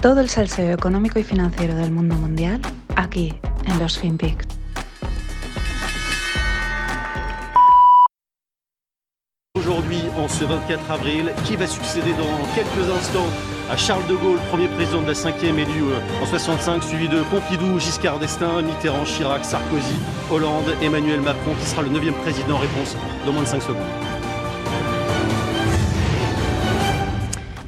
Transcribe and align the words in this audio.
Todo 0.00 0.20
el 0.20 0.28
salseo 0.28 0.72
económico 0.72 1.18
y 1.18 1.24
financiero 1.24 1.74
del 1.74 1.90
mundo 1.90 2.14
mundial 2.14 2.60
aquí 2.94 3.34
en 3.66 3.78
los 3.80 3.98
FinPix. 3.98 4.46
Aujourd'hui, 9.56 10.02
en 10.16 10.28
ce 10.28 10.44
24 10.44 10.90
avril, 10.92 11.32
qui 11.44 11.56
va 11.56 11.66
succéder 11.66 12.12
dans 12.12 12.54
quelques 12.54 12.88
instants 12.96 13.26
à 13.68 13.76
Charles 13.76 14.06
de 14.06 14.14
Gaulle, 14.14 14.38
premier 14.50 14.68
président 14.68 15.02
de 15.02 15.08
la 15.08 15.14
5e 15.14 15.58
élu 15.58 15.90
euh, 15.90 16.22
en 16.22 16.26
65, 16.26 16.80
suivi 16.84 17.08
de 17.08 17.22
Pompidou, 17.24 17.80
Giscard 17.80 18.20
d'Estaing, 18.20 18.62
Mitterrand, 18.62 19.04
Chirac, 19.04 19.44
Sarkozy, 19.44 19.96
Hollande, 20.30 20.76
Emmanuel 20.80 21.20
Macron, 21.20 21.54
qui 21.60 21.66
sera 21.66 21.82
le 21.82 21.88
9e 21.88 22.12
président. 22.22 22.56
Réponse 22.58 22.96
dans 23.26 23.32
moins 23.32 23.42
de 23.42 23.48
5 23.48 23.62
secondes. 23.62 24.07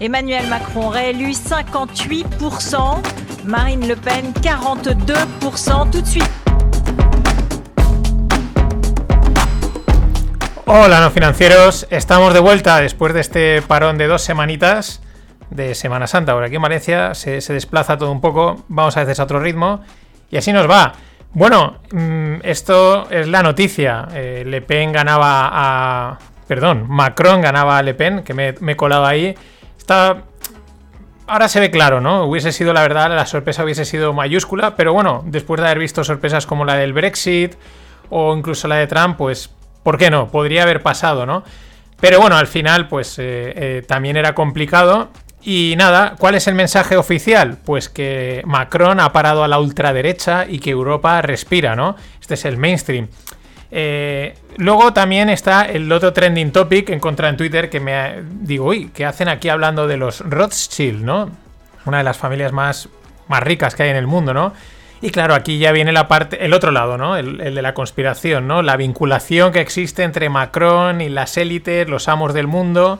Emmanuel 0.00 0.48
Macron 0.48 0.90
réélu 0.90 1.28
58%, 1.28 3.02
Marine 3.44 3.86
Le 3.86 3.96
Pen 3.96 4.32
42%. 4.32 5.90
Tout 5.90 6.00
de 6.00 6.06
suite. 6.06 6.30
Hola, 10.64 11.00
no 11.00 11.10
financieros. 11.10 11.86
Estamos 11.90 12.32
de 12.32 12.40
vuelta 12.40 12.80
después 12.80 13.12
de 13.12 13.20
este 13.20 13.60
parón 13.60 13.98
de 13.98 14.06
dos 14.06 14.22
semanitas 14.22 15.02
de 15.50 15.74
Semana 15.74 16.06
Santa. 16.06 16.32
Por 16.32 16.44
aquí 16.44 16.56
en 16.56 16.62
Valencia 16.62 17.12
se, 17.12 17.42
se 17.42 17.52
desplaza 17.52 17.98
todo 17.98 18.10
un 18.10 18.22
poco. 18.22 18.64
Vamos 18.68 18.96
a 18.96 19.00
veces 19.00 19.20
a 19.20 19.24
otro 19.24 19.38
ritmo. 19.38 19.82
Y 20.30 20.38
así 20.38 20.50
nos 20.50 20.66
va. 20.66 20.94
Bueno, 21.34 21.76
mm, 21.92 22.36
esto 22.42 23.06
es 23.10 23.28
la 23.28 23.42
noticia. 23.42 24.08
Eh, 24.14 24.44
Le 24.46 24.62
Pen 24.62 24.92
ganaba 24.92 25.50
a. 25.52 26.18
Perdón, 26.48 26.86
Macron 26.88 27.42
ganaba 27.42 27.76
a 27.76 27.82
Le 27.82 27.92
Pen, 27.92 28.22
que 28.22 28.32
me, 28.32 28.54
me 28.60 28.72
he 28.72 28.76
colado 28.76 29.04
ahí. 29.04 29.36
Ahora 29.90 31.48
se 31.48 31.60
ve 31.60 31.70
claro, 31.70 32.00
¿no? 32.00 32.24
Hubiese 32.24 32.50
sido, 32.50 32.72
la 32.72 32.82
verdad, 32.82 33.08
la 33.14 33.24
sorpresa 33.24 33.62
hubiese 33.62 33.84
sido 33.84 34.12
mayúscula, 34.12 34.74
pero 34.74 34.92
bueno, 34.92 35.22
después 35.26 35.60
de 35.60 35.66
haber 35.66 35.78
visto 35.78 36.02
sorpresas 36.02 36.44
como 36.44 36.64
la 36.64 36.74
del 36.74 36.92
Brexit 36.92 37.54
o 38.08 38.36
incluso 38.36 38.66
la 38.66 38.76
de 38.76 38.88
Trump, 38.88 39.16
pues, 39.16 39.50
¿por 39.84 39.96
qué 39.96 40.10
no? 40.10 40.28
Podría 40.28 40.64
haber 40.64 40.82
pasado, 40.82 41.26
¿no? 41.26 41.44
Pero 42.00 42.18
bueno, 42.18 42.36
al 42.36 42.46
final, 42.46 42.88
pues 42.88 43.18
eh, 43.18 43.52
eh, 43.54 43.82
también 43.86 44.16
era 44.16 44.34
complicado. 44.34 45.10
Y 45.42 45.74
nada, 45.78 46.16
¿cuál 46.18 46.34
es 46.34 46.48
el 46.48 46.54
mensaje 46.54 46.96
oficial? 46.96 47.58
Pues 47.64 47.88
que 47.88 48.42
Macron 48.44 49.00
ha 49.00 49.12
parado 49.12 49.44
a 49.44 49.48
la 49.48 49.58
ultraderecha 49.58 50.46
y 50.48 50.58
que 50.58 50.70
Europa 50.70 51.22
respira, 51.22 51.76
¿no? 51.76 51.96
Este 52.20 52.34
es 52.34 52.44
el 52.44 52.56
mainstream. 52.56 53.08
Eh, 53.72 54.34
luego 54.56 54.92
también 54.92 55.28
está 55.28 55.64
el 55.64 55.90
otro 55.92 56.12
trending 56.12 56.50
topic 56.50 56.90
encontrado 56.90 57.30
en 57.30 57.36
Twitter 57.36 57.70
que 57.70 57.80
me 57.80 58.22
digo, 58.42 58.66
uy, 58.66 58.90
¿qué 58.92 59.04
hacen 59.04 59.28
aquí 59.28 59.48
hablando 59.48 59.86
de 59.86 59.96
los 59.96 60.20
Rothschild, 60.20 61.02
¿no? 61.02 61.30
Una 61.86 61.98
de 61.98 62.04
las 62.04 62.18
familias 62.18 62.52
más, 62.52 62.88
más 63.28 63.42
ricas 63.42 63.74
que 63.74 63.84
hay 63.84 63.90
en 63.90 63.96
el 63.96 64.06
mundo, 64.06 64.34
¿no? 64.34 64.52
Y 65.02 65.10
claro, 65.10 65.34
aquí 65.34 65.58
ya 65.58 65.72
viene 65.72 65.92
la 65.92 66.08
parte, 66.08 66.44
el 66.44 66.52
otro 66.52 66.72
lado, 66.72 66.98
¿no? 66.98 67.16
El, 67.16 67.38
de 67.38 67.62
la 67.62 67.72
conspiración, 67.72 68.46
¿no? 68.46 68.62
La 68.62 68.76
vinculación 68.76 69.52
que 69.52 69.60
existe 69.60 70.02
entre 70.02 70.28
Macron 70.28 71.00
y 71.00 71.08
las 71.08 71.36
élites, 71.38 71.88
los 71.88 72.08
amos 72.08 72.34
del 72.34 72.46
mundo 72.46 72.98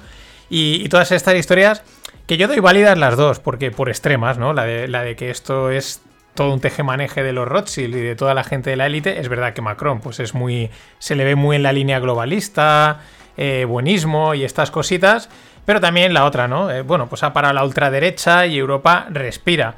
y, 0.48 0.82
y 0.82 0.88
todas 0.88 1.12
estas 1.12 1.34
historias 1.34 1.82
que 2.26 2.36
yo 2.36 2.46
doy 2.46 2.60
válidas 2.60 2.96
las 2.96 3.16
dos, 3.16 3.40
porque 3.40 3.72
por 3.72 3.88
extremas, 3.88 4.38
¿no? 4.38 4.54
La 4.54 4.64
de, 4.64 4.86
la 4.86 5.02
de 5.02 5.16
que 5.16 5.30
esto 5.30 5.68
es 5.70 6.00
todo 6.34 6.52
un 6.52 6.60
tejemaneje 6.60 7.22
de 7.22 7.32
los 7.32 7.46
Rothschild 7.46 7.94
y 7.96 8.00
de 8.00 8.16
toda 8.16 8.34
la 8.34 8.44
gente 8.44 8.70
de 8.70 8.76
la 8.76 8.86
élite, 8.86 9.20
es 9.20 9.28
verdad 9.28 9.52
que 9.52 9.62
Macron, 9.62 10.00
pues 10.00 10.20
es 10.20 10.34
muy. 10.34 10.70
se 10.98 11.14
le 11.14 11.24
ve 11.24 11.34
muy 11.34 11.56
en 11.56 11.62
la 11.62 11.72
línea 11.72 11.98
globalista, 11.98 13.00
eh, 13.36 13.64
buenismo 13.66 14.34
y 14.34 14.44
estas 14.44 14.70
cositas. 14.70 15.28
Pero 15.66 15.80
también 15.80 16.14
la 16.14 16.24
otra, 16.24 16.48
¿no? 16.48 16.70
Eh, 16.70 16.82
bueno, 16.82 17.08
pues 17.08 17.22
ha 17.22 17.32
parado 17.32 17.54
la 17.54 17.64
ultraderecha 17.64 18.46
y 18.46 18.58
Europa 18.58 19.06
respira. 19.10 19.74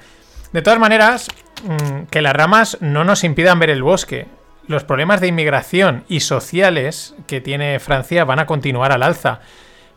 De 0.52 0.62
todas 0.62 0.78
maneras, 0.78 1.28
mmm, 1.64 2.04
que 2.10 2.22
las 2.22 2.34
ramas 2.34 2.78
no 2.80 3.04
nos 3.04 3.24
impidan 3.24 3.58
ver 3.58 3.70
el 3.70 3.82
bosque. 3.82 4.26
Los 4.68 4.84
problemas 4.84 5.20
de 5.20 5.26
inmigración 5.26 6.04
y 6.08 6.20
sociales 6.20 7.14
que 7.26 7.40
tiene 7.40 7.80
Francia 7.80 8.24
van 8.24 8.38
a 8.38 8.46
continuar 8.46 8.92
al 8.92 9.02
alza. 9.02 9.40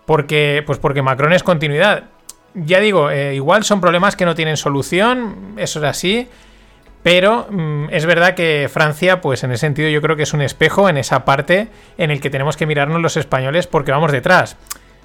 Porque, 0.06 0.64
pues 0.66 0.80
porque 0.80 1.02
Macron 1.02 1.34
es 1.34 1.44
continuidad 1.44 2.06
ya 2.56 2.80
digo, 2.80 3.10
eh, 3.12 3.36
igual 3.36 3.64
son 3.64 3.82
problemas 3.82 4.16
que 4.16 4.26
no 4.26 4.36
tienen 4.36 4.58
solución, 4.58 5.54
eso 5.58 5.80
es 5.80 5.86
así, 5.86 6.28
pero 7.04 7.48
mm, 7.50 7.88
es 7.92 8.06
verdad 8.06 8.34
que 8.34 8.70
Francia, 8.72 9.22
pues 9.22 9.44
en 9.44 9.52
ese 9.52 9.62
sentido 9.62 9.90
yo 9.90 10.02
creo 10.02 10.16
que 10.16 10.24
es 10.24 10.34
un 10.34 10.42
espejo 10.42 10.90
en 10.90 10.98
esa 10.98 11.26
parte 11.26 11.68
en 11.98 12.12
el 12.12 12.22
que 12.22 12.30
tenemos 12.30 12.58
que 12.58 12.66
mirarnos 12.66 13.02
los 13.02 13.18
españoles 13.18 13.68
porque 13.68 13.92
vamos 13.92 14.12
detrás. 14.12 14.58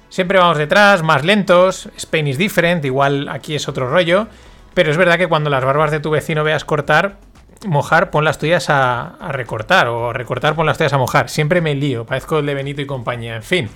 Siempre 0.09 0.39
vamos 0.39 0.57
detrás, 0.57 1.03
más 1.03 1.23
lentos, 1.23 1.89
Spain 1.97 2.27
is 2.27 2.37
different, 2.37 2.83
igual 2.85 3.29
aquí 3.29 3.55
es 3.55 3.67
otro 3.67 3.89
rollo, 3.89 4.27
pero 4.73 4.91
es 4.91 4.97
verdad 4.97 5.17
que 5.17 5.27
cuando 5.27 5.49
las 5.49 5.63
barbas 5.63 5.91
de 5.91 5.99
tu 5.99 6.09
vecino 6.09 6.43
veas 6.43 6.65
cortar, 6.65 7.17
mojar, 7.65 8.09
pon 8.09 8.25
las 8.25 8.37
tuyas 8.37 8.69
a, 8.69 9.15
a 9.19 9.31
recortar, 9.31 9.87
o 9.87 10.11
recortar, 10.11 10.55
pon 10.55 10.65
las 10.65 10.77
tuyas 10.77 10.93
a 10.93 10.97
mojar. 10.97 11.29
Siempre 11.29 11.61
me 11.61 11.75
lío, 11.75 12.05
parezco 12.05 12.39
el 12.39 12.45
de 12.45 12.55
Benito 12.55 12.81
y 12.81 12.85
compañía, 12.85 13.35
en 13.35 13.43
fin. 13.43 13.69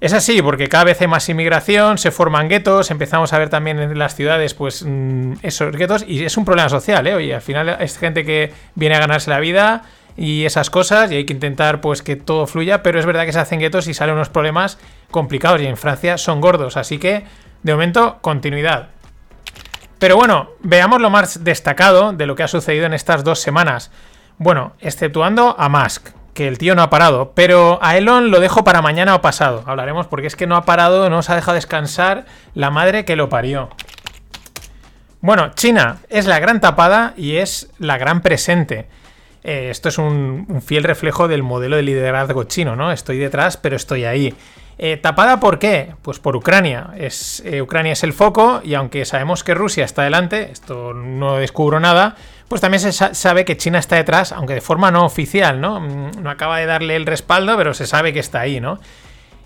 Es 0.00 0.12
así, 0.12 0.40
porque 0.42 0.68
cada 0.68 0.84
vez 0.84 1.00
hay 1.00 1.08
más 1.08 1.28
inmigración, 1.28 1.98
se 1.98 2.12
forman 2.12 2.48
guetos, 2.48 2.92
empezamos 2.92 3.32
a 3.32 3.38
ver 3.38 3.48
también 3.48 3.80
en 3.80 3.98
las 3.98 4.14
ciudades, 4.14 4.54
pues, 4.54 4.84
mmm, 4.86 5.32
esos 5.42 5.74
guetos, 5.74 6.04
y 6.06 6.24
es 6.24 6.36
un 6.36 6.44
problema 6.44 6.68
social, 6.68 7.04
¿eh? 7.08 7.14
Oye, 7.14 7.34
al 7.34 7.40
final 7.40 7.68
es 7.80 7.98
gente 7.98 8.24
que 8.24 8.52
viene 8.76 8.94
a 8.94 9.00
ganarse 9.00 9.28
la 9.28 9.40
vida 9.40 9.82
y 10.16 10.44
esas 10.44 10.70
cosas, 10.70 11.10
y 11.10 11.16
hay 11.16 11.24
que 11.24 11.32
intentar, 11.32 11.80
pues, 11.80 12.02
que 12.02 12.14
todo 12.14 12.46
fluya, 12.46 12.80
pero 12.84 13.00
es 13.00 13.06
verdad 13.06 13.24
que 13.24 13.32
se 13.32 13.40
hacen 13.40 13.58
guetos 13.58 13.88
y 13.88 13.94
salen 13.94 14.14
unos 14.14 14.28
problemas 14.28 14.78
complicados, 15.10 15.60
y 15.60 15.66
en 15.66 15.76
Francia 15.76 16.16
son 16.16 16.40
gordos, 16.40 16.76
así 16.76 16.98
que, 16.98 17.24
de 17.64 17.72
momento, 17.72 18.18
continuidad. 18.20 18.90
Pero 19.98 20.14
bueno, 20.14 20.50
veamos 20.60 21.00
lo 21.00 21.10
más 21.10 21.42
destacado 21.42 22.12
de 22.12 22.26
lo 22.26 22.36
que 22.36 22.44
ha 22.44 22.48
sucedido 22.48 22.86
en 22.86 22.94
estas 22.94 23.24
dos 23.24 23.40
semanas. 23.40 23.90
Bueno, 24.38 24.74
exceptuando 24.78 25.56
a 25.58 25.68
Musk, 25.68 26.10
que 26.38 26.46
el 26.46 26.56
tío 26.56 26.76
no 26.76 26.82
ha 26.82 26.88
parado. 26.88 27.32
Pero 27.34 27.80
a 27.82 27.96
Elon 27.96 28.30
lo 28.30 28.38
dejo 28.38 28.62
para 28.62 28.80
mañana 28.80 29.16
o 29.16 29.20
pasado. 29.20 29.64
Hablaremos 29.66 30.06
porque 30.06 30.28
es 30.28 30.36
que 30.36 30.46
no 30.46 30.54
ha 30.54 30.64
parado, 30.64 31.10
no 31.10 31.20
se 31.20 31.32
ha 31.32 31.34
dejado 31.34 31.56
descansar 31.56 32.26
la 32.54 32.70
madre 32.70 33.04
que 33.04 33.16
lo 33.16 33.28
parió. 33.28 33.70
Bueno, 35.20 35.50
China 35.56 35.96
es 36.08 36.26
la 36.26 36.38
gran 36.38 36.60
tapada 36.60 37.12
y 37.16 37.38
es 37.38 37.70
la 37.80 37.98
gran 37.98 38.22
presente. 38.22 38.86
Eh, 39.42 39.70
esto 39.70 39.88
es 39.88 39.98
un, 39.98 40.62
fiel 40.64 40.84
reflejo 40.84 41.26
del 41.26 41.42
modelo 41.42 41.74
de 41.74 41.82
liderazgo 41.82 42.44
chino, 42.44 42.76
¿no? 42.76 42.92
Estoy 42.92 43.18
detrás, 43.18 43.56
pero 43.56 43.74
estoy 43.74 44.04
ahí. 44.04 44.32
Eh, 44.78 44.96
¿Tapada 44.96 45.40
por 45.40 45.58
qué? 45.58 45.96
Pues 46.02 46.20
por 46.20 46.36
Ucrania. 46.36 46.90
Es, 46.96 47.42
eh, 47.46 47.62
Ucrania 47.62 47.94
es 47.94 48.04
el 48.04 48.12
foco 48.12 48.60
y 48.62 48.74
aunque 48.74 49.04
sabemos 49.04 49.42
que 49.42 49.54
Rusia 49.54 49.84
está 49.84 50.04
delante, 50.04 50.52
esto 50.52 50.94
no 50.94 51.38
descubro 51.38 51.80
nada, 51.80 52.14
pues 52.48 52.60
también 52.60 52.80
se 52.80 52.92
sabe 52.92 53.44
que 53.44 53.56
China 53.56 53.78
está 53.78 53.96
detrás, 53.96 54.32
aunque 54.32 54.54
de 54.54 54.60
forma 54.60 54.90
no 54.90 55.04
oficial, 55.04 55.60
¿no? 55.60 55.80
Mm, 55.80 56.22
no 56.22 56.30
acaba 56.30 56.58
de 56.58 56.66
darle 56.66 56.96
el 56.96 57.06
respaldo, 57.06 57.56
pero 57.56 57.74
se 57.74 57.86
sabe 57.86 58.12
que 58.12 58.20
está 58.20 58.40
ahí, 58.40 58.60
¿no? 58.60 58.80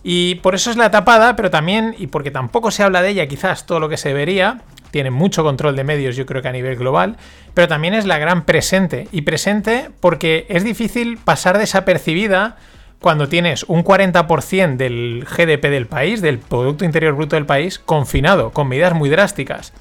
Y 0.05 0.37
por 0.37 0.55
eso 0.55 0.71
es 0.71 0.77
la 0.77 0.91
tapada, 0.91 1.37
pero 1.37 1.51
también, 1.51 1.95
y 1.99 2.09
porque 2.09 2.31
tampoco 2.31 2.71
se 2.71 2.83
habla 2.83 3.03
de 3.03 3.11
ella 3.11 3.27
quizás 3.27 3.67
todo 3.67 3.81
lo 3.81 3.89
que 3.89 3.97
se 3.97 4.09
debería, 4.09 4.63
tiene 4.91 5.11
mucho 5.11 5.43
control 5.43 5.75
de 5.75 5.85
medios 5.85 6.17
yo 6.17 6.27
creo 6.27 6.43
que 6.43 6.49
a 6.49 6.53
nivel 6.53 6.77
global, 6.77 7.17
pero 7.55 7.67
también 7.67 7.95
es 7.95 8.05
la 8.05 8.19
gran 8.19 8.45
presente. 8.45 9.09
Y 9.11 9.23
presente 9.23 9.91
porque 10.01 10.47
es 10.49 10.65
difícil 10.65 11.19
pasar 11.19 11.59
desapercibida 11.59 12.57
cuando 13.01 13.29
tienes 13.29 13.65
un 13.65 13.83
40% 13.83 14.77
del 14.77 15.25
GDP 15.25 15.71
del 15.71 15.87
país, 15.87 16.21
del 16.21 16.39
Producto 16.39 16.85
Interior 16.85 17.15
Bruto 17.15 17.37
del 17.37 17.47
país, 17.47 17.79
confinado, 17.79 18.51
con 18.51 18.69
medidas 18.69 18.95
muy 18.95 19.09
drásticas. 19.09 19.73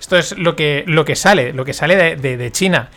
Esto 0.00 0.16
es 0.16 0.36
lo 0.36 0.56
que, 0.56 0.84
lo 0.86 1.04
que 1.04 1.16
sale, 1.16 1.52
lo 1.52 1.64
que 1.64 1.72
sale 1.72 2.16
de, 2.16 2.52
China. 2.52 2.90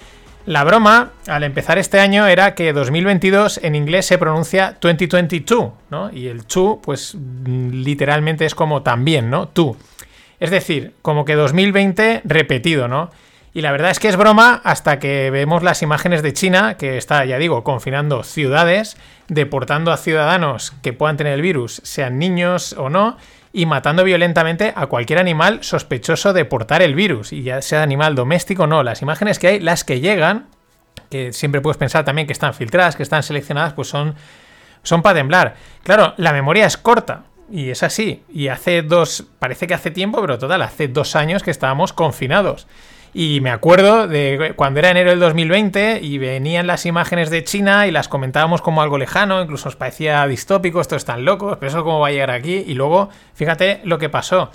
La 0.45 0.63
broma, 0.63 1.11
al 1.27 1.43
empezar 1.43 1.77
este 1.77 1.99
año, 1.99 2.27
era 2.27 2.55
que 2.55 2.73
2022 2.73 3.59
en 3.63 3.75
inglés 3.75 4.05
se 4.05 4.17
pronuncia 4.17 4.77
2022, 4.81 5.71
¿no? 5.91 6.11
Y 6.11 6.27
el 6.27 6.45
to, 6.45 6.79
pues 6.83 7.15
literalmente 7.45 8.45
es 8.45 8.55
como 8.55 8.81
también, 8.81 9.29
¿no? 9.29 9.47
Tú. 9.47 9.77
Es 10.39 10.49
decir, 10.49 10.93
como 11.01 11.25
que 11.25 11.35
2020 11.35 12.21
repetido, 12.23 12.87
¿no? 12.87 13.11
Y 13.53 13.61
la 13.61 13.71
verdad 13.71 13.91
es 13.91 13.99
que 13.99 14.07
es 14.07 14.15
broma 14.15 14.61
hasta 14.63 14.99
que 14.99 15.31
vemos 15.31 15.63
las 15.63 15.81
imágenes 15.81 16.21
de 16.21 16.33
China, 16.33 16.75
que 16.75 16.97
está, 16.97 17.25
ya 17.25 17.37
digo, 17.37 17.63
confinando 17.63 18.23
ciudades, 18.23 18.95
deportando 19.27 19.91
a 19.91 19.97
ciudadanos 19.97 20.73
que 20.83 20.93
puedan 20.93 21.17
tener 21.17 21.33
el 21.33 21.41
virus, 21.41 21.81
sean 21.83 22.19
niños 22.19 22.73
o 22.73 22.89
no, 22.89 23.17
y 23.51 23.65
matando 23.65 24.03
violentamente 24.03 24.73
a 24.75 24.87
cualquier 24.87 25.19
animal 25.19 25.63
sospechoso 25.63 26.33
de 26.33 26.45
portar 26.45 26.81
el 26.81 26.95
virus, 26.95 27.33
y 27.33 27.43
ya 27.43 27.61
sea 27.61 27.83
animal 27.83 28.15
doméstico 28.15 28.63
o 28.63 28.67
no. 28.67 28.83
Las 28.83 29.01
imágenes 29.01 29.39
que 29.39 29.47
hay, 29.47 29.59
las 29.59 29.83
que 29.83 29.99
llegan, 29.99 30.47
que 31.09 31.33
siempre 31.33 31.61
puedes 31.61 31.77
pensar 31.77 32.05
también 32.05 32.27
que 32.27 32.33
están 32.33 32.53
filtradas, 32.53 32.95
que 32.95 33.03
están 33.03 33.23
seleccionadas, 33.23 33.73
pues 33.73 33.87
son, 33.87 34.15
son 34.83 35.01
para 35.01 35.19
temblar. 35.19 35.55
Claro, 35.83 36.13
la 36.17 36.33
memoria 36.33 36.65
es 36.65 36.77
corta, 36.77 37.23
y 37.51 37.69
es 37.69 37.83
así. 37.83 38.23
Y 38.29 38.47
hace 38.47 38.81
dos, 38.81 39.25
parece 39.39 39.67
que 39.67 39.73
hace 39.73 39.91
tiempo, 39.91 40.21
pero 40.21 40.37
total, 40.37 40.61
hace 40.61 40.87
dos 40.87 41.15
años 41.15 41.43
que 41.43 41.51
estábamos 41.51 41.93
confinados. 41.93 42.67
Y 43.13 43.41
me 43.41 43.49
acuerdo 43.49 44.07
de 44.07 44.53
cuando 44.55 44.79
era 44.79 44.91
enero 44.91 45.09
del 45.09 45.19
2020 45.19 45.99
y 46.01 46.17
venían 46.19 46.67
las 46.67 46.85
imágenes 46.85 47.29
de 47.29 47.43
China 47.43 47.87
y 47.87 47.91
las 47.91 48.07
comentábamos 48.07 48.61
como 48.61 48.81
algo 48.81 48.97
lejano, 48.97 49.41
incluso 49.41 49.65
nos 49.65 49.75
parecía 49.75 50.25
distópico, 50.27 50.79
esto 50.79 50.95
es 50.95 51.05
tan 51.05 51.25
loco, 51.25 51.57
pero 51.59 51.69
eso 51.69 51.83
cómo 51.83 51.99
va 51.99 52.09
a 52.09 52.11
llegar 52.11 52.31
aquí. 52.31 52.63
Y 52.67 52.75
luego, 52.75 53.09
fíjate 53.33 53.81
lo 53.83 53.97
que 53.97 54.09
pasó. 54.09 54.51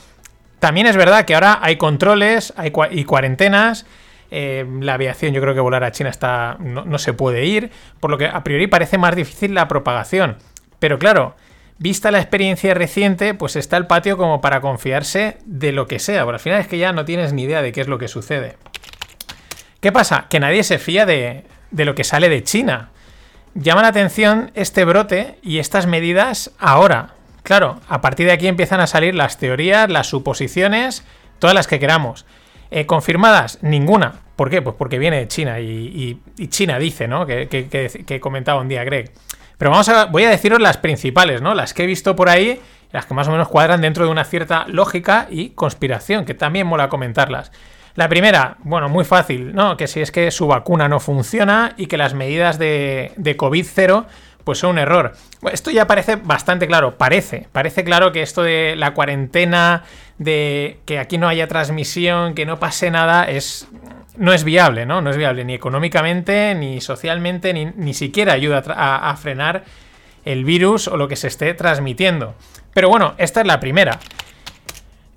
También 0.60 0.86
es 0.86 0.96
verdad 0.96 1.24
que 1.24 1.34
ahora 1.34 1.58
hay 1.60 1.76
controles 1.76 2.54
hay 2.56 2.72
y 2.92 3.04
cuarentenas. 3.04 3.86
Eh, 4.30 4.66
la 4.80 4.94
aviación, 4.94 5.32
yo 5.32 5.40
creo 5.40 5.54
que 5.54 5.60
volar 5.60 5.84
a 5.84 5.92
China 5.92 6.10
está, 6.10 6.56
no, 6.58 6.84
no 6.84 6.98
se 6.98 7.12
puede 7.12 7.44
ir, 7.44 7.70
por 8.00 8.10
lo 8.10 8.18
que 8.18 8.26
a 8.26 8.42
priori 8.42 8.66
parece 8.66 8.98
más 8.98 9.14
difícil 9.14 9.54
la 9.54 9.68
propagación. 9.68 10.36
Pero 10.78 10.98
claro, 10.98 11.36
vista 11.78 12.10
la 12.10 12.20
experiencia 12.20 12.74
reciente, 12.74 13.34
pues 13.34 13.56
está 13.56 13.76
el 13.76 13.86
patio 13.86 14.16
como 14.16 14.40
para 14.40 14.60
confiarse 14.60 15.38
de 15.44 15.72
lo 15.72 15.86
que 15.86 15.98
sea. 15.98 16.24
Pero 16.24 16.34
al 16.34 16.40
final 16.40 16.60
es 16.60 16.68
que 16.68 16.78
ya 16.78 16.92
no 16.92 17.04
tienes 17.04 17.32
ni 17.32 17.42
idea 17.42 17.62
de 17.62 17.72
qué 17.72 17.80
es 17.80 17.88
lo 17.88 17.98
que 17.98 18.08
sucede. 18.08 18.56
¿Qué 19.80 19.92
pasa? 19.92 20.26
Que 20.30 20.40
nadie 20.40 20.62
se 20.64 20.78
fía 20.78 21.04
de, 21.06 21.44
de 21.70 21.84
lo 21.84 21.94
que 21.94 22.04
sale 22.04 22.28
de 22.28 22.42
China. 22.42 22.90
Llama 23.54 23.82
la 23.82 23.88
atención 23.88 24.50
este 24.54 24.84
brote 24.84 25.38
y 25.42 25.58
estas 25.58 25.86
medidas 25.86 26.52
ahora. 26.58 27.14
Claro, 27.42 27.80
a 27.88 28.00
partir 28.00 28.26
de 28.26 28.32
aquí 28.32 28.48
empiezan 28.48 28.80
a 28.80 28.86
salir 28.86 29.14
las 29.14 29.38
teorías, 29.38 29.90
las 29.90 30.06
suposiciones, 30.06 31.04
todas 31.38 31.54
las 31.54 31.66
que 31.66 31.78
queramos. 31.78 32.24
Eh, 32.70 32.86
¿Confirmadas? 32.86 33.58
Ninguna. 33.62 34.20
¿Por 34.34 34.50
qué? 34.50 34.62
Pues 34.62 34.74
porque 34.76 34.98
viene 34.98 35.18
de 35.18 35.28
China 35.28 35.60
y, 35.60 36.20
China 36.48 36.78
dice, 36.78 37.06
¿no? 37.06 37.26
Que, 37.26 37.48
que, 37.48 37.68
que, 37.68 38.20
comentaba 38.20 38.60
un 38.60 38.68
día 38.68 38.82
Greg. 38.82 39.12
Pero 39.64 39.70
vamos 39.70 39.88
a, 39.88 40.04
voy 40.04 40.24
a 40.24 40.28
deciros 40.28 40.60
las 40.60 40.76
principales, 40.76 41.40
¿no? 41.40 41.54
Las 41.54 41.72
que 41.72 41.84
he 41.84 41.86
visto 41.86 42.14
por 42.14 42.28
ahí, 42.28 42.60
las 42.92 43.06
que 43.06 43.14
más 43.14 43.28
o 43.28 43.30
menos 43.30 43.48
cuadran 43.48 43.80
dentro 43.80 44.04
de 44.04 44.10
una 44.10 44.26
cierta 44.26 44.66
lógica 44.68 45.26
y 45.30 45.48
conspiración, 45.54 46.26
que 46.26 46.34
también 46.34 46.66
mola 46.66 46.90
comentarlas. 46.90 47.50
La 47.94 48.10
primera, 48.10 48.58
bueno, 48.58 48.90
muy 48.90 49.06
fácil, 49.06 49.54
¿no? 49.54 49.78
Que 49.78 49.86
si 49.86 50.02
es 50.02 50.10
que 50.10 50.30
su 50.30 50.46
vacuna 50.48 50.86
no 50.86 51.00
funciona 51.00 51.72
y 51.78 51.86
que 51.86 51.96
las 51.96 52.12
medidas 52.12 52.58
de, 52.58 53.12
de 53.16 53.38
COVID 53.38 53.64
cero 53.66 54.04
pues 54.44 54.58
son 54.58 54.72
un 54.72 54.78
error. 54.80 55.14
Esto 55.50 55.70
ya 55.70 55.86
parece 55.86 56.16
bastante 56.16 56.66
claro, 56.66 56.98
parece, 56.98 57.48
parece 57.50 57.84
claro 57.84 58.12
que 58.12 58.20
esto 58.20 58.42
de 58.42 58.74
la 58.76 58.92
cuarentena, 58.92 59.84
de 60.18 60.78
que 60.84 60.98
aquí 60.98 61.16
no 61.16 61.26
haya 61.26 61.48
transmisión, 61.48 62.34
que 62.34 62.44
no 62.44 62.58
pase 62.58 62.90
nada, 62.90 63.24
es 63.24 63.66
no 64.16 64.32
es 64.32 64.44
viable, 64.44 64.86
¿no? 64.86 65.00
No 65.00 65.10
es 65.10 65.16
viable 65.16 65.44
ni 65.44 65.54
económicamente, 65.54 66.54
ni 66.54 66.80
socialmente, 66.80 67.52
ni, 67.52 67.66
ni 67.66 67.94
siquiera 67.94 68.32
ayuda 68.32 68.62
a, 68.66 69.16
frenar 69.16 69.64
el 70.24 70.44
virus 70.44 70.88
o 70.88 70.96
lo 70.96 71.08
que 71.08 71.16
se 71.16 71.28
esté 71.28 71.54
transmitiendo. 71.54 72.34
Pero 72.72 72.88
bueno, 72.88 73.14
esta 73.18 73.40
es 73.40 73.46
la 73.46 73.60
primera. 73.60 73.98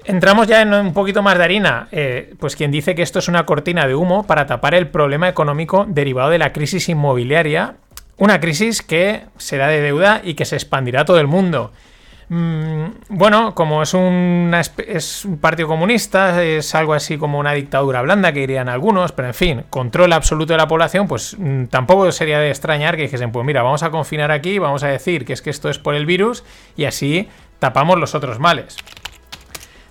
Entramos 0.06 0.48
ya 0.48 0.62
en 0.62 0.74
un 0.74 0.94
poquito 0.94 1.22
más 1.22 1.38
de 1.38 1.44
harina. 1.44 1.88
Eh, 1.92 2.34
pues 2.40 2.56
quien 2.56 2.72
dice 2.72 2.96
que 2.96 3.02
esto 3.02 3.20
es 3.20 3.28
una 3.28 3.46
cortina 3.46 3.88
de 3.88 3.96
humo 3.96 4.26
para 4.26 4.46
tapar 4.46 4.74
el 4.74 4.88
problema 4.88 5.28
económico 5.28 5.86
derivado 5.88 6.30
de 6.30 6.38
la 6.38 6.54
crisis 6.54 6.90
inmobiliaria. 6.90 7.76
Una 8.18 8.40
crisis 8.40 8.82
que 8.82 9.24
será 9.38 9.68
de 9.68 9.82
deuda 9.82 10.22
y 10.24 10.34
que 10.34 10.46
se 10.46 10.56
expandirá 10.56 11.02
a 11.02 11.06
todo 11.06 11.20
el 11.20 11.28
mundo. 11.28 11.72
Mm, 12.30 12.88
bueno, 13.08 13.56
como 13.56 13.82
es, 13.84 13.94
un 13.94 14.52
partido 15.40 15.68
comunista, 15.70 16.44
es 16.44 16.76
algo 16.76 16.94
así 16.94 17.18
como 17.18 17.40
una 17.40 17.54
dictadura 17.54 18.02
blanda 18.02 18.34
que 18.34 18.42
dirían 18.42 18.68
algunos, 18.68 19.14
pero 19.14 19.30
en 19.30 19.34
fin, 19.34 19.64
control 19.70 20.12
absoluto 20.12 20.54
de 20.54 20.58
la 20.58 20.68
población, 20.68 21.08
pues 21.08 21.38
mm, 21.38 21.66
tampoco 21.66 22.12
sería 22.12 22.40
de 22.40 22.50
extrañar 22.50 22.98
que 22.98 23.04
dijesen, 23.04 23.32
pues 23.32 23.46
mira, 23.46 23.64
vamos 23.64 23.84
a 23.84 23.92
confinar 23.92 24.32
aquí, 24.32 24.60
vamos 24.60 24.84
a 24.84 24.88
decir 24.88 25.26
que 25.26 25.34
es 25.34 25.42
que 25.42 25.50
esto 25.50 25.70
es 25.70 25.80
por 25.80 25.96
el 25.96 26.06
virus 26.06 26.44
y 26.76 26.84
así 26.84 27.30
tapamos 27.60 27.98
los 27.98 28.14
otros 28.14 28.40
males. 28.40 28.76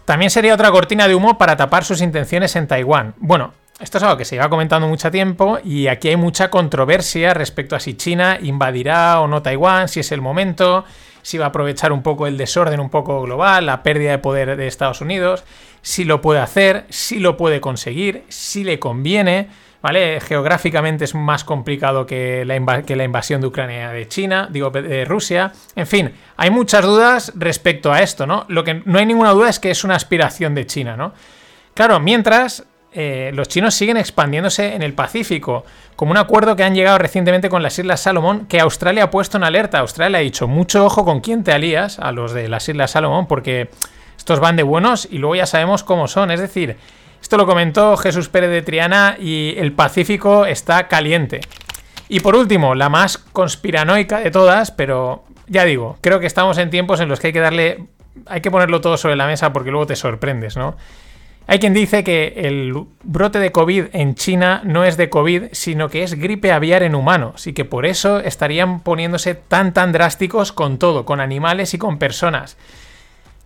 También 0.04 0.30
sería 0.30 0.54
otra 0.54 0.70
cortina 0.70 1.08
de 1.08 1.14
humo 1.14 1.38
para 1.38 1.56
tapar 1.56 1.84
sus 1.84 2.00
intenciones 2.00 2.54
en 2.54 2.68
Taiwán. 2.68 3.14
Bueno, 3.16 3.54
esto 3.80 3.98
es 3.98 4.04
algo 4.04 4.16
que 4.16 4.24
se 4.24 4.36
lleva 4.36 4.48
comentando 4.48 4.86
mucho 4.86 5.10
tiempo 5.10 5.58
y 5.64 5.88
aquí 5.88 6.08
hay 6.08 6.16
mucha 6.16 6.48
controversia 6.48 7.34
respecto 7.34 7.74
a 7.76 7.80
si 7.80 7.94
China 7.94 8.38
invadirá 8.40 9.20
o 9.20 9.26
no 9.26 9.42
Taiwán, 9.42 9.88
si 9.88 10.00
es 10.00 10.12
el 10.12 10.20
momento 10.20 10.84
si 11.26 11.38
va 11.38 11.46
a 11.46 11.48
aprovechar 11.48 11.90
un 11.90 12.04
poco 12.04 12.28
el 12.28 12.36
desorden 12.36 12.78
un 12.78 12.88
poco 12.88 13.20
global, 13.20 13.66
la 13.66 13.82
pérdida 13.82 14.12
de 14.12 14.18
poder 14.18 14.56
de 14.56 14.68
Estados 14.68 15.00
Unidos, 15.00 15.42
si 15.82 16.04
lo 16.04 16.20
puede 16.20 16.38
hacer, 16.38 16.86
si 16.88 17.18
lo 17.18 17.36
puede 17.36 17.60
conseguir, 17.60 18.22
si 18.28 18.62
le 18.62 18.78
conviene. 18.78 19.48
¿Vale? 19.82 20.20
Geográficamente 20.20 21.04
es 21.04 21.16
más 21.16 21.42
complicado 21.42 22.06
que 22.06 22.44
la, 22.44 22.54
invasión 22.56 23.40
de 23.40 23.46
Ucrania 23.48 23.90
de 23.90 24.06
China, 24.06 24.48
digo, 24.50 24.70
de 24.70 25.04
Rusia. 25.04 25.52
En 25.74 25.88
fin, 25.88 26.12
hay 26.36 26.50
muchas 26.50 26.84
dudas 26.84 27.32
respecto 27.34 27.92
a 27.92 28.02
esto, 28.02 28.26
¿no? 28.26 28.46
Lo 28.48 28.62
que 28.62 28.82
no 28.84 28.98
hay 28.98 29.06
ninguna 29.06 29.32
duda 29.32 29.48
es 29.48 29.58
que 29.58 29.70
es 29.70 29.82
una 29.82 29.96
aspiración 29.96 30.54
de 30.54 30.66
China, 30.66 30.96
¿no? 30.96 31.12
Claro, 31.74 31.98
mientras 31.98 32.64
eh, 32.92 33.30
los 33.34 33.48
chinos 33.48 33.74
siguen 33.74 33.96
expandiéndose 33.96 34.74
en 34.74 34.82
el 34.82 34.94
Pacífico, 34.94 35.64
como 35.96 36.12
un 36.12 36.16
acuerdo 36.16 36.56
que 36.56 36.64
han 36.64 36.74
llegado 36.74 36.98
recientemente 36.98 37.48
con 37.48 37.62
las 37.62 37.78
Islas 37.78 38.00
Salomón, 38.00 38.46
que 38.46 38.60
Australia 38.60 39.04
ha 39.04 39.10
puesto 39.10 39.36
en 39.36 39.44
alerta. 39.44 39.80
Australia 39.80 40.18
ha 40.18 40.22
dicho, 40.22 40.48
mucho 40.48 40.84
ojo 40.84 41.04
con 41.04 41.20
quién 41.20 41.44
te 41.44 41.52
alías 41.52 41.98
a 41.98 42.12
los 42.12 42.32
de 42.32 42.48
las 42.48 42.68
Islas 42.68 42.92
Salomón, 42.92 43.26
porque 43.26 43.70
estos 44.16 44.40
van 44.40 44.56
de 44.56 44.62
buenos 44.62 45.06
y 45.10 45.18
luego 45.18 45.36
ya 45.36 45.46
sabemos 45.46 45.84
cómo 45.84 46.08
son. 46.08 46.30
Es 46.30 46.40
decir, 46.40 46.76
esto 47.20 47.36
lo 47.36 47.46
comentó 47.46 47.96
Jesús 47.96 48.28
Pérez 48.28 48.50
de 48.50 48.62
Triana 48.62 49.16
y 49.18 49.54
el 49.58 49.72
Pacífico 49.72 50.46
está 50.46 50.88
caliente. 50.88 51.40
Y 52.08 52.20
por 52.20 52.36
último, 52.36 52.74
la 52.74 52.88
más 52.88 53.18
conspiranoica 53.18 54.20
de 54.20 54.30
todas, 54.30 54.70
pero 54.70 55.24
ya 55.48 55.64
digo, 55.64 55.98
creo 56.00 56.20
que 56.20 56.26
estamos 56.26 56.56
en 56.58 56.70
tiempos 56.70 57.00
en 57.00 57.08
los 57.08 57.20
que 57.20 57.28
hay 57.28 57.32
que 57.32 57.40
darle, 57.40 57.84
hay 58.26 58.40
que 58.40 58.50
ponerlo 58.50 58.80
todo 58.80 58.96
sobre 58.96 59.16
la 59.16 59.26
mesa 59.26 59.52
porque 59.52 59.70
luego 59.70 59.86
te 59.86 59.96
sorprendes, 59.96 60.56
¿no? 60.56 60.76
Hay 61.48 61.60
quien 61.60 61.74
dice 61.74 62.02
que 62.02 62.32
el 62.36 62.74
brote 63.04 63.38
de 63.38 63.52
COVID 63.52 63.86
en 63.92 64.16
China 64.16 64.62
no 64.64 64.84
es 64.84 64.96
de 64.96 65.08
COVID, 65.08 65.44
sino 65.52 65.88
que 65.88 66.02
es 66.02 66.14
gripe 66.14 66.50
aviar 66.50 66.82
en 66.82 66.96
humanos 66.96 67.46
y 67.46 67.52
que 67.52 67.64
por 67.64 67.86
eso 67.86 68.18
estarían 68.18 68.80
poniéndose 68.80 69.34
tan 69.36 69.72
tan 69.72 69.92
drásticos 69.92 70.50
con 70.52 70.78
todo, 70.78 71.04
con 71.04 71.20
animales 71.20 71.72
y 71.72 71.78
con 71.78 71.98
personas. 71.98 72.56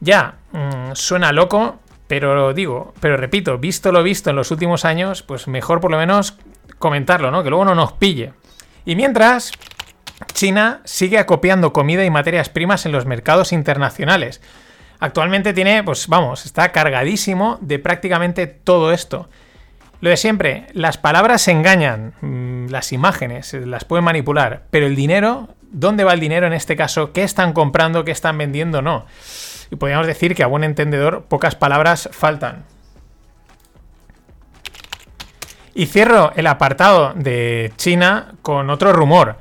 Ya, 0.00 0.36
mm, 0.52 0.94
suena 0.94 1.32
loco, 1.32 1.78
pero 2.06 2.54
digo, 2.54 2.94
pero 3.00 3.18
repito, 3.18 3.58
visto 3.58 3.92
lo 3.92 4.02
visto 4.02 4.30
en 4.30 4.36
los 4.36 4.50
últimos 4.50 4.86
años, 4.86 5.22
pues 5.22 5.46
mejor 5.46 5.80
por 5.80 5.90
lo 5.90 5.98
menos 5.98 6.38
comentarlo, 6.78 7.30
¿no? 7.30 7.42
Que 7.42 7.50
luego 7.50 7.66
no 7.66 7.74
nos 7.74 7.92
pille. 7.92 8.32
Y 8.86 8.96
mientras, 8.96 9.52
China 10.32 10.80
sigue 10.84 11.18
acopiando 11.18 11.74
comida 11.74 12.02
y 12.02 12.10
materias 12.10 12.48
primas 12.48 12.86
en 12.86 12.92
los 12.92 13.04
mercados 13.04 13.52
internacionales 13.52 14.40
Actualmente 15.00 15.54
tiene, 15.54 15.82
pues 15.82 16.08
vamos, 16.08 16.44
está 16.44 16.72
cargadísimo 16.72 17.58
de 17.62 17.78
prácticamente 17.78 18.46
todo 18.46 18.92
esto. 18.92 19.28
Lo 20.02 20.10
de 20.10 20.16
siempre, 20.16 20.66
las 20.72 20.98
palabras 20.98 21.42
se 21.42 21.52
engañan, 21.52 22.14
mm, 22.20 22.68
las 22.68 22.92
imágenes 22.92 23.52
las 23.54 23.84
pueden 23.84 24.04
manipular, 24.04 24.64
pero 24.70 24.86
el 24.86 24.94
dinero, 24.96 25.48
¿dónde 25.70 26.04
va 26.04 26.12
el 26.12 26.20
dinero 26.20 26.46
en 26.46 26.52
este 26.52 26.76
caso? 26.76 27.12
¿Qué 27.12 27.22
están 27.22 27.54
comprando? 27.54 28.04
¿Qué 28.04 28.10
están 28.10 28.36
vendiendo? 28.36 28.82
No. 28.82 29.06
Y 29.70 29.76
podríamos 29.76 30.06
decir 30.06 30.34
que 30.34 30.42
a 30.42 30.46
buen 30.46 30.64
entendedor 30.64 31.24
pocas 31.24 31.54
palabras 31.54 32.08
faltan. 32.12 32.64
Y 35.74 35.86
cierro 35.86 36.32
el 36.36 36.46
apartado 36.46 37.14
de 37.14 37.72
China 37.76 38.34
con 38.42 38.68
otro 38.68 38.92
rumor. 38.92 39.36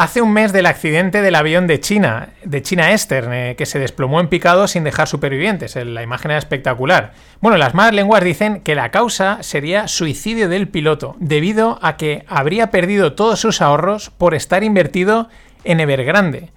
Hace 0.00 0.22
un 0.22 0.32
mes 0.32 0.54
del 0.54 0.64
accidente 0.64 1.20
del 1.20 1.34
avión 1.34 1.66
de 1.66 1.78
China, 1.78 2.30
de 2.42 2.62
China 2.62 2.90
Eastern, 2.90 3.34
eh, 3.34 3.54
que 3.54 3.66
se 3.66 3.78
desplomó 3.78 4.18
en 4.18 4.28
picado 4.28 4.66
sin 4.66 4.82
dejar 4.82 5.08
supervivientes. 5.08 5.76
La 5.76 6.02
imagen 6.02 6.30
era 6.30 6.38
espectacular. 6.38 7.12
Bueno, 7.42 7.58
las 7.58 7.74
malas 7.74 7.92
lenguas 7.92 8.24
dicen 8.24 8.62
que 8.62 8.74
la 8.74 8.90
causa 8.90 9.42
sería 9.42 9.88
suicidio 9.88 10.48
del 10.48 10.68
piloto, 10.68 11.16
debido 11.18 11.78
a 11.82 11.98
que 11.98 12.24
habría 12.28 12.70
perdido 12.70 13.12
todos 13.12 13.40
sus 13.40 13.60
ahorros 13.60 14.08
por 14.08 14.34
estar 14.34 14.64
invertido 14.64 15.28
en 15.64 15.80
Evergrande. 15.80 16.48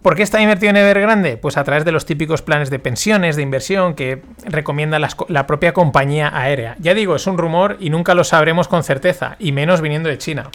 ¿Por 0.00 0.14
qué 0.14 0.22
está 0.22 0.40
invertido 0.40 0.70
en 0.70 0.76
Evergrande? 0.76 1.36
Pues 1.36 1.56
a 1.56 1.64
través 1.64 1.84
de 1.84 1.90
los 1.90 2.06
típicos 2.06 2.40
planes 2.40 2.70
de 2.70 2.78
pensiones, 2.78 3.34
de 3.34 3.42
inversión 3.42 3.94
que 3.96 4.22
recomienda 4.44 5.00
la 5.00 5.46
propia 5.48 5.72
compañía 5.72 6.30
aérea. 6.32 6.76
Ya 6.78 6.94
digo, 6.94 7.16
es 7.16 7.26
un 7.26 7.36
rumor 7.36 7.78
y 7.80 7.90
nunca 7.90 8.14
lo 8.14 8.22
sabremos 8.22 8.68
con 8.68 8.84
certeza, 8.84 9.34
y 9.40 9.50
menos 9.50 9.80
viniendo 9.80 10.08
de 10.08 10.18
China. 10.18 10.50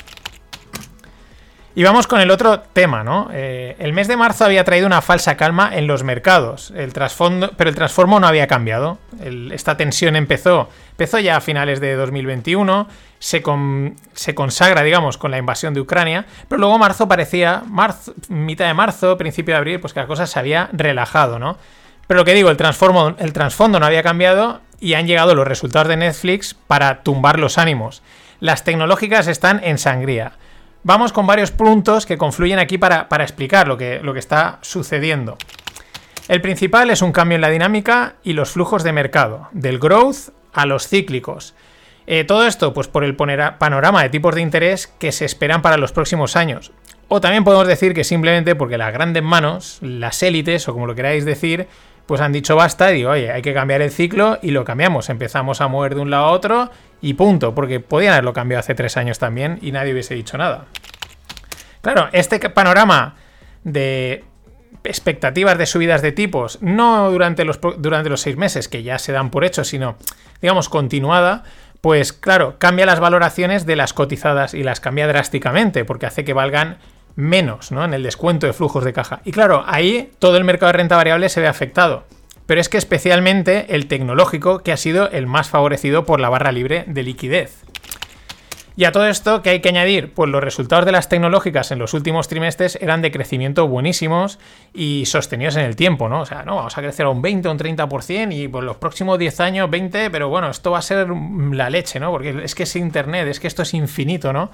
Y 1.74 1.84
vamos 1.84 2.06
con 2.06 2.20
el 2.20 2.32
otro 2.32 2.60
tema, 2.60 3.01
¿no? 3.04 3.30
Eh, 3.32 3.78
el 3.80 3.94
mes 3.94 4.10
de 4.10 4.18
marzo 4.18 4.44
había 4.44 4.66
traído 4.66 4.88
una 4.88 5.01
falsa 5.01 5.38
calma 5.38 5.72
en 5.74 5.88
los 5.88 6.04
mercados, 6.04 6.74
el 6.75 6.92
pero 6.92 7.70
el 7.70 7.75
transformo 7.75 8.20
no 8.20 8.28
había 8.28 8.48
cambiado. 8.48 8.98
esta 9.51 9.78
tensión 9.78 10.18
empezó, 10.18 10.70
empezó 10.92 11.20
ya 11.20 11.38
a 11.38 11.42
finales 11.42 11.80
de 11.80 11.96
2021, 11.96 12.90
se, 13.20 13.42
se, 14.13 14.36
consagra, 14.36 14.84
digamos, 14.84 15.18
con 15.18 15.32
la 15.32 15.38
invasión 15.38 15.74
de 15.74 15.80
Ucrania, 15.80 16.25
pero 16.50 16.60
luego 16.60 16.78
marzo 16.78 17.08
parecía, 17.08 17.63
marzo, 17.66 18.13
mitad 18.28 18.66
de 18.68 18.74
marzo, 18.74 19.18
principio 19.18 19.54
de 19.54 19.60
abril, 19.60 19.80
pues 19.80 19.94
que 19.94 20.01
la 20.01 20.08
cosa 20.08 20.28
se 20.28 20.40
había 20.40 20.70
relajado, 20.74 21.40
¿no? 21.40 21.58
Pero 22.06 22.20
lo 22.20 22.25
que 22.25 22.34
digo, 22.34 22.50
el, 22.50 22.58
transformo, 22.58 23.16
el 23.18 23.32
trasfondo 23.32 23.80
no 23.80 23.86
había 23.86 24.04
cambiado 24.04 24.60
y 24.82 24.96
han 24.96 25.08
llegado 25.08 25.36
los 25.36 25.48
resultados 25.48 25.88
de 25.88 25.96
Netflix 25.96 26.54
para 26.54 27.04
tumbar 27.04 27.40
los 27.40 27.58
ánimos. 27.58 28.01
Las 28.42 28.66
tecnológicas 28.66 29.28
están 29.28 29.62
en 29.63 29.78
sangría. 29.78 30.34
Vamos 30.83 31.13
con 31.13 31.27
varios 31.27 31.51
puntos 31.51 32.07
que 32.07 32.17
confluyen 32.17 32.57
aquí 32.57 32.79
para, 32.79 33.07
explicar 33.19 33.67
lo 33.67 33.77
que, 33.77 34.00
lo 34.01 34.13
que 34.13 34.19
está 34.19 34.57
sucediendo. 34.61 35.38
El 36.27 36.41
principal 36.41 36.89
es 36.89 37.03
un 37.03 37.11
cambio 37.11 37.35
en 37.35 37.41
la 37.41 37.50
dinámica 37.50 38.15
y 38.23 38.33
los 38.33 38.51
flujos 38.51 38.83
de 38.83 38.91
mercado, 38.91 39.50
del 39.51 39.77
growth 39.77 40.29
a 40.53 40.65
los 40.65 40.88
cíclicos. 40.88 41.53
Eh, 42.07 42.23
todo 42.23 42.47
esto, 42.47 42.73
pues 42.73 42.88
por 42.88 43.03
el 43.03 43.15
panorama 43.15 44.01
de 44.01 44.09
tipos 44.09 44.33
de 44.33 44.41
interés 44.41 44.88
que 44.88 45.11
se 45.11 45.25
esperan 45.25 45.61
para 45.61 45.77
los 45.77 45.91
próximos 45.91 46.35
años. 46.35 46.71
O 47.09 47.21
también 47.21 47.43
podemos 47.43 47.67
decir 47.67 47.93
que 47.93 48.03
simplemente 48.03 48.55
porque 48.55 48.79
las 48.79 48.91
grandes 48.91 49.21
manos, 49.21 49.77
las 49.81 50.23
élites, 50.23 50.67
o 50.67 50.73
como 50.73 50.88
lo 50.88 50.95
queráis 50.95 51.25
decir, 51.25 51.67
pues 52.07 52.21
han 52.21 52.31
dicho 52.31 52.55
basta 52.55 52.91
y 52.91 52.95
digo, 52.95 53.11
oye, 53.11 53.31
hay 53.31 53.41
que 53.41 53.53
cambiar 53.53 53.81
el 53.81 53.91
ciclo 53.91 54.39
y 54.41 54.51
lo 54.51 54.65
cambiamos. 54.65 55.09
Empezamos 55.09 55.61
a 55.61 55.67
mover 55.67 55.93
de 55.93 56.01
un 56.01 56.09
lado 56.09 56.25
a 56.25 56.31
otro 56.31 56.71
y 57.01 57.15
punto, 57.15 57.55
porque 57.55 57.79
podían 57.79 58.13
haberlo 58.13 58.34
cambiado 58.34 58.60
hace 58.60 58.75
tres 58.75 58.98
años 58.98 59.20
también 59.20 59.60
y 59.62 59.72
nadie 59.72 59.93
hubiese 59.93 60.13
dicho 60.13 60.38
nada. 60.38 60.65
Claro, 61.81 62.10
este 62.12 62.39
panorama 62.50 63.15
de 63.63 64.24
expectativas 64.84 65.58
de 65.58 65.65
subidas 65.65 66.01
de 66.01 66.12
tipos, 66.12 66.62
no 66.62 67.10
durante 67.12 67.46
los, 67.46 67.60
durante 67.77 68.10
los 68.10 68.22
seis 68.22 68.38
meses, 68.38 68.67
que 68.67 68.84
ya 68.84 69.00
se 69.00 69.12
dan 69.12 69.29
por 69.29 69.43
hecho, 69.43 69.63
sino, 69.63 69.98
digamos, 70.41 70.70
continuada, 70.70 71.43
pues 71.81 72.13
claro, 72.13 72.55
cambia 72.60 72.86
las 72.86 73.00
valoraciones 73.00 73.65
de 73.65 73.75
las 73.75 73.93
cotizadas 73.93 74.53
y 74.53 74.63
las 74.63 74.79
cambia 74.79 75.08
drásticamente, 75.08 75.86
porque 75.86 76.05
hace 76.05 76.24
que 76.24 76.34
valgan 76.34 76.77
menos, 77.15 77.72
¿no? 77.72 77.84
En 77.84 77.93
el 77.93 78.03
descuento 78.03 78.48
de 78.48 78.53
flujos 78.53 78.84
de 78.84 78.93
caja. 78.93 79.22
Y 79.25 79.31
claro, 79.31 79.63
ahí 79.67 80.12
todo 80.20 80.38
el 80.38 80.43
mercado 80.43 80.72
de 80.72 80.77
renta 80.77 80.96
variable 80.96 81.29
se 81.29 81.41
ve 81.41 81.48
afectado. 81.48 82.05
Pero 82.51 82.60
es 82.60 82.67
que 82.67 82.77
especialmente 82.77 83.74
el 83.75 83.88
tecnológico, 83.88 84.60
que 84.60 84.74
ha 84.74 84.77
sido 84.77 85.10
el 85.10 85.25
más 85.25 85.48
favorecido 85.48 86.05
por 86.05 86.20
la 86.20 86.27
barra 86.27 86.51
libre 86.51 86.84
de 86.86 87.01
liquidez. 87.01 87.63
Y 88.75 88.84
a 88.84 88.91
todo 88.91 89.08
esto, 89.08 89.41
¿qué 89.41 89.51
hay 89.51 89.62
que 89.62 89.70
añadir? 89.70 90.13
Pues 90.13 90.29
los 90.29 90.43
resultados 90.43 90.86
de 90.86 90.91
las 90.91 91.08
tecnológicas 91.08 91.72
en 91.72 91.79
los 91.79 91.93
últimos 91.93 92.27
trimestres 92.27 92.77
eran 92.81 93.01
de 93.01 93.10
crecimiento 93.10 93.70
buenísimos 93.70 94.38
y 94.74 95.05
sostenidos 95.05 95.55
en 95.55 95.63
el 95.63 95.77
tiempo, 95.77 96.10
¿no? 96.10 96.20
O 96.20 96.25
sea, 96.25 96.43
no, 96.43 96.58
vamos 96.58 96.77
a 96.77 96.81
crecer 96.81 97.05
a 97.05 97.10
un 97.10 97.22
20 97.22 97.48
o 97.48 97.51
un 97.53 97.58
30% 97.58 98.34
y 98.34 98.50
por 98.50 98.65
los 98.65 98.75
próximos 98.75 99.17
10 99.17 99.39
años 99.39 99.70
20, 99.70 100.10
pero 100.10 100.27
bueno, 100.27 100.50
esto 100.50 100.72
va 100.72 100.79
a 100.79 100.81
ser 100.81 101.08
la 101.10 101.70
leche, 101.70 102.01
¿no? 102.01 102.12
Porque 102.12 102.38
es 102.43 102.53
que 102.53 102.63
es 102.63 102.75
Internet, 102.75 103.29
es 103.29 103.39
que 103.39 103.48
esto 103.48 103.62
es 103.62 103.74
infinito, 103.74 104.34
¿no? 104.34 104.51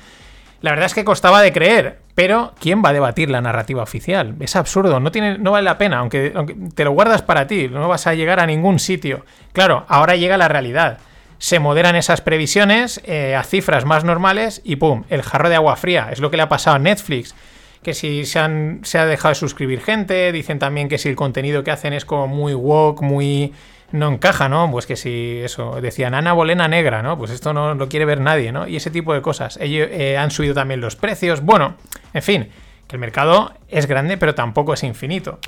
La 0.62 0.72
verdad 0.72 0.88
es 0.88 0.94
que 0.94 1.06
costaba 1.06 1.42
de 1.42 1.54
creer, 1.54 2.00
pero 2.16 2.54
¿quién 2.60 2.82
va 2.84 2.90
a 2.90 2.94
debatir 2.94 3.30
la 3.30 3.42
narrativa 3.42 3.84
oficial? 3.84 4.36
Es 4.40 4.56
absurdo, 4.56 5.00
no, 5.00 5.12
tiene, 5.12 5.38
no 5.38 5.52
vale 5.52 5.66
la 5.66 5.78
pena, 5.78 6.00
aunque, 6.00 6.32
aunque 6.36 6.56
te 6.74 6.84
lo 6.84 6.92
guardas 6.92 7.22
para 7.22 7.46
ti, 7.46 7.68
no 7.68 7.88
vas 7.88 8.08
a 8.08 8.16
llegar 8.16 8.40
a 8.40 8.48
ningún 8.48 8.80
sitio. 8.80 9.26
Claro, 9.54 9.86
ahora 9.88 10.16
llega 10.16 10.38
la 10.38 10.48
realidad 10.48 11.00
se 11.40 11.60
moderan 11.60 11.96
esas 11.96 12.22
previsiones 12.22 13.02
eh, 13.06 13.36
a 13.36 13.44
cifras 13.44 13.86
más 13.86 14.04
normales 14.04 14.62
y 14.64 14.78
¡pum! 14.78 15.04
El 15.10 15.22
jarro 15.22 15.50
de 15.50 15.56
agua 15.56 15.76
fría. 15.76 16.10
Es 16.12 16.20
lo 16.20 16.32
que 16.32 16.38
le 16.38 16.44
ha 16.44 16.50
pasado 16.50 16.76
a 16.76 16.80
Netflix. 16.80 17.36
Que 17.84 17.94
si 17.94 18.26
se, 18.26 18.40
han, 18.40 18.80
se 18.84 18.98
ha 18.98 19.06
dejado 19.06 19.30
de 19.30 19.36
suscribir 19.36 19.82
gente, 19.82 20.32
dicen 20.32 20.60
también 20.60 20.90
que 20.90 20.98
si 20.98 21.10
el 21.10 21.16
contenido 21.16 21.64
que 21.64 21.72
hacen 21.72 21.94
es 21.94 22.06
como 22.06 22.28
muy 22.28 22.54
woke, 22.54 23.02
muy... 23.02 23.54
no 23.92 24.10
encaja, 24.12 24.50
¿no? 24.50 24.70
Pues 24.72 24.86
que 24.86 24.96
si 24.96 25.40
eso, 25.44 25.80
decían 25.82 26.14
Ana 26.14 26.34
Bolena 26.34 26.68
negra, 26.68 27.02
¿no? 27.02 27.18
Pues 27.18 27.32
esto 27.32 27.54
no 27.54 27.74
lo 27.74 27.90
quiere 27.90 28.06
ver 28.06 28.20
nadie, 28.20 28.52
¿no? 28.52 28.68
Y 28.68 28.76
ese 28.76 28.92
tipo 28.92 29.14
de 29.14 29.22
cosas. 29.22 29.58
Ellos 29.62 29.88
eh, 29.92 30.18
han 30.18 30.32
subido 30.32 30.54
también 30.54 30.82
los 30.82 30.96
precios. 30.96 31.42
Bueno, 31.42 31.76
en 32.14 32.22
fin, 32.22 32.50
que 32.88 32.96
el 32.96 33.00
mercado 33.00 33.54
es 33.70 33.86
grande, 33.88 34.18
pero 34.18 34.36
tampoco 34.36 34.74
es 34.74 34.84
infinito. 34.84 35.40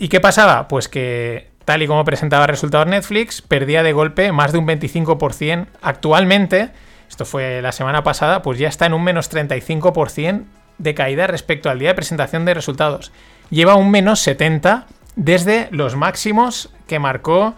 ¿Y 0.00 0.08
qué 0.08 0.20
pasaba? 0.20 0.68
Pues 0.68 0.88
que 0.88 1.50
tal 1.64 1.82
y 1.82 1.86
como 1.86 2.04
presentaba 2.04 2.46
resultados 2.46 2.88
Netflix, 2.88 3.42
perdía 3.42 3.82
de 3.82 3.92
golpe 3.92 4.32
más 4.32 4.52
de 4.52 4.58
un 4.58 4.66
25%. 4.66 5.66
Actualmente, 5.82 6.70
esto 7.08 7.24
fue 7.24 7.62
la 7.62 7.72
semana 7.72 8.02
pasada, 8.02 8.42
pues 8.42 8.58
ya 8.58 8.68
está 8.68 8.86
en 8.86 8.94
un 8.94 9.04
menos 9.04 9.30
35% 9.30 10.44
de 10.78 10.94
caída 10.94 11.26
respecto 11.26 11.70
al 11.70 11.78
día 11.78 11.90
de 11.90 11.94
presentación 11.94 12.44
de 12.44 12.54
resultados. 12.54 13.12
Lleva 13.50 13.74
un 13.74 13.90
menos 13.90 14.26
70% 14.26 14.84
desde 15.16 15.66
los 15.72 15.96
máximos 15.96 16.70
que 16.88 16.98
marcó, 16.98 17.54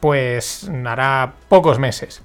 pues 0.00 0.68
hará 0.84 1.34
pocos 1.48 1.78
meses. 1.78 2.22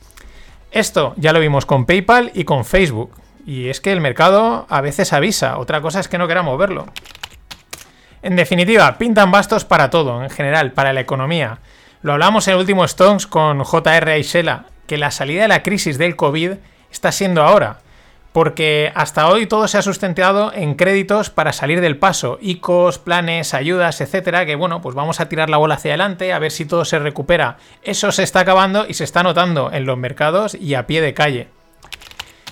Esto 0.71 1.13
ya 1.17 1.31
lo 1.31 1.39
vimos 1.39 1.67
con 1.67 1.85
PayPal 1.85 2.31
y 2.33 2.43
con 2.43 2.65
Facebook. 2.65 3.11
Y 3.45 3.69
es 3.69 3.79
que 3.79 3.91
el 3.91 4.01
mercado 4.01 4.65
a 4.69 4.81
veces 4.81 5.13
avisa, 5.13 5.59
otra 5.59 5.81
cosa 5.81 5.99
es 5.99 6.07
que 6.07 6.17
no 6.17 6.27
queramos 6.27 6.57
verlo. 6.57 6.87
En 8.23 8.35
definitiva, 8.35 8.97
pintan 8.97 9.29
bastos 9.29 9.65
para 9.65 9.91
todo, 9.91 10.23
en 10.23 10.31
general, 10.31 10.71
para 10.71 10.93
la 10.93 11.01
economía. 11.01 11.59
Lo 12.01 12.13
hablamos 12.13 12.47
en 12.47 12.55
el 12.55 12.59
último 12.59 12.83
Stones 12.85 13.27
con 13.27 13.63
JR 13.63 14.09
Aisela, 14.09 14.65
que 14.87 14.97
la 14.97 15.11
salida 15.11 15.43
de 15.43 15.47
la 15.47 15.61
crisis 15.61 15.99
del 15.99 16.15
COVID 16.15 16.53
está 16.91 17.11
siendo 17.11 17.43
ahora, 17.43 17.81
porque 18.35 18.91
hasta 18.95 19.29
hoy 19.29 19.45
todo 19.45 19.65
se 19.69 19.77
ha 19.77 19.81
sustentado 19.81 20.51
en 20.53 20.75
créditos 20.75 21.29
para 21.29 21.53
salir 21.53 21.79
del 21.79 21.97
paso, 21.97 22.37
ICOs, 22.41 22.99
planes, 22.99 23.53
ayudas, 23.53 24.01
etcétera, 24.01 24.45
que 24.45 24.57
bueno, 24.57 24.81
pues 24.81 24.93
vamos 24.93 25.21
a 25.21 25.29
tirar 25.29 25.49
la 25.49 25.55
bola 25.55 25.75
hacia 25.75 25.91
adelante 25.91 26.33
a 26.33 26.39
ver 26.39 26.51
si 26.51 26.65
todo 26.65 26.83
se 26.83 26.99
recupera. 26.99 27.55
Eso 27.81 28.11
se 28.11 28.23
está 28.23 28.41
acabando 28.41 28.87
y 28.89 28.93
se 28.95 29.05
está 29.05 29.23
notando 29.23 29.71
en 29.71 29.85
los 29.85 29.97
mercados 29.97 30.53
y 30.53 30.73
a 30.73 30.85
pie 30.85 30.99
de 30.99 31.13
calle. 31.13 31.47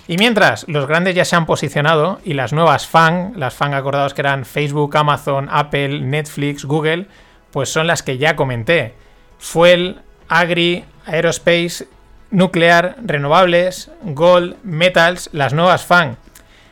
Y 0.08 0.16
mientras 0.16 0.66
los 0.68 0.86
grandes 0.86 1.16
ya 1.16 1.26
se 1.26 1.36
han 1.36 1.44
posicionado 1.44 2.18
y 2.24 2.32
las 2.32 2.54
nuevas 2.54 2.86
FAN, 2.86 3.34
las 3.36 3.52
FAN 3.52 3.74
acordados 3.74 4.14
que 4.14 4.22
eran 4.22 4.46
Facebook, 4.46 4.96
Amazon, 4.96 5.50
Apple, 5.52 6.00
Netflix, 6.00 6.64
Google, 6.64 7.08
pues 7.50 7.68
son 7.68 7.86
las 7.86 8.02
que 8.02 8.16
ya 8.16 8.36
comenté. 8.36 8.94
Fuel, 9.36 10.00
Agri, 10.30 10.86
Aerospace, 11.04 11.88
Nuclear, 12.30 12.96
Renovables, 13.04 13.90
Gold, 14.02 14.56
Metals, 14.62 15.30
las 15.32 15.52
nuevas 15.52 15.84
FAN. 15.84 16.16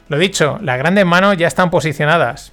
Lo 0.09 0.19
dicho, 0.19 0.59
las 0.61 0.79
grandes 0.79 1.07
manos 1.07 1.37
ya 1.37 1.47
están 1.47 1.71
posicionadas. 1.71 2.53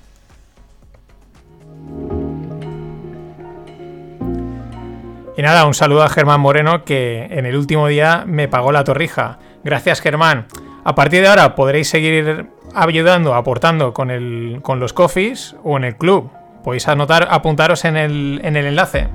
Y 5.40 5.42
nada, 5.42 5.66
un 5.66 5.74
saludo 5.74 6.04
a 6.04 6.10
Germán 6.10 6.42
Moreno 6.42 6.84
que 6.84 7.28
en 7.32 7.46
el 7.46 7.56
último 7.56 7.88
día 7.88 8.26
me 8.28 8.50
pagó 8.50 8.74
la 8.74 8.84
torrija. 8.84 9.40
Gracias 9.64 10.02
Germán. 10.02 10.48
A 10.84 10.96
partir 10.96 11.22
de 11.22 11.30
ahora 11.30 11.56
podréis 11.56 11.90
seguir 11.90 12.48
ayudando, 12.76 13.34
aportando 13.34 13.94
con, 13.94 14.12
el, 14.12 14.60
con 14.62 14.82
los 14.82 14.92
coffees 14.92 15.56
o 15.64 15.78
en 15.78 15.86
el 15.86 15.96
club. 15.96 16.30
Podéis 16.64 16.90
anotar, 16.90 17.28
apuntaros 17.32 17.86
en 17.86 17.96
el, 17.96 18.42
en 18.44 18.58
el 18.58 18.66
enlace. 18.66 19.08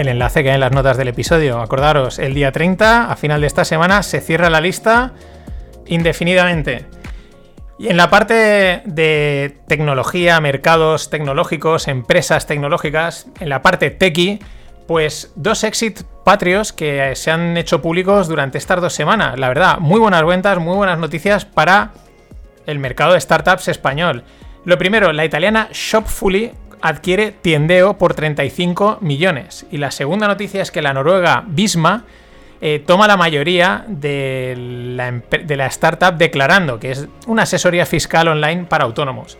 El 0.00 0.08
enlace 0.08 0.42
que 0.42 0.48
hay 0.48 0.54
en 0.54 0.60
las 0.60 0.72
notas 0.72 0.96
del 0.96 1.08
episodio. 1.08 1.60
Acordaros, 1.60 2.18
el 2.18 2.32
día 2.32 2.52
30, 2.52 3.12
a 3.12 3.16
final 3.16 3.42
de 3.42 3.46
esta 3.46 3.66
semana, 3.66 4.02
se 4.02 4.22
cierra 4.22 4.48
la 4.48 4.62
lista 4.62 5.12
indefinidamente. 5.84 6.86
Y 7.78 7.88
en 7.88 7.98
la 7.98 8.08
parte 8.08 8.80
de 8.86 9.58
tecnología, 9.68 10.40
mercados 10.40 11.10
tecnológicos, 11.10 11.86
empresas 11.86 12.46
tecnológicas, 12.46 13.26
en 13.40 13.50
la 13.50 13.60
parte 13.60 13.90
techie, 13.90 14.38
pues 14.86 15.32
dos 15.36 15.64
exit 15.64 16.00
patrios 16.24 16.72
que 16.72 17.14
se 17.14 17.30
han 17.30 17.58
hecho 17.58 17.82
públicos 17.82 18.26
durante 18.26 18.56
estas 18.56 18.80
dos 18.80 18.94
semanas. 18.94 19.38
La 19.38 19.48
verdad, 19.48 19.80
muy 19.80 20.00
buenas 20.00 20.24
ventas, 20.24 20.58
muy 20.60 20.76
buenas 20.76 20.98
noticias 20.98 21.44
para 21.44 21.90
el 22.64 22.78
mercado 22.78 23.12
de 23.12 23.20
startups 23.20 23.68
español. 23.68 24.24
Lo 24.64 24.78
primero, 24.78 25.12
la 25.12 25.26
italiana 25.26 25.68
Shopfully 25.72 26.52
adquiere 26.82 27.32
Tiendeo 27.32 27.98
por 27.98 28.14
35 28.14 28.98
millones. 29.00 29.66
Y 29.70 29.78
la 29.78 29.90
segunda 29.90 30.26
noticia 30.28 30.62
es 30.62 30.70
que 30.70 30.82
la 30.82 30.92
noruega 30.92 31.44
Bisma 31.46 32.04
eh, 32.62 32.82
toma 32.86 33.06
la 33.06 33.16
mayoría 33.16 33.84
de 33.88 34.54
la, 34.96 35.66
startup 35.66 36.18
declarando, 36.18 36.78
que 36.78 36.90
es 36.90 37.08
una 37.26 37.44
asesoría 37.44 37.86
fiscal 37.86 38.28
online 38.28 38.64
para 38.64 38.84
autónomos. 38.84 39.38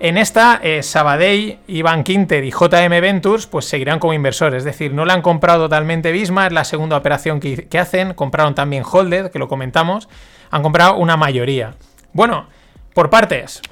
En 0.00 0.18
esta, 0.18 0.60
eh, 0.62 0.82
Sabadell, 0.82 1.60
Iván 1.68 2.04
Quinter 2.04 2.44
y 2.44 2.50
JM 2.50 2.90
Ventures 3.00 3.46
pues 3.46 3.64
seguirán 3.64 4.00
como 4.00 4.12
inversores, 4.12 4.58
es 4.58 4.64
decir, 4.64 4.92
no 4.92 5.04
la 5.04 5.14
han 5.14 5.22
comprado 5.22 5.64
totalmente 5.64 6.12
Bisma, 6.12 6.46
es 6.46 6.52
la 6.52 6.64
segunda 6.64 6.96
operación 6.96 7.40
que, 7.40 7.78
hacen, 7.78 8.12
compraron 8.12 8.54
también 8.54 8.82
Holded, 8.84 9.30
que 9.30 9.38
lo 9.38 9.48
comentamos, 9.48 10.08
han 10.50 10.62
comprado 10.62 10.96
una 10.96 11.16
mayoría. 11.16 11.74
Bueno, 12.12 12.48
por 12.94 13.08
partes. 13.08 13.62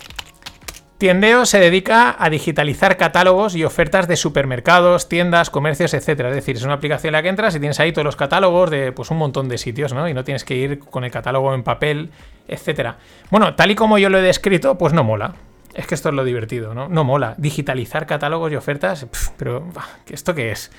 Tiendeo 1.01 1.47
se 1.47 1.59
dedica 1.59 2.15
a 2.19 2.29
digitalizar 2.29 2.99
catálogos 2.99 3.57
y 3.57 3.65
ofertas 3.65 4.07
de 4.07 4.17
supermercados, 4.17 5.09
tiendas, 5.09 5.49
comercios, 5.49 5.95
etcétera. 5.95 6.29
Es 6.29 6.35
decir, 6.35 6.57
es 6.57 6.63
una 6.63 6.75
aplicación 6.75 7.09
en 7.09 7.13
la 7.15 7.23
que 7.23 7.31
entras 7.31 7.57
y 7.57 7.59
tienes 7.59 7.81
ahí 7.81 7.91
todos 7.91 8.05
los 8.05 8.17
catálogos 8.17 8.69
de 8.69 8.93
pues, 8.93 9.11
un 9.11 9.17
montón 9.17 9.49
de 9.49 9.57
sitios, 9.57 9.95
¿no? 9.95 10.07
Y 10.11 10.13
no 10.13 10.25
tienes 10.25 10.45
que 10.45 10.57
ir 10.57 10.79
con 10.79 11.05
el 11.05 11.11
catálogo 11.11 11.55
en 11.55 11.63
papel, 11.63 12.11
etcétera. 12.47 12.99
Bueno, 13.31 13.55
tal 13.55 13.71
y 13.71 13.77
como 13.77 13.97
yo 13.97 14.11
lo 14.11 14.19
he 14.19 14.21
descrito, 14.21 14.77
pues 14.77 14.93
no 14.93 15.03
mola. 15.03 15.37
Es 15.73 15.87
que 15.87 15.95
esto 15.95 16.11
es 16.11 16.15
lo 16.15 16.23
divertido, 16.23 16.75
¿no? 16.75 16.91
No 16.91 17.03
mola. 17.03 17.33
Digitalizar 17.39 18.05
catálogos 18.05 18.53
y 18.53 18.57
ofertas, 18.57 19.07
pero 19.39 19.71
¿esto 20.11 20.35
qué 20.35 20.51
es? 20.51 20.71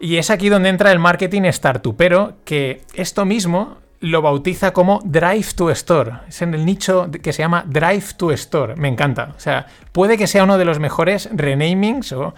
Y 0.00 0.16
es 0.16 0.30
aquí 0.30 0.48
donde 0.48 0.70
entra 0.70 0.92
el 0.92 0.98
marketing 0.98 1.42
startupero, 1.52 2.38
que 2.46 2.80
esto 2.94 3.26
mismo 3.26 3.76
lo 4.00 4.22
bautiza 4.22 4.72
como 4.72 5.00
Drive 5.04 5.48
to 5.56 5.70
Store. 5.70 6.12
Es 6.28 6.42
en 6.42 6.54
el 6.54 6.64
nicho 6.64 7.10
que 7.22 7.32
se 7.32 7.42
llama 7.42 7.64
Drive 7.66 8.14
to 8.16 8.32
Store. 8.32 8.76
Me 8.76 8.88
encanta. 8.88 9.34
O 9.36 9.40
sea, 9.40 9.66
puede 9.92 10.16
que 10.16 10.26
sea 10.26 10.44
uno 10.44 10.58
de 10.58 10.64
los 10.64 10.78
mejores 10.78 11.28
renamings 11.32 12.12
o 12.12 12.34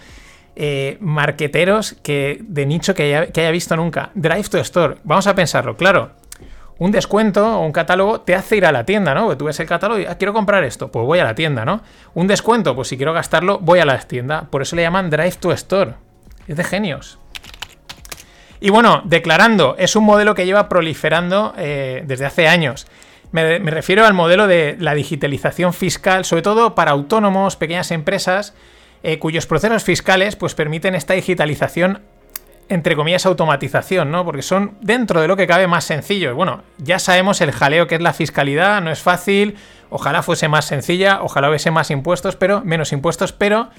eh, 0.55 0.97
marqueteros 0.99 1.95
que, 2.03 2.39
de 2.41 2.65
nicho 2.65 2.95
que 2.95 3.03
haya, 3.03 3.31
que 3.31 3.41
haya 3.41 3.51
visto 3.51 3.75
nunca. 3.75 4.11
Drive 4.15 4.49
to 4.49 4.57
Store. 4.59 4.97
Vamos 5.03 5.27
a 5.27 5.35
pensarlo. 5.35 5.77
Claro, 5.77 6.11
un 6.81 6.91
descuento 6.91 7.59
o 7.59 7.63
un 7.63 7.71
catálogo 7.71 8.21
te 8.21 8.33
hace 8.33 8.57
ir 8.57 8.65
a 8.65 8.71
la 8.71 8.85
tienda, 8.85 9.13
¿no? 9.13 9.37
tú 9.37 9.45
ves 9.45 9.59
el 9.59 9.67
catálogo 9.67 9.99
y 9.99 10.05
ah, 10.07 10.17
quiero 10.17 10.33
comprar 10.33 10.63
esto, 10.63 10.91
pues 10.91 11.05
voy 11.05 11.19
a 11.19 11.23
la 11.23 11.35
tienda, 11.35 11.63
¿no? 11.63 11.83
Un 12.15 12.25
descuento, 12.25 12.73
pues 12.73 12.87
si 12.87 12.97
quiero 12.97 13.13
gastarlo, 13.13 13.59
voy 13.59 13.77
a 13.77 13.85
la 13.85 13.99
tienda. 13.99 14.47
Por 14.49 14.63
eso 14.63 14.75
le 14.75 14.81
llaman 14.81 15.11
Drive 15.11 15.35
to 15.39 15.51
Store. 15.51 15.93
Es 16.47 16.57
de 16.57 16.63
genios. 16.63 17.20
Y 18.61 18.69
bueno, 18.69 19.01
declarando, 19.03 19.75
es 19.79 19.95
un 19.95 20.05
modelo 20.05 20.35
que 20.35 20.45
lleva 20.45 20.69
proliferando 20.69 21.53
eh, 21.57 22.03
desde 22.05 22.27
hace 22.27 22.47
años. 22.47 22.85
Me, 23.31 23.57
refiero 23.59 24.05
al 24.05 24.13
modelo 24.13 24.45
de 24.45 24.77
la 24.79 24.93
digitalización 24.93 25.73
fiscal, 25.73 26.25
sobre 26.25 26.43
todo 26.43 26.75
para 26.75 26.91
autónomos, 26.91 27.55
pequeñas 27.55 27.89
empresas, 27.89 28.53
eh, 29.01 29.17
cuyos 29.17 29.47
procesos 29.47 29.83
fiscales 29.83 30.35
pues, 30.35 30.53
permiten 30.53 30.95
esta 30.95 31.15
digitalización 31.15 32.01
entre 32.69 32.95
comillas, 32.95 33.25
automatización, 33.25 34.11
¿no? 34.11 34.23
Porque 34.23 34.41
son 34.41 34.77
dentro 34.79 35.19
de 35.19 35.27
lo 35.27 35.35
que 35.35 35.45
cabe 35.45 35.67
más 35.67 35.83
sencillos. 35.83 36.33
Bueno, 36.33 36.63
ya 36.77 36.99
sabemos 36.99 37.41
el 37.41 37.51
jaleo 37.51 37.85
que 37.85 37.95
es 37.95 38.01
la 38.01 38.13
fiscalidad, 38.13 38.81
no 38.81 38.91
es 38.91 39.01
fácil, 39.01 39.57
ojalá 39.89 40.23
fuese 40.23 40.47
más 40.47 40.63
sencilla, 40.63 41.19
ojalá 41.21 41.49
hubiese 41.49 41.69
más 41.69 41.91
impuestos, 41.91 42.37
pero 42.37 42.61
menos 42.63 42.93
impuestos, 42.93 43.33
pero... 43.33 43.71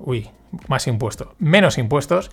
Uy, 0.00 0.30
más 0.66 0.88
impuestos, 0.88 1.28
menos 1.38 1.78
impuestos. 1.78 2.32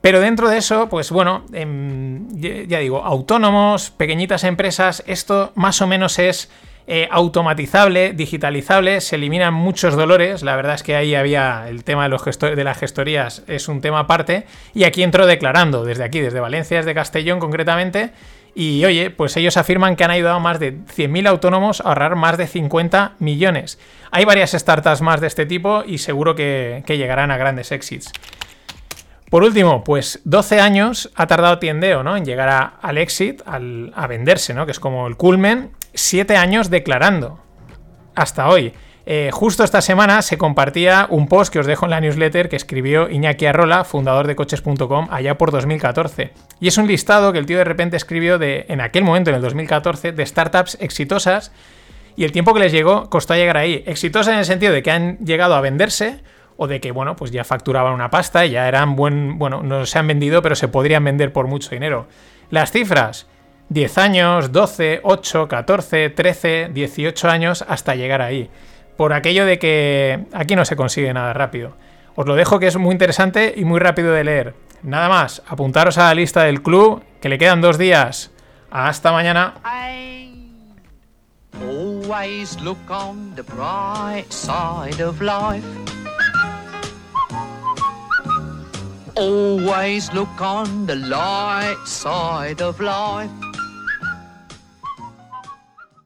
Pero 0.00 0.20
dentro 0.20 0.48
de 0.48 0.58
eso, 0.58 0.88
pues 0.88 1.10
bueno, 1.10 1.44
em, 1.52 2.28
ya 2.38 2.78
digo, 2.78 3.04
autónomos, 3.04 3.90
pequeñitas 3.90 4.44
empresas, 4.44 5.02
esto 5.06 5.52
más 5.54 5.82
o 5.82 5.86
menos 5.86 6.18
es 6.18 6.50
eh, 6.90 7.06
automatizable, 7.10 8.14
digitalizable, 8.14 9.02
se 9.02 9.16
eliminan 9.16 9.52
muchos 9.52 9.94
dolores. 9.94 10.42
La 10.42 10.56
verdad 10.56 10.74
es 10.74 10.82
que 10.82 10.96
ahí 10.96 11.14
había 11.14 11.68
el 11.68 11.84
tema 11.84 12.04
de, 12.04 12.08
los 12.08 12.24
de 12.24 12.64
las 12.64 12.78
gestorías, 12.78 13.42
es 13.46 13.68
un 13.68 13.82
tema 13.82 14.00
aparte. 14.00 14.46
Y 14.72 14.84
aquí 14.84 15.02
entro 15.02 15.26
declarando, 15.26 15.84
desde 15.84 16.04
aquí, 16.04 16.20
desde 16.20 16.40
Valencia, 16.40 16.78
desde 16.78 16.94
Castellón 16.94 17.40
concretamente. 17.40 18.12
Y 18.54 18.84
oye, 18.86 19.10
pues 19.10 19.36
ellos 19.36 19.58
afirman 19.58 19.96
que 19.96 20.04
han 20.04 20.10
ayudado 20.10 20.36
a 20.36 20.40
más 20.40 20.58
de 20.58 20.78
100.000 20.78 21.28
autónomos 21.28 21.82
a 21.82 21.88
ahorrar 21.88 22.16
más 22.16 22.38
de 22.38 22.46
50 22.46 23.12
millones. 23.18 23.78
Hay 24.10 24.24
varias 24.24 24.52
startups 24.52 25.02
más 25.02 25.20
de 25.20 25.26
este 25.26 25.44
tipo 25.44 25.84
y 25.86 25.98
seguro 25.98 26.34
que, 26.34 26.82
llegarán 26.88 27.30
a 27.30 27.36
grandes 27.36 27.70
exits. 27.70 28.10
Por 29.30 29.42
último, 29.42 29.84
pues 29.84 30.20
12 30.24 30.60
años 30.60 31.10
ha 31.14 31.26
tardado 31.26 31.58
Tiendeo 31.58 32.02
¿no? 32.02 32.16
en 32.16 32.24
llegar 32.24 32.74
al 32.80 32.98
exit, 32.98 33.42
a 33.46 34.06
venderse, 34.06 34.54
¿no? 34.54 34.64
que 34.64 34.72
es 34.72 34.80
como 34.80 35.06
el 35.06 35.16
culmen, 35.16 35.72
siete 35.92 36.36
años 36.36 36.70
declarando. 36.70 37.38
Hasta 38.14 38.48
hoy. 38.48 38.72
Eh, 39.10 39.30
justo 39.32 39.64
esta 39.64 39.80
semana 39.80 40.20
se 40.20 40.36
compartía 40.36 41.06
un 41.08 41.28
post 41.28 41.50
que 41.52 41.58
os 41.58 41.66
dejo 41.66 41.86
en 41.86 41.90
la 41.90 42.00
newsletter 42.00 42.48
que 42.50 42.56
escribió 42.56 43.08
Iñaki 43.08 43.46
Arrola, 43.46 43.84
fundador 43.84 44.26
de 44.26 44.36
coches.com, 44.36 45.08
allá 45.10 45.38
por 45.38 45.50
2014. 45.50 46.32
Y 46.60 46.68
es 46.68 46.76
un 46.76 46.86
listado 46.86 47.32
que 47.32 47.38
el 47.38 47.46
tío 47.46 47.56
de 47.56 47.64
repente 47.64 47.96
escribió 47.96 48.38
de, 48.38 48.66
en 48.68 48.82
aquel 48.82 49.04
momento, 49.04 49.30
en 49.30 49.36
el 49.36 49.42
2014, 49.42 50.12
de 50.12 50.26
startups 50.26 50.76
exitosas. 50.80 51.52
Y 52.16 52.24
el 52.24 52.32
tiempo 52.32 52.52
que 52.52 52.60
les 52.60 52.72
llegó 52.72 53.08
costó 53.08 53.34
llegar 53.34 53.56
ahí. 53.56 53.82
Exitosas 53.86 54.32
en 54.32 54.40
el 54.40 54.44
sentido 54.44 54.72
de 54.72 54.82
que 54.82 54.90
han 54.90 55.18
llegado 55.18 55.54
a 55.54 55.62
venderse 55.62 56.20
o 56.60 56.66
de 56.66 56.80
que, 56.80 56.90
bueno, 56.90 57.14
pues 57.16 57.30
ya 57.30 57.44
facturaban 57.44 57.94
una 57.94 58.10
pasta 58.10 58.44
y 58.44 58.50
ya 58.50 58.66
eran 58.68 58.96
buen. 58.96 59.38
Bueno, 59.38 59.62
no 59.62 59.86
se 59.86 59.98
han 59.98 60.08
vendido, 60.08 60.42
pero 60.42 60.56
se 60.56 60.66
podrían 60.66 61.04
vender 61.04 61.32
por 61.32 61.46
mucho 61.46 61.70
dinero. 61.70 62.08
Las 62.50 62.72
cifras. 62.72 63.28
10 63.70 63.98
años, 63.98 64.50
12, 64.50 65.00
8, 65.04 65.46
14, 65.46 66.10
13, 66.10 66.70
18 66.72 67.28
años 67.28 67.64
hasta 67.68 67.94
llegar 67.94 68.22
ahí. 68.22 68.50
Por 68.96 69.12
aquello 69.12 69.46
de 69.46 69.58
que 69.58 70.24
aquí 70.32 70.56
no 70.56 70.64
se 70.64 70.74
consigue 70.74 71.12
nada 71.12 71.32
rápido. 71.32 71.76
Os 72.16 72.26
lo 72.26 72.34
dejo 72.34 72.58
que 72.58 72.66
es 72.66 72.76
muy 72.76 72.92
interesante 72.92 73.54
y 73.56 73.64
muy 73.64 73.78
rápido 73.78 74.12
de 74.12 74.24
leer. 74.24 74.54
Nada 74.82 75.08
más, 75.08 75.42
apuntaros 75.46 75.98
a 75.98 76.04
la 76.04 76.14
lista 76.14 76.42
del 76.42 76.62
club, 76.62 77.04
que 77.20 77.28
le 77.28 77.38
quedan 77.38 77.60
dos 77.60 77.78
días. 77.78 78.32
Hasta 78.70 79.12
mañana. 79.12 79.54
Always 81.60 82.60
look 82.60 82.78
on 82.90 83.34
the 83.36 83.44
light 90.94 91.82
side 91.84 92.62
of 92.62 92.80
life. 92.80 93.30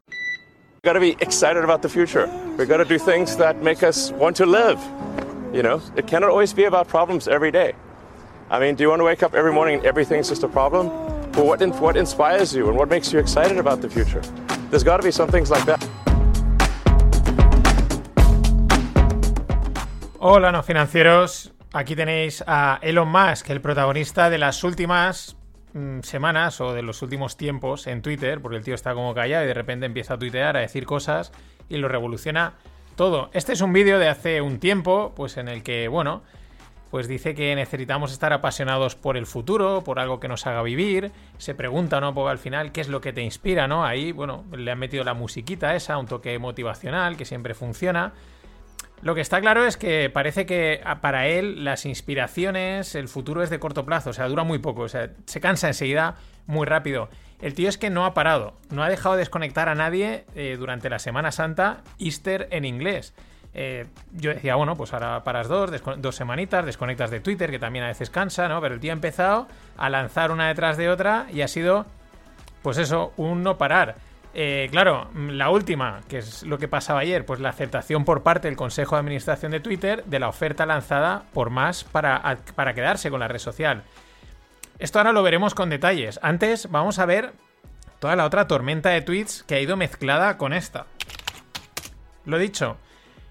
We've 0.09 0.83
got 0.83 0.95
to 0.95 1.00
be 1.00 1.16
excited 1.21 1.62
about 1.62 1.83
the 1.83 1.88
future. 1.88 2.26
We've 2.57 2.69
got 2.69 2.78
to 2.78 2.84
do 2.84 2.99
things 2.99 3.37
that 3.37 3.63
make 3.63 3.82
us 3.82 4.10
want 4.13 4.37
to 4.37 4.47
live. 4.47 4.80
You 5.54 5.63
know, 5.63 5.80
it 5.95 6.06
cannot 6.06 6.30
always 6.30 6.52
be 6.52 6.65
about 6.65 6.89
problems 6.89 7.28
every 7.28 7.50
day. 7.50 7.75
I 8.50 8.58
mean, 8.58 8.75
do 8.75 8.82
you 8.82 8.89
want 8.89 9.00
to 9.00 9.04
wake 9.04 9.23
up 9.23 9.34
every 9.34 9.52
morning 9.52 9.76
and 9.76 9.87
everything's 9.87 10.28
just 10.28 10.43
a 10.43 10.49
problem? 10.49 10.89
Well, 11.32 11.47
what, 11.47 11.63
in, 11.63 11.71
what 11.73 11.97
inspires 11.97 12.54
you 12.54 12.69
and 12.69 12.76
what 12.76 12.89
makes 12.89 13.13
you 13.13 13.19
excited 13.19 13.58
about 13.58 13.80
the 13.80 13.89
future? 13.89 14.23
There's 14.71 14.82
got 14.82 14.97
to 14.97 15.02
be 15.02 15.10
some 15.10 15.28
things 15.28 15.50
like 15.50 15.65
that. 15.67 15.82
Hola, 20.19 20.50
no 20.52 20.60
financieros. 20.63 21.51
Aquí 21.73 21.97
tenéis 21.97 22.45
a 22.47 22.78
Elon 22.82 23.08
Musk, 23.08 23.49
el 23.50 23.61
protagonista 23.61 24.28
de 24.28 24.39
las 24.39 24.63
últimas 24.63 25.37
Mm, 25.75 26.00
semanas 26.00 26.61
o 26.61 26.75
de 26.75 26.82
los 26.82 27.00
últimos 27.00 27.39
tiempos 27.39 27.87
en 27.87 28.02
Twitter, 28.02 28.43
porque 28.43 28.58
el 28.58 28.65
tío 28.65 28.75
está 28.75 28.93
como 28.93 29.15
callado 29.15 29.45
y 29.45 29.47
de 29.47 29.54
repente 29.54 29.87
empieza 29.87 30.15
a 30.15 30.19
tuitear, 30.19 30.56
a 30.56 30.61
decir 30.61 30.85
cosas 30.85 31.32
y 31.71 31.78
lo 31.78 31.89
revoluciona 31.89 32.54
todo. 32.95 33.30
Este 33.32 33.54
es 33.54 33.63
un 33.63 33.73
vídeo 33.73 33.99
de 33.99 34.08
hace 34.08 34.43
un 34.43 34.58
tiempo, 34.58 35.15
pues 35.17 35.39
en 35.39 35.49
el 35.49 35.63
que, 35.63 35.89
bueno, 35.89 36.23
pues 36.91 37.08
dice 37.08 37.35
que 37.35 37.54
necesitamos 37.54 38.13
estar 38.13 38.35
apasionados 38.35 38.97
por 38.97 39.17
el 39.17 39.25
futuro, 39.25 39.82
por 39.82 39.99
algo 39.99 40.21
que 40.21 40.28
nos 40.28 40.47
haga 40.47 40.63
vivir. 40.63 41.11
Se 41.39 41.54
pregunta, 41.54 42.02
¿no? 42.02 42.13
Porque 42.13 42.32
al 42.32 42.39
final, 42.39 42.71
¿qué 42.71 42.82
es 42.82 42.89
lo 42.89 43.00
que 43.00 43.15
te 43.15 43.23
inspira, 43.23 43.67
no? 43.67 43.87
Ahí, 43.87 44.13
bueno, 44.13 44.45
le 44.54 44.71
han 44.71 44.78
metido 44.78 45.04
la 45.04 45.15
musiquita 45.15 45.75
esa, 45.75 45.97
un 45.97 46.04
toque 46.04 46.39
motivacional 46.39 47.17
que 47.17 47.25
siempre 47.25 47.54
funciona. 47.54 48.13
Lo 49.02 49.17
que 49.17 49.21
está 49.21 49.41
claro 49.41 49.67
es 49.67 49.76
que 49.76 50.10
parece 50.10 50.47
que 50.47 50.80
ah, 50.84 51.00
para 51.00 51.26
él 51.26 51.65
las 51.65 51.86
inspiraciones, 51.86 52.95
el 52.95 53.08
futuro 53.08 53.43
es 53.43 53.50
de 53.50 53.58
corto 53.58 53.84
plazo, 53.84 54.10
o 54.10 54.12
sea, 54.12 54.28
dura 54.28 54.45
muy 54.45 54.60
poco, 54.60 54.82
o 54.82 54.88
sea, 54.88 55.10
se 55.26 55.41
cansa 55.41 55.67
enseguida 55.67 56.15
muy 56.47 56.67
rápido. 56.67 57.08
El 57.41 57.54
tío 57.54 57.69
es 57.69 57.78
que 57.78 57.91
no 57.91 58.04
ha 58.04 58.15
parado, 58.15 58.54
no 58.71 58.84
ha 58.84 58.88
dejado 58.88 59.17
desconectar 59.17 59.69
a 59.69 59.75
nadie 59.75 60.25
eh, 60.36 60.56
durante 60.56 60.88
la 60.88 61.00
Semana 61.00 61.32
Santa, 61.32 61.82
Easter 61.99 62.47
en 62.52 62.65
inglés. 62.65 63.12
Eh, 63.54 63.86
yo 64.12 64.32
decía, 64.32 64.54
bueno, 64.54 64.76
pues 64.76 64.95
ahora 64.95 65.25
paras 65.25 65.49
dos, 65.49 65.73
dos 65.99 66.15
semanitas, 66.15 66.65
desconectas 66.65 67.10
de 67.10 67.19
Twitter, 67.19 67.50
que 67.50 67.58
también 67.58 67.84
a 67.84 67.88
veces 67.88 68.08
cansa, 68.08 68.47
¿no? 68.49 68.60
Pero 68.60 68.75
el 68.75 68.80
tío 68.80 68.93
ha 68.93 68.95
empezado 68.95 69.49
a 69.76 69.91
lanzar 69.91 70.30
una 70.30 70.47
detrás 70.47 70.76
de 70.76 70.88
otra 70.88 71.26
y 71.32 71.43
ha 71.43 71.49
sido, 71.49 71.86
pues 72.62 72.78
eso, 72.78 73.12
un 73.17 73.43
no 73.43 73.58
parar. 73.58 73.97
Eh, 74.34 74.68
claro, 74.71 75.10
la 75.14 75.50
última, 75.50 76.00
que 76.08 76.18
es 76.18 76.42
lo 76.42 76.58
que 76.58 76.66
pasaba 76.66 77.00
ayer, 77.00 77.26
pues 77.26 77.40
la 77.40 77.50
aceptación 77.50 78.04
por 78.04 78.23
parte 78.23 78.49
del 78.49 78.56
Consejo 78.56 78.97
de 78.97 79.00
Administración 79.00 79.52
de 79.52 79.60
Twitter 79.60 80.04
de 80.04 80.18
la 80.18 80.28
oferta 80.28 80.64
lanzada 80.64 81.25
por 81.34 81.50
más 81.50 81.84
para, 81.84 82.38
para 82.54 82.75
quedarse 82.75 83.10
con 83.10 83.21
la 83.21 83.28
red 83.28 83.38
social. 83.38 83.82
Esto 84.78 84.99
ahora 84.99 85.12
lo 85.12 85.23
veremos 85.23 85.54
con 85.54 85.68
detalles. 85.68 86.18
Antes 86.23 86.71
vamos 86.71 86.99
a 86.99 87.06
ver 87.06 87.32
toda 87.99 88.16
la 88.16 88.25
otra 88.25 88.47
tormenta 88.49 88.88
de 88.88 89.02
tweets 89.02 89.42
que 89.45 89.54
ha 89.54 89.60
ido 89.60 89.76
mezclada 89.76 90.38
con 90.38 90.52
esta. 90.52 90.86
Lo 92.25 92.38
dicho, 92.38 92.78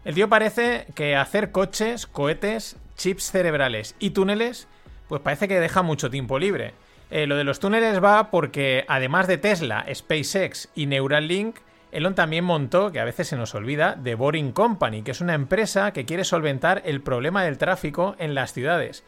el 0.05 0.15
tío 0.15 0.29
parece 0.29 0.85
que 0.95 1.15
hacer 1.15 1.51
coches, 1.51 2.05
cohetes, 2.05 2.77
chips 2.95 3.31
cerebrales 3.31 3.95
y 3.99 4.11
túneles, 4.11 4.67
pues 5.07 5.21
parece 5.21 5.47
que 5.47 5.59
deja 5.59 5.81
mucho 5.81 6.09
tiempo 6.09 6.39
libre. 6.39 6.73
Eh, 7.11 7.27
lo 7.27 7.35
de 7.35 7.43
los 7.43 7.59
túneles 7.59 8.01
va 8.01 8.31
porque, 8.31 8.85
además 8.87 9.27
de 9.27 9.37
Tesla, 9.37 9.85
SpaceX 9.93 10.69
y 10.73 10.85
Neuralink, 10.85 11.57
Elon 11.91 12.15
también 12.15 12.45
montó, 12.45 12.93
que 12.93 13.01
a 13.01 13.05
veces 13.05 13.27
se 13.27 13.35
nos 13.35 13.53
olvida, 13.53 13.97
The 14.01 14.15
Boring 14.15 14.53
Company, 14.53 15.01
que 15.01 15.11
es 15.11 15.19
una 15.19 15.33
empresa 15.33 15.91
que 15.91 16.05
quiere 16.05 16.23
solventar 16.23 16.81
el 16.85 17.01
problema 17.01 17.43
del 17.43 17.57
tráfico 17.57 18.15
en 18.17 18.33
las 18.33 18.53
ciudades. 18.53 19.03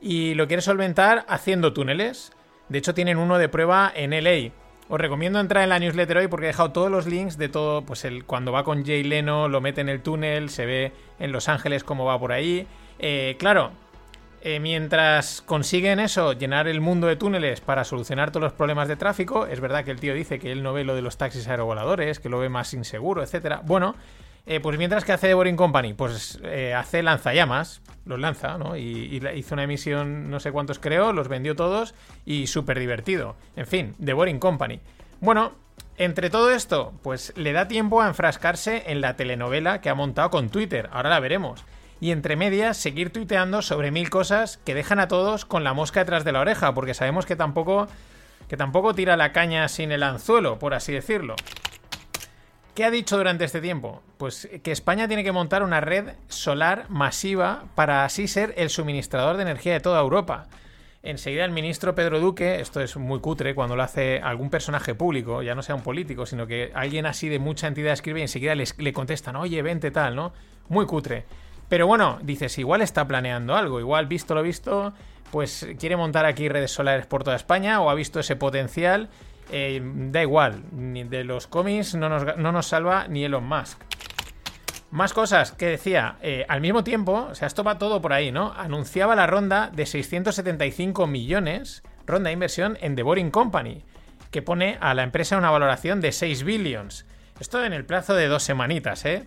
Y 0.00 0.34
lo 0.34 0.46
quiere 0.46 0.62
solventar 0.62 1.24
haciendo 1.28 1.72
túneles. 1.72 2.32
De 2.68 2.78
hecho, 2.78 2.94
tienen 2.94 3.18
uno 3.18 3.36
de 3.36 3.48
prueba 3.48 3.92
en 3.92 4.10
LA. 4.12 4.52
Os 4.88 5.00
recomiendo 5.00 5.40
entrar 5.40 5.64
en 5.64 5.70
la 5.70 5.80
newsletter 5.80 6.18
hoy 6.18 6.28
porque 6.28 6.46
he 6.46 6.48
dejado 6.48 6.70
todos 6.70 6.90
los 6.90 7.06
links 7.06 7.36
de 7.36 7.48
todo. 7.48 7.82
Pues 7.82 8.04
el, 8.04 8.24
cuando 8.24 8.52
va 8.52 8.62
con 8.62 8.84
Jay 8.86 9.02
Leno, 9.02 9.48
lo 9.48 9.60
mete 9.60 9.80
en 9.80 9.88
el 9.88 10.02
túnel, 10.02 10.50
se 10.50 10.66
ve 10.66 10.92
en 11.18 11.32
Los 11.32 11.48
Ángeles 11.48 11.82
cómo 11.82 12.04
va 12.04 12.18
por 12.18 12.30
ahí. 12.30 12.66
Eh, 13.00 13.34
claro, 13.40 13.72
eh, 14.42 14.58
mientras 14.58 15.42
consiguen 15.42 16.00
eso, 16.00 16.32
llenar 16.32 16.66
el 16.66 16.80
mundo 16.80 17.06
de 17.06 17.16
túneles 17.16 17.60
para 17.60 17.84
solucionar 17.84 18.30
todos 18.30 18.44
los 18.44 18.52
problemas 18.54 18.88
de 18.88 18.96
tráfico, 18.96 19.46
es 19.46 19.60
verdad 19.60 19.84
que 19.84 19.90
el 19.90 20.00
tío 20.00 20.14
dice 20.14 20.38
que 20.38 20.50
él 20.50 20.62
no 20.62 20.72
ve 20.72 20.84
lo 20.84 20.94
de 20.94 21.02
los 21.02 21.18
taxis 21.18 21.46
aerovoladores, 21.46 22.20
que 22.20 22.30
lo 22.30 22.38
ve 22.38 22.48
más 22.48 22.72
inseguro, 22.72 23.22
etcétera. 23.22 23.60
Bueno, 23.64 23.96
eh, 24.46 24.60
pues 24.60 24.78
mientras 24.78 25.04
que 25.04 25.12
hace 25.12 25.28
The 25.28 25.34
Boring 25.34 25.56
Company, 25.56 25.92
pues 25.92 26.40
eh, 26.42 26.74
hace 26.74 27.02
lanzallamas, 27.02 27.82
los 28.06 28.18
lanza, 28.18 28.56
¿no? 28.56 28.76
Y, 28.76 29.20
hizo 29.34 29.54
una 29.54 29.64
emisión, 29.64 30.30
no 30.30 30.40
sé 30.40 30.52
cuántos 30.52 30.78
creo, 30.78 31.12
los 31.12 31.28
vendió 31.28 31.54
todos 31.54 31.94
y 32.24 32.46
súper 32.46 32.78
divertido. 32.78 33.36
En 33.56 33.66
fin, 33.66 33.94
The 34.02 34.14
Boring 34.14 34.38
Company. 34.38 34.80
Bueno, 35.20 35.52
entre 35.98 36.30
todo 36.30 36.50
esto, 36.50 36.94
pues 37.02 37.34
le 37.36 37.52
da 37.52 37.68
tiempo 37.68 38.00
a 38.00 38.08
enfrascarse 38.08 38.84
en 38.86 39.02
la 39.02 39.16
telenovela 39.16 39.82
que 39.82 39.90
ha 39.90 39.94
montado 39.94 40.30
con 40.30 40.48
Twitter. 40.48 40.88
Ahora 40.92 41.10
la 41.10 41.20
veremos 41.20 41.64
y 42.00 42.12
entre 42.12 42.36
medias 42.36 42.76
seguir 42.76 43.12
tuiteando 43.12 43.62
sobre 43.62 43.90
mil 43.90 44.08
cosas 44.10 44.58
que 44.64 44.74
dejan 44.74 45.00
a 45.00 45.08
todos 45.08 45.44
con 45.44 45.64
la 45.64 45.74
mosca 45.74 46.00
detrás 46.00 46.24
de 46.24 46.32
la 46.32 46.40
oreja, 46.40 46.74
porque 46.74 46.94
sabemos 46.94 47.26
que 47.26 47.36
tampoco, 47.36 47.88
que 48.48 48.56
tampoco 48.56 48.94
tira 48.94 49.16
la 49.16 49.32
caña 49.32 49.68
sin 49.68 49.92
el 49.92 50.02
anzuelo, 50.02 50.58
por 50.58 50.74
así 50.74 50.92
decirlo. 50.92 51.36
¿Qué 52.74 52.84
ha 52.84 52.90
dicho 52.90 53.18
durante 53.18 53.44
este 53.44 53.60
tiempo? 53.60 54.02
Pues 54.16 54.48
que 54.62 54.72
España 54.72 55.06
tiene 55.06 55.24
que 55.24 55.32
montar 55.32 55.62
una 55.62 55.80
red 55.80 56.14
solar 56.28 56.86
masiva 56.88 57.64
para 57.74 58.04
así 58.04 58.26
ser 58.26 58.54
el 58.56 58.70
suministrador 58.70 59.36
de 59.36 59.42
energía 59.42 59.74
de 59.74 59.80
toda 59.80 60.00
Europa. 60.00 60.46
enseguida 61.02 61.44
el 61.44 61.50
ministro 61.50 61.94
Pedro 61.94 62.20
Duque, 62.20 62.60
esto 62.60 62.80
es 62.80 62.96
muy 62.96 63.20
cutre, 63.20 63.54
cuando 63.54 63.74
lo 63.76 63.82
hace 63.82 64.20
algún 64.22 64.50
personaje 64.50 64.94
público, 64.94 65.42
ya 65.42 65.54
no 65.54 65.62
sea 65.62 65.74
un 65.74 65.82
político, 65.82 66.26
sino 66.26 66.46
que 66.46 66.70
alguien 66.74 67.06
así 67.06 67.28
de 67.28 67.38
mucha 67.38 67.66
entidad 67.66 67.92
escribe 67.92 68.20
y 68.20 68.22
enseguida 68.22 68.54
les, 68.54 68.78
le 68.78 68.92
contestan, 68.92 69.36
oye, 69.36 69.60
vente 69.62 69.90
tal, 69.90 70.14
¿no? 70.14 70.32
Muy 70.68 70.86
cutre. 70.86 71.24
Pero 71.70 71.86
bueno, 71.86 72.18
dices, 72.22 72.58
igual 72.58 72.82
está 72.82 73.06
planeando 73.06 73.54
algo, 73.54 73.78
igual 73.78 74.06
visto 74.06 74.34
lo 74.34 74.42
visto, 74.42 74.92
pues 75.30 75.68
quiere 75.78 75.96
montar 75.96 76.26
aquí 76.26 76.48
redes 76.48 76.72
solares 76.72 77.06
por 77.06 77.22
toda 77.22 77.36
España 77.36 77.80
o 77.80 77.88
ha 77.88 77.94
visto 77.94 78.18
ese 78.18 78.34
potencial. 78.34 79.08
Eh, 79.52 79.80
da 79.82 80.20
igual, 80.20 80.64
ni 80.72 81.04
de 81.04 81.22
los 81.22 81.46
cómics 81.46 81.94
no 81.94 82.08
nos, 82.08 82.36
no 82.36 82.50
nos 82.50 82.66
salva 82.66 83.06
ni 83.08 83.24
Elon 83.24 83.44
Musk. 83.44 83.80
Más 84.90 85.12
cosas 85.12 85.52
que 85.52 85.66
decía, 85.66 86.16
eh, 86.22 86.44
al 86.48 86.60
mismo 86.60 86.82
tiempo, 86.82 87.28
o 87.30 87.34
sea, 87.36 87.46
esto 87.46 87.62
va 87.62 87.78
todo 87.78 88.02
por 88.02 88.12
ahí, 88.12 88.32
¿no? 88.32 88.52
Anunciaba 88.52 89.14
la 89.14 89.28
ronda 89.28 89.70
de 89.72 89.86
675 89.86 91.06
millones, 91.06 91.84
ronda 92.04 92.28
de 92.28 92.34
inversión 92.34 92.78
en 92.80 92.96
The 92.96 93.04
Boring 93.04 93.30
Company, 93.30 93.84
que 94.32 94.42
pone 94.42 94.76
a 94.80 94.92
la 94.94 95.04
empresa 95.04 95.38
una 95.38 95.52
valoración 95.52 96.00
de 96.00 96.10
6 96.10 96.42
billions. 96.42 97.06
Esto 97.38 97.64
en 97.64 97.72
el 97.72 97.84
plazo 97.84 98.14
de 98.14 98.26
dos 98.26 98.42
semanitas, 98.42 99.04
¿eh? 99.04 99.26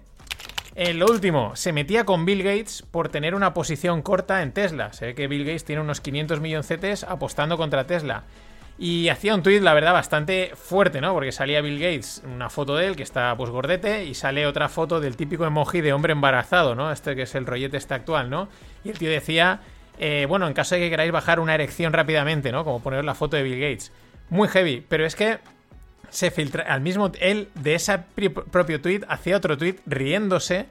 En 0.75 0.97
lo 0.97 1.05
último, 1.05 1.55
se 1.55 1.71
metía 1.71 2.03
con 2.03 2.25
Bill 2.25 2.41
Gates 2.41 2.83
por 2.89 3.09
tener 3.09 3.35
una 3.35 3.53
posición 3.53 4.01
corta 4.01 4.41
en 4.41 4.53
Tesla. 4.53 4.91
Se 4.91 5.05
ve 5.05 5.15
que 5.15 5.27
Bill 5.27 5.45
Gates 5.45 5.65
tiene 5.65 5.83
unos 5.83 6.01
500 6.01 6.39
milloncetes 6.39 7.03
apostando 7.03 7.57
contra 7.57 7.85
Tesla. 7.85 8.23
Y 8.79 9.09
hacía 9.09 9.35
un 9.35 9.43
tuit, 9.43 9.61
la 9.61 9.75
verdad, 9.75 9.93
bastante 9.93 10.51
fuerte, 10.55 10.99
¿no? 10.99 11.13
Porque 11.13 11.31
salía 11.31 11.61
Bill 11.61 11.79
Gates, 11.79 12.23
una 12.25 12.49
foto 12.49 12.75
de 12.75 12.87
él 12.87 12.95
que 12.95 13.03
está 13.03 13.37
pues 13.37 13.51
gordete, 13.51 14.05
y 14.05 14.15
sale 14.15 14.47
otra 14.47 14.67
foto 14.67 14.99
del 14.99 15.15
típico 15.15 15.45
emoji 15.45 15.81
de 15.81 15.93
hombre 15.93 16.13
embarazado, 16.13 16.73
¿no? 16.73 16.91
Este 16.91 17.15
que 17.15 17.21
es 17.21 17.35
el 17.35 17.45
rollete 17.45 17.77
este 17.77 17.93
actual, 17.93 18.31
¿no? 18.31 18.49
Y 18.83 18.89
el 18.89 18.97
tío 18.97 19.11
decía, 19.11 19.61
eh, 19.99 20.25
bueno, 20.27 20.47
en 20.47 20.53
caso 20.53 20.73
de 20.73 20.81
que 20.81 20.89
queráis 20.89 21.11
bajar 21.11 21.39
una 21.39 21.53
erección 21.53 21.93
rápidamente, 21.93 22.51
¿no? 22.51 22.65
Como 22.65 22.81
poner 22.81 23.05
la 23.05 23.13
foto 23.13 23.37
de 23.37 23.43
Bill 23.43 23.59
Gates. 23.59 23.91
Muy 24.31 24.47
heavy, 24.47 24.83
pero 24.89 25.05
es 25.05 25.15
que 25.15 25.37
se 26.13 26.29
filtra, 26.29 26.63
al 26.71 26.81
mismo, 26.81 27.11
él 27.19 27.49
de 27.55 27.73
ese 27.73 27.97
propio 28.51 28.79
tuit 28.79 29.03
hacía 29.07 29.35
otro 29.35 29.57
tuit 29.57 29.79
riéndose 29.87 30.67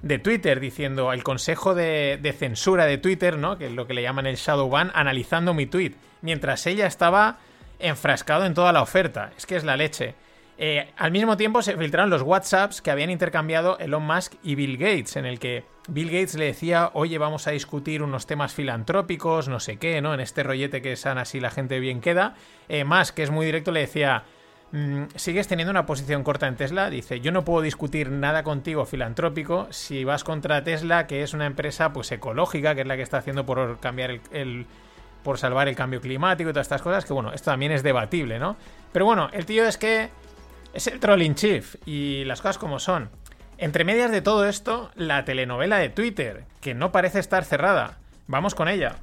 de 0.00 0.20
Twitter 0.20 0.60
diciendo 0.60 1.12
el 1.12 1.24
consejo 1.24 1.74
de, 1.74 2.34
censura 2.38 2.86
de 2.86 2.96
Twitter, 2.96 3.36
¿no? 3.36 3.58
Que 3.58 3.66
es 3.66 3.72
lo 3.72 3.88
que 3.88 3.94
le 3.94 4.02
llaman 4.02 4.26
el 4.26 4.36
shadow 4.36 4.70
ban, 4.70 4.92
analizando 4.94 5.54
mi 5.54 5.66
tweet, 5.66 5.94
mientras 6.22 6.68
ella 6.68 6.86
estaba 6.86 7.38
enfrascado 7.80 8.46
en 8.46 8.54
toda 8.54 8.72
la 8.72 8.80
oferta. 8.80 9.32
Es 9.36 9.44
que 9.44 9.56
es 9.56 9.64
la 9.64 9.76
leche. 9.76 10.14
Eh, 10.56 10.88
al 10.96 11.10
mismo 11.10 11.36
tiempo 11.36 11.62
se 11.62 11.76
filtraron 11.76 12.08
los 12.08 12.22
WhatsApps 12.22 12.80
que 12.80 12.92
habían 12.92 13.10
intercambiado 13.10 13.78
Elon 13.78 14.04
Musk 14.04 14.34
y 14.44 14.54
Bill 14.54 14.76
Gates, 14.76 15.16
en 15.16 15.26
el 15.26 15.40
que 15.40 15.64
Bill 15.88 16.10
Gates 16.10 16.36
le 16.36 16.44
decía, 16.44 16.90
oye, 16.94 17.18
vamos 17.18 17.48
a 17.48 17.50
discutir 17.50 18.04
unos 18.04 18.26
temas 18.26 18.54
filantrópicos, 18.54 19.48
no 19.48 19.58
sé 19.58 19.78
qué, 19.78 20.00
¿no? 20.00 20.14
En 20.14 20.20
este 20.20 20.44
rollete 20.44 20.80
que 20.80 20.94
san 20.94 21.18
así 21.18 21.40
la 21.40 21.50
gente 21.50 21.80
bien 21.80 22.00
queda. 22.00 22.36
Eh, 22.68 22.84
que 23.16 23.24
es 23.24 23.30
muy 23.30 23.46
directo, 23.46 23.72
le 23.72 23.80
decía, 23.80 24.22
sigues 25.14 25.48
teniendo 25.48 25.70
una 25.70 25.86
posición 25.86 26.22
corta 26.22 26.48
en 26.48 26.56
Tesla. 26.56 26.90
Dice, 26.90 27.20
yo 27.20 27.32
no 27.32 27.44
puedo 27.44 27.62
discutir 27.62 28.10
nada 28.10 28.42
contigo 28.42 28.84
filantrópico 28.84 29.68
si 29.70 30.04
vas 30.04 30.24
contra 30.24 30.64
Tesla, 30.64 31.06
que 31.06 31.22
es 31.22 31.34
una 31.34 31.46
empresa 31.46 31.92
pues 31.92 32.10
ecológica, 32.12 32.74
que 32.74 32.82
es 32.82 32.86
la 32.86 32.96
que 32.96 33.02
está 33.02 33.18
haciendo 33.18 33.46
por 33.46 33.78
cambiar 33.80 34.20
el, 34.32 34.66
por 35.22 35.38
salvar 35.38 35.68
el 35.68 35.76
cambio 35.76 36.00
climático 36.00 36.50
y 36.50 36.52
todas 36.52 36.66
estas 36.66 36.82
cosas, 36.82 37.04
que 37.04 37.12
bueno, 37.12 37.32
esto 37.32 37.50
también 37.50 37.72
es 37.72 37.82
debatible, 37.82 38.38
¿no? 38.38 38.56
Pero 38.92 39.04
bueno, 39.04 39.28
el 39.32 39.46
tío 39.46 39.64
es 39.64 39.78
que 39.78 40.10
es 40.74 40.86
el 40.86 41.00
trolling 41.00 41.34
chief 41.34 41.76
y 41.86 42.24
las 42.24 42.40
cosas 42.40 42.58
como 42.58 42.78
son. 42.78 43.10
Entre 43.58 43.84
medias 43.84 44.10
de 44.10 44.20
todo 44.20 44.46
esto, 44.46 44.90
la 44.94 45.24
telenovela 45.24 45.78
de 45.78 45.88
Twitter, 45.88 46.44
que 46.60 46.74
no 46.74 46.92
parece 46.92 47.18
estar 47.18 47.44
cerrada. 47.44 47.98
Vamos 48.26 48.54
con 48.54 48.68
ella. 48.68 48.96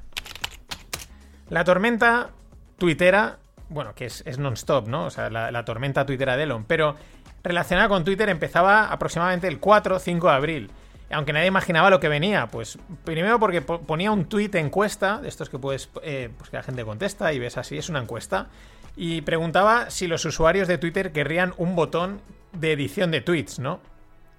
La 1.50 1.64
tormenta 1.64 2.30
tuitera 2.78 3.40
bueno, 3.70 3.94
que 3.96 4.06
es, 4.06 4.38
non-stop, 4.38 4.88
¿no? 4.88 5.06
O 5.06 5.10
sea, 5.10 5.30
la, 5.30 5.66
tormenta 5.66 6.06
tuitera 6.06 6.38
de 6.38 6.44
Elon. 6.44 6.66
Pero 6.66 6.96
relacionada 7.44 7.90
con 7.90 8.04
Twitter 8.04 8.30
empezaba 8.30 8.88
aproximadamente 8.88 9.48
el 9.48 9.60
4 9.60 9.96
o 9.96 10.00
5 10.00 10.28
de 10.28 10.34
abril. 10.34 10.72
Aunque 11.12 11.34
nadie 11.34 11.48
imaginaba 11.48 11.90
lo 11.90 12.00
que 12.00 12.08
venía. 12.08 12.48
Pues 12.48 12.78
primero 13.04 13.40
porque 13.40 13.62
ponía 13.62 14.12
un 14.12 14.26
tweet 14.26 14.52
encuesta, 14.54 15.20
de 15.20 15.30
estos 15.30 15.50
que 15.50 15.60
puedes, 15.60 15.90
eh, 16.02 16.30
pues 16.38 16.50
que 16.50 16.58
la 16.58 16.64
gente 16.64 16.84
contesta 16.84 17.34
y 17.34 17.40
ves 17.40 17.58
así, 17.58 17.78
es 17.78 17.90
una 17.90 18.00
encuesta. 18.00 18.48
Y 18.96 19.22
preguntaba 19.22 19.90
si 19.90 20.08
los 20.08 20.26
usuarios 20.26 20.68
de 20.68 20.78
Twitter 20.78 21.12
querrían 21.12 21.54
un 21.58 21.76
botón 21.76 22.22
de 22.54 22.74
edición 22.74 23.12
de 23.12 23.22
tweets, 23.22 23.60
¿no? 23.60 23.80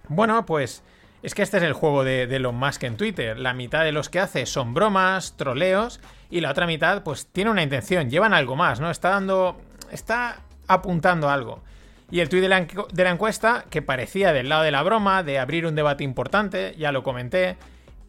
Bueno, 0.09 0.47
pues 0.47 0.83
es 1.25 1.35
que 1.35 1.43
este 1.43 1.57
es 1.57 1.63
el 1.63 1.73
juego 1.73 2.05
de, 2.05 2.27
de 2.27 2.37
Elon 2.37 2.55
Musk 2.55 2.85
en 2.85 2.97
Twitter. 2.97 3.39
La 3.39 3.55
mitad 3.55 3.83
de 3.83 3.93
los 3.93 4.11
que 4.11 4.21
hace 4.21 4.45
son 4.47 4.75
bromas, 4.75 5.37
troleos, 5.37 6.01
y 6.31 6.41
la 6.41 6.51
otra 6.51 6.67
mitad, 6.67 7.03
pues 7.03 7.27
tiene 7.27 7.51
una 7.51 7.63
intención, 7.63 8.11
llevan 8.11 8.35
algo 8.35 8.57
más, 8.57 8.79
¿no? 8.79 8.91
Está 8.91 9.11
dando. 9.11 9.57
Está 9.91 10.41
apuntando 10.67 11.31
algo. 11.31 11.63
Y 12.11 12.21
el 12.21 12.29
tuit 12.29 12.43
de 12.43 12.49
la, 12.49 13.11
encuesta, 13.11 13.65
que 13.71 13.83
parecía 13.83 14.33
del 14.33 14.49
lado 14.49 14.63
de 14.63 14.71
la 14.71 14.83
broma, 14.83 15.23
de 15.23 15.39
abrir 15.39 15.67
un 15.67 15.75
debate 15.75 16.05
importante, 16.05 16.75
ya 16.77 16.93
lo 16.93 17.03
comenté. 17.03 17.57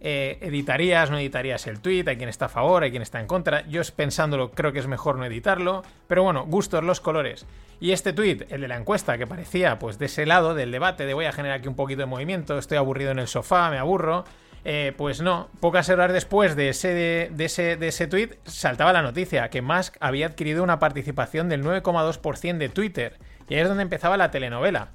Eh, 0.07 0.37
¿Editarías, 0.39 1.09
no 1.09 1.17
editarías 1.17 1.65
el 1.65 1.79
tweet? 1.79 2.03
Hay 2.05 2.17
quien 2.17 2.29
está 2.29 2.45
a 2.45 2.49
favor, 2.49 2.83
hay 2.83 2.91
quien 2.91 3.01
está 3.01 3.19
en 3.19 3.25
contra. 3.25 3.65
Yo 3.65 3.81
pensándolo, 3.95 4.51
creo 4.51 4.71
que 4.71 4.77
es 4.77 4.85
mejor 4.85 5.17
no 5.17 5.25
editarlo. 5.25 5.81
Pero 6.05 6.21
bueno, 6.21 6.45
gustos 6.45 6.83
los 6.83 6.99
colores. 6.99 7.47
Y 7.79 7.91
este 7.91 8.13
tweet, 8.13 8.45
el 8.51 8.61
de 8.61 8.67
la 8.67 8.77
encuesta, 8.77 9.17
que 9.17 9.25
parecía 9.25 9.79
pues 9.79 9.97
de 9.97 10.05
ese 10.05 10.27
lado 10.27 10.53
del 10.53 10.69
debate, 10.69 11.07
de 11.07 11.15
voy 11.15 11.25
a 11.25 11.31
generar 11.31 11.57
aquí 11.57 11.67
un 11.67 11.75
poquito 11.75 12.01
de 12.01 12.05
movimiento, 12.05 12.59
estoy 12.59 12.77
aburrido 12.77 13.09
en 13.09 13.17
el 13.17 13.27
sofá, 13.27 13.71
me 13.71 13.79
aburro. 13.79 14.25
Eh, 14.63 14.93
pues 14.95 15.21
no, 15.23 15.49
pocas 15.59 15.89
horas 15.89 16.13
después 16.13 16.55
de 16.55 16.69
ese, 16.69 16.89
de, 16.89 17.45
ese, 17.45 17.75
de 17.75 17.87
ese 17.87 18.05
tweet 18.05 18.37
saltaba 18.45 18.93
la 18.93 19.01
noticia 19.01 19.49
que 19.49 19.63
Musk 19.63 19.95
había 20.01 20.27
adquirido 20.27 20.63
una 20.63 20.77
participación 20.77 21.49
del 21.49 21.63
9,2% 21.63 22.57
de 22.59 22.69
Twitter. 22.69 23.17
Y 23.49 23.55
ahí 23.55 23.61
es 23.61 23.67
donde 23.67 23.81
empezaba 23.81 24.17
la 24.17 24.29
telenovela. 24.29 24.89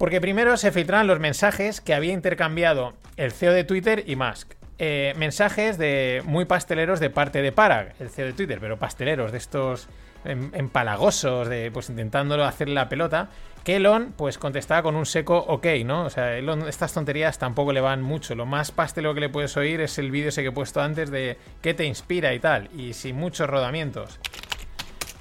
Porque 0.00 0.18
primero 0.18 0.56
se 0.56 0.72
filtraron 0.72 1.06
los 1.06 1.20
mensajes 1.20 1.82
que 1.82 1.92
había 1.92 2.14
intercambiado 2.14 2.94
el 3.18 3.32
CEO 3.32 3.52
de 3.52 3.64
Twitter 3.64 4.02
y 4.06 4.16
Musk. 4.16 4.54
Eh, 4.78 5.12
mensajes 5.18 5.76
de 5.76 6.22
muy 6.24 6.46
pasteleros 6.46 7.00
de 7.00 7.10
parte 7.10 7.42
de 7.42 7.52
Parag, 7.52 7.92
el 8.00 8.08
CEO 8.08 8.28
de 8.28 8.32
Twitter, 8.32 8.60
pero 8.62 8.78
pasteleros 8.78 9.30
de 9.30 9.36
estos 9.36 9.88
empalagosos, 10.24 11.48
de, 11.50 11.70
pues 11.70 11.90
intentándolo 11.90 12.46
hacer 12.46 12.70
la 12.70 12.88
pelota, 12.88 13.28
que 13.62 13.76
Elon 13.76 14.14
pues 14.16 14.38
contestaba 14.38 14.82
con 14.82 14.96
un 14.96 15.04
seco 15.04 15.36
ok, 15.36 15.66
¿no? 15.84 16.06
O 16.06 16.10
sea, 16.10 16.34
Elon 16.38 16.66
estas 16.66 16.94
tonterías 16.94 17.38
tampoco 17.38 17.74
le 17.74 17.82
van 17.82 18.00
mucho. 18.00 18.34
Lo 18.34 18.46
más 18.46 18.70
pastelero 18.70 19.12
que 19.12 19.20
le 19.20 19.28
puedes 19.28 19.54
oír 19.58 19.82
es 19.82 19.98
el 19.98 20.10
vídeo 20.10 20.30
ese 20.30 20.40
que 20.40 20.48
he 20.48 20.52
puesto 20.52 20.80
antes 20.80 21.10
de 21.10 21.36
qué 21.60 21.74
te 21.74 21.84
inspira 21.84 22.32
y 22.32 22.38
tal, 22.38 22.70
y 22.74 22.94
sin 22.94 23.16
muchos 23.16 23.50
rodamientos. 23.50 24.18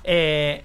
Eh, 0.06 0.64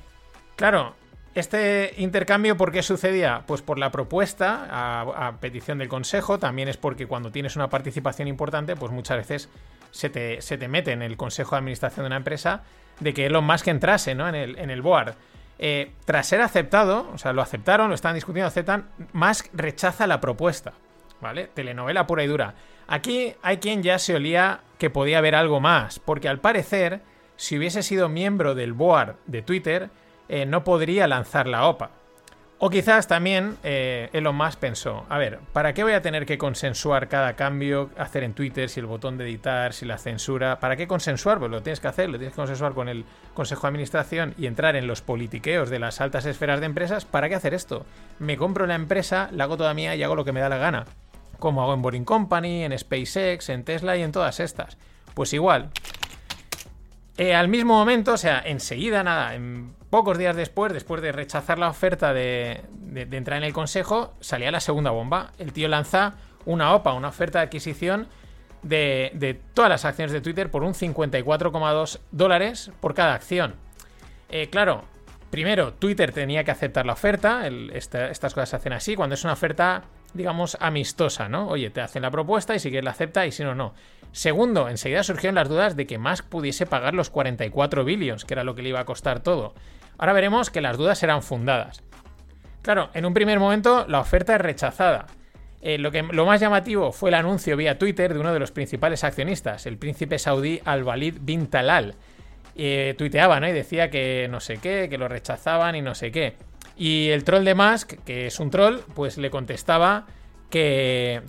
claro, 0.55 0.95
este 1.35 1.95
intercambio, 1.99 2.57
¿por 2.57 2.71
qué 2.71 2.83
sucedía? 2.83 3.43
Pues 3.47 3.61
por 3.61 3.79
la 3.79 3.91
propuesta 3.91 4.69
a, 4.71 5.33
petición 5.41 5.79
del 5.79 5.89
consejo, 5.89 6.39
también 6.39 6.69
es 6.69 6.77
porque 6.77 7.07
cuando 7.07 7.33
tienes 7.33 7.57
una 7.57 7.69
participación 7.69 8.29
importante, 8.29 8.77
pues 8.77 8.93
muchas 8.93 9.17
veces 9.17 9.49
se 9.91 10.11
te, 10.11 10.41
se 10.41 10.59
te 10.59 10.69
mete 10.69 10.93
en 10.93 11.03
el 11.03 11.17
consejo 11.17 11.57
de 11.57 11.59
administración 11.59 12.05
de 12.05 12.07
una 12.09 12.17
empresa 12.17 12.63
de 13.01 13.13
que 13.13 13.27
Elon 13.27 13.45
Musk 13.45 13.67
entrase 13.69 14.15
¿no? 14.15 14.29
en, 14.29 14.35
el, 14.35 14.59
en 14.59 14.71
el 14.71 14.81
board. 14.81 15.15
Eh, 15.59 15.93
tras 16.05 16.27
ser 16.27 16.41
aceptado, 16.41 17.11
o 17.13 17.19
sea, 17.19 17.33
lo 17.33 17.43
aceptaron, 17.43 17.89
lo 17.89 17.95
están 17.95 18.15
discutiendo, 18.15 18.49
aceptan, 18.49 18.89
Musk 19.13 19.49
rechaza 19.53 20.07
la 20.07 20.21
propuesta. 20.21 20.73
¿Vale? 21.21 21.49
Telenovela 21.55 22.07
pura 22.07 22.23
y 22.23 22.27
dura. 22.27 22.55
Aquí 22.87 23.35
hay 23.43 23.57
quien 23.57 23.83
ya 23.83 23.99
se 23.99 24.15
olía 24.15 24.61
que 24.79 24.91
podía 24.91 25.19
haber 25.19 25.35
algo 25.35 25.59
más, 25.59 25.99
porque 25.99 26.29
al 26.29 26.41
parecer, 26.41 27.01
si 27.37 27.57
hubiese 27.57 27.83
sido 27.83 28.09
miembro 28.09 28.55
del 28.55 28.73
board 28.73 29.17
de 29.27 29.41
Twitter, 29.43 29.91
eh, 30.29 30.47
no 30.47 30.65
podría 30.65 31.07
lanzar 31.07 31.47
la 31.47 31.67
OPA. 31.67 31.91
O 32.59 32.71
quizás 32.71 33.09
también 33.09 33.59
eh, 33.63 34.09
Elon 34.13 34.37
Musk 34.37 34.59
pensó, 34.59 35.05
a 35.09 35.19
ver, 35.19 35.41
¿para 35.53 35.75
qué 35.75 35.83
voy 35.83 35.93
a 35.93 36.03
tener 36.03 36.25
que 36.25 36.39
consensuar 36.39 37.09
cada 37.09 37.35
cambio, 37.35 37.91
hacer 37.99 38.23
en 38.23 38.33
Twitter, 38.33 38.71
si 38.71 38.81
el 38.81 38.87
botón 38.87 39.19
de 39.19 39.25
editar, 39.25 39.75
si 39.75 39.85
la 39.85 39.99
censura? 39.99 40.61
¿Para 40.61 40.77
qué 40.77 40.87
consensuar? 40.87 41.41
Pues 41.41 41.51
lo 41.51 41.63
tienes 41.63 41.81
que 41.81 41.89
hacer, 41.89 42.09
lo 42.09 42.17
tienes 42.17 42.33
que 42.33 42.41
consensuar 42.41 42.73
con 42.73 42.89
el 42.89 43.05
Consejo 43.35 43.63
de 43.63 43.69
Administración 43.69 44.35
y 44.39 44.47
entrar 44.47 44.77
en 44.77 44.87
los 44.87 45.03
politiqueos 45.03 45.69
de 45.69 45.81
las 45.81 46.01
altas 46.01 46.27
esferas 46.27 46.61
de 46.61 46.67
empresas. 46.67 47.05
¿Para 47.05 47.29
qué 47.29 47.35
hacer 47.35 47.55
esto? 47.55 47.85
Me 48.19 48.37
compro 48.37 48.67
la 48.67 48.77
empresa, 48.77 49.29
la 49.33 49.45
hago 49.45 49.57
toda 49.57 49.75
mía 49.75 49.97
y 49.97 50.03
hago 50.03 50.15
lo 50.15 50.25
que 50.25 50.33
me 50.33 50.41
da 50.41 50.49
la 50.49 50.57
gana. 50.57 50.87
Como 51.41 51.63
hago 51.63 51.75
en 51.75 51.83
Boring 51.83 52.05
Company, 52.05 52.65
en 52.65 52.79
SpaceX, 52.79 53.49
en 53.51 53.65
Tesla 53.65 53.97
y 53.97 54.03
en 54.03 54.13
todas 54.13 54.39
estas. 54.39 54.79
Pues 55.13 55.35
igual. 55.35 55.71
Eh, 57.17 57.35
al 57.35 57.49
mismo 57.49 57.75
momento, 57.75 58.15
o 58.15 58.17
sea, 58.17 58.43
enseguida, 58.45 59.05
nada, 59.05 59.35
en 59.35 59.75
Pocos 59.95 60.19
días 60.19 60.35
después, 60.35 60.73
después 60.73 61.01
de 61.03 61.13
rechazar 61.13 61.57
la 61.57 61.69
oferta 61.69 62.13
de, 62.13 62.63
entrar 63.13 63.39
en 63.39 63.45
el 63.45 63.53
consejo, 63.53 64.13
salía 64.19 64.51
la 64.51 64.59
segunda 64.59 64.91
bomba. 64.91 65.31
El 65.39 65.53
tío 65.53 65.69
lanza 65.69 66.15
una 66.47 66.75
OPA, 66.75 66.95
una 66.95 67.07
oferta 67.07 67.39
de 67.39 67.45
adquisición 67.45 68.09
de, 68.65 69.41
todas 69.55 69.71
las 69.71 69.85
acciones 69.85 70.11
de 70.11 70.21
Twitter 70.21 70.51
por 70.51 70.65
un 70.65 70.75
54,2 70.75 72.01
dólares 72.11 72.73
por 72.81 72.93
cada 72.95 73.15
acción. 73.15 73.55
Eh, 74.31 74.49
claro, 74.51 74.83
primero, 75.31 75.75
Twitter 75.75 76.11
tenía 76.11 76.43
que 76.43 76.51
aceptar 76.51 76.87
la 76.87 76.95
oferta. 76.95 77.47
estas 77.47 78.35
cosas 78.35 78.49
se 78.49 78.57
hacen 78.57 78.73
así. 78.73 78.97
Cuando 78.97 79.15
es 79.15 79.23
una 79.23 79.35
oferta 79.35 79.85
digamos, 80.13 80.57
amistosa, 80.61 81.29
¿no? 81.29 81.49
Oye, 81.49 81.71
te 81.71 81.81
hacen 81.81 82.03
la 82.03 82.11
propuesta 82.11 82.55
y 82.55 82.61
si 82.61 82.71
quieres 82.71 82.85
la 82.85 82.93
acepta 82.93 83.27
y 83.27 83.33
si 83.33 83.43
no, 83.43 83.55
no. 83.55 83.75
Segundo, 84.13 84.69
enseguida 84.69 85.03
surgieron 85.03 85.35
las 85.35 85.49
dudas 85.49 85.77
de 85.77 85.87
que 85.87 85.99
Musk 85.99 86.27
pudiese 86.27 86.67
pagar 86.67 86.95
los 86.95 87.11
44 87.11 87.85
billions, 87.85 88.25
que 88.25 88.35
era 88.35 88.45
lo 88.45 88.55
que 88.55 88.63
le 88.63 88.69
iba 88.69 88.81
a 88.81 88.85
costar 88.85 89.21
todo. 89.21 89.55
Ahora 89.99 90.13
veremos 90.13 90.51
que 90.51 90.61
las 90.61 90.77
dudas 90.77 91.03
eran 91.03 91.23
fundadas. 91.23 91.83
Claro, 92.63 92.91
en 92.95 93.05
un 93.05 93.15
primer 93.15 93.39
momento 93.39 93.85
la 93.89 94.01
oferta 94.01 94.35
es 94.35 94.41
rechazada. 94.41 95.07
Eh, 95.61 95.79
lo, 95.79 95.91
que, 95.91 96.03
lo 96.03 96.27
más 96.27 96.41
llamativo 96.41 96.93
fue 96.93 97.11
el 97.11 97.15
anuncio 97.15 97.57
vía 97.57 97.79
Twitter 97.79 98.13
de 98.13 98.21
uno 98.21 98.33
de 98.33 98.39
los 98.39 98.53
principales 98.53 99.03
accionistas, 99.03 99.65
el 99.65 99.79
príncipe 99.79 100.19
saudí 100.19 100.61
Al-Walid 100.65 101.19
bin 101.21 101.47
Talal. 101.47 101.95
Eh, 102.57 102.95
tuiteaba, 102.97 103.41
¿no? 103.41 103.49
Y 103.49 103.53
decía 103.53 103.91
que 103.91 104.29
no 104.31 104.41
sé 104.41 104.59
qué, 104.59 104.89
que 104.89 104.99
lo 104.99 105.09
rechazaban 105.09 105.75
y 105.75 105.83
no 105.83 105.95
sé 105.95 106.13
qué. 106.13 106.35
Y 106.77 107.09
el 107.09 107.25
troll 107.25 107.45
de 107.45 107.55
Musk, 107.55 107.95
que 108.05 108.27
es 108.27 108.39
un 108.41 108.51
troll, 108.51 108.81
pues 108.95 109.19
le 109.19 109.31
contestaba 109.31 110.07
que, 110.51 111.23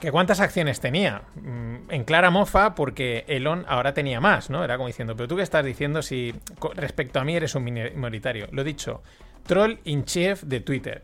que 0.00 0.10
cuántas 0.10 0.40
acciones 0.40 0.80
tenía. 0.80 1.22
Mm, 1.36 1.90
en 1.90 2.04
clara 2.04 2.30
mofa 2.30 2.74
porque 2.74 3.24
Elon 3.28 3.64
ahora 3.68 3.94
tenía 3.94 4.20
más, 4.20 4.50
¿no? 4.50 4.64
Era 4.64 4.76
como 4.76 4.88
diciendo, 4.88 5.14
pero 5.16 5.28
tú 5.28 5.36
qué 5.36 5.42
estás 5.42 5.64
diciendo 5.64 6.02
si 6.02 6.34
respecto 6.74 7.20
a 7.20 7.24
mí 7.24 7.36
eres 7.36 7.54
un 7.54 7.64
minoritario. 7.64 8.48
Lo 8.52 8.64
dicho, 8.64 9.02
troll 9.46 9.78
in 9.84 10.04
chief 10.04 10.42
de 10.42 10.60
Twitter. 10.60 11.02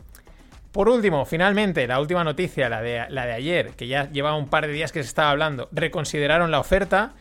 Por 0.72 0.88
último, 0.88 1.24
finalmente, 1.24 1.86
la 1.86 2.00
última 2.00 2.22
noticia, 2.22 2.68
la 2.68 2.82
de, 2.82 3.06
la 3.08 3.24
de 3.24 3.32
ayer, 3.32 3.70
que 3.70 3.86
ya 3.86 4.10
llevaba 4.10 4.36
un 4.36 4.48
par 4.48 4.66
de 4.66 4.72
días 4.72 4.92
que 4.92 5.02
se 5.02 5.08
estaba 5.08 5.30
hablando, 5.30 5.68
reconsideraron 5.72 6.50
la 6.50 6.60
oferta 6.60 7.14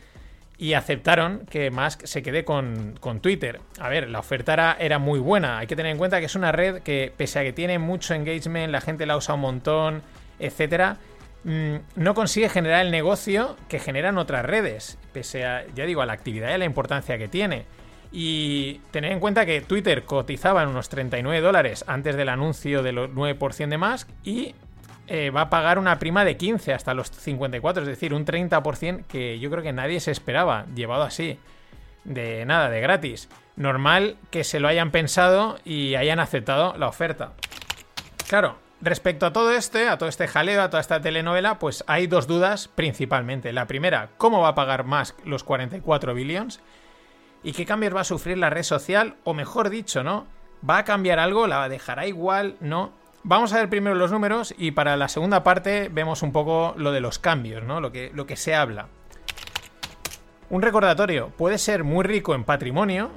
y 0.57 0.73
aceptaron 0.73 1.45
que 1.49 1.71
Musk 1.71 2.05
se 2.05 2.21
quede 2.21 2.43
con, 2.43 2.95
Twitter. 3.21 3.59
A 3.79 3.89
ver, 3.89 4.09
la 4.09 4.19
oferta 4.19 4.75
era, 4.79 4.99
muy 4.99 5.19
buena. 5.19 5.59
Hay 5.59 5.67
que 5.67 5.75
tener 5.75 5.91
en 5.91 5.97
cuenta 5.97 6.19
que 6.19 6.25
es 6.25 6.35
una 6.35 6.51
red 6.51 6.81
que, 6.81 7.13
pese 7.15 7.39
a 7.39 7.43
que 7.43 7.53
tiene 7.53 7.79
mucho 7.79 8.13
engagement, 8.13 8.71
la 8.71 8.81
gente 8.81 9.05
la 9.05 9.17
usa 9.17 9.35
un 9.35 9.41
montón, 9.41 10.01
etcétera, 10.39 10.97
no 11.45 12.15
consigue 12.15 12.49
generar 12.49 12.86
el 12.86 12.91
negocio 12.91 13.55
que 13.69 13.79
generan 13.79 14.17
otras 14.17 14.43
redes, 14.43 14.97
pese 15.13 15.45
a, 15.45 15.63
ya 15.75 15.86
digo, 15.86 16.01
a 16.01 16.08
la 16.08 16.13
actividad 16.13 16.49
y 16.49 16.53
a 16.53 16.58
la 16.58 16.65
importancia 16.65 17.19
que 17.19 17.27
tiene. 17.27 17.65
Y 18.12 18.79
tener 18.91 19.12
en 19.12 19.19
cuenta 19.19 19.45
que 19.45 19.62
Twitter 19.62 20.03
cotizaba 20.05 20.63
en 20.63 20.69
unos 20.69 20.89
39 20.89 21.41
dólares 21.41 21.86
antes 21.88 22.15
del 22.15 22.29
anuncio 22.29 22.81
del 22.81 22.97
9% 22.97 23.67
de 23.67 23.77
Musk 23.77 24.10
y 24.23 24.55
eh, 25.08 25.29
va 25.29 25.41
a 25.41 25.49
pagar 25.51 25.77
una 25.77 25.99
prima 25.99 26.25
de 26.25 26.36
15 26.36 26.73
hasta 26.73 26.95
los 26.95 27.12
54, 27.12 27.84
es 27.84 27.89
decir, 27.89 28.13
un 28.13 28.25
30% 28.25 29.05
que 29.05 29.38
yo 29.38 29.51
creo 29.51 29.62
que 29.62 29.73
nadie 29.73 29.99
se 29.99 30.12
esperaba, 30.12 30.65
llevado 30.73 31.03
así, 31.03 31.38
de 32.05 32.43
nada, 32.45 32.69
de 32.69 32.81
gratis. 32.81 33.29
Normal 33.55 34.17
que 34.31 34.43
se 34.43 34.60
lo 34.60 34.67
hayan 34.67 34.89
pensado 34.89 35.60
y 35.63 35.93
hayan 35.95 36.19
aceptado 36.19 36.75
la 36.77 36.88
oferta. 36.88 37.34
Claro, 38.27 38.58
respecto 38.85 39.25
a 39.25 39.33
todo 39.33 39.51
este, 39.51 39.89
a 39.89 39.97
todo 39.97 40.07
este 40.07 40.27
jaleo, 40.27 40.61
a 40.61 40.69
toda 40.69 40.79
esta 40.79 41.01
telenovela, 41.01 41.59
pues 41.59 41.83
hay 41.87 42.07
dos 42.07 42.27
dudas 42.27 42.67
principalmente. 42.67 43.51
La 43.51 43.67
primera, 43.67 44.11
¿cómo 44.17 44.41
va 44.41 44.49
a 44.49 44.55
pagar 44.55 44.85
Musk 44.85 45.25
los 45.25 45.43
44 45.43 46.13
billions? 46.13 46.61
¿Y 47.43 47.53
qué 47.53 47.65
cambios 47.65 47.95
va 47.95 48.01
a 48.01 48.05
sufrir 48.05 48.37
la 48.37 48.49
red 48.49 48.63
social? 48.63 49.15
O 49.23 49.33
mejor 49.33 49.69
dicho, 49.69 50.03
¿no? 50.03 50.27
¿Va 50.67 50.79
a 50.79 50.85
cambiar 50.85 51.19
algo? 51.19 51.47
¿La 51.47 51.67
dejará 51.67 52.07
igual? 52.07 52.57
¿No? 52.59 52.93
Vamos 53.23 53.53
a 53.53 53.57
ver 53.57 53.69
primero 53.69 53.95
los 53.95 54.11
números 54.11 54.53
y 54.55 54.71
para 54.71 54.95
la 54.97 55.07
segunda 55.07 55.43
parte 55.43 55.89
vemos 55.91 56.21
un 56.21 56.31
poco 56.31 56.75
lo 56.77 56.91
de 56.91 57.01
los 57.01 57.17
cambios, 57.17 57.63
¿no? 57.63 57.81
Lo 57.81 57.91
que, 57.91 58.11
lo 58.13 58.27
que 58.27 58.35
se 58.35 58.53
habla. 58.53 58.87
Un 60.49 60.61
recordatorio, 60.61 61.29
puede 61.29 61.57
ser 61.57 61.83
muy 61.83 62.03
rico 62.03 62.35
en 62.35 62.43
patrimonio, 62.43 63.09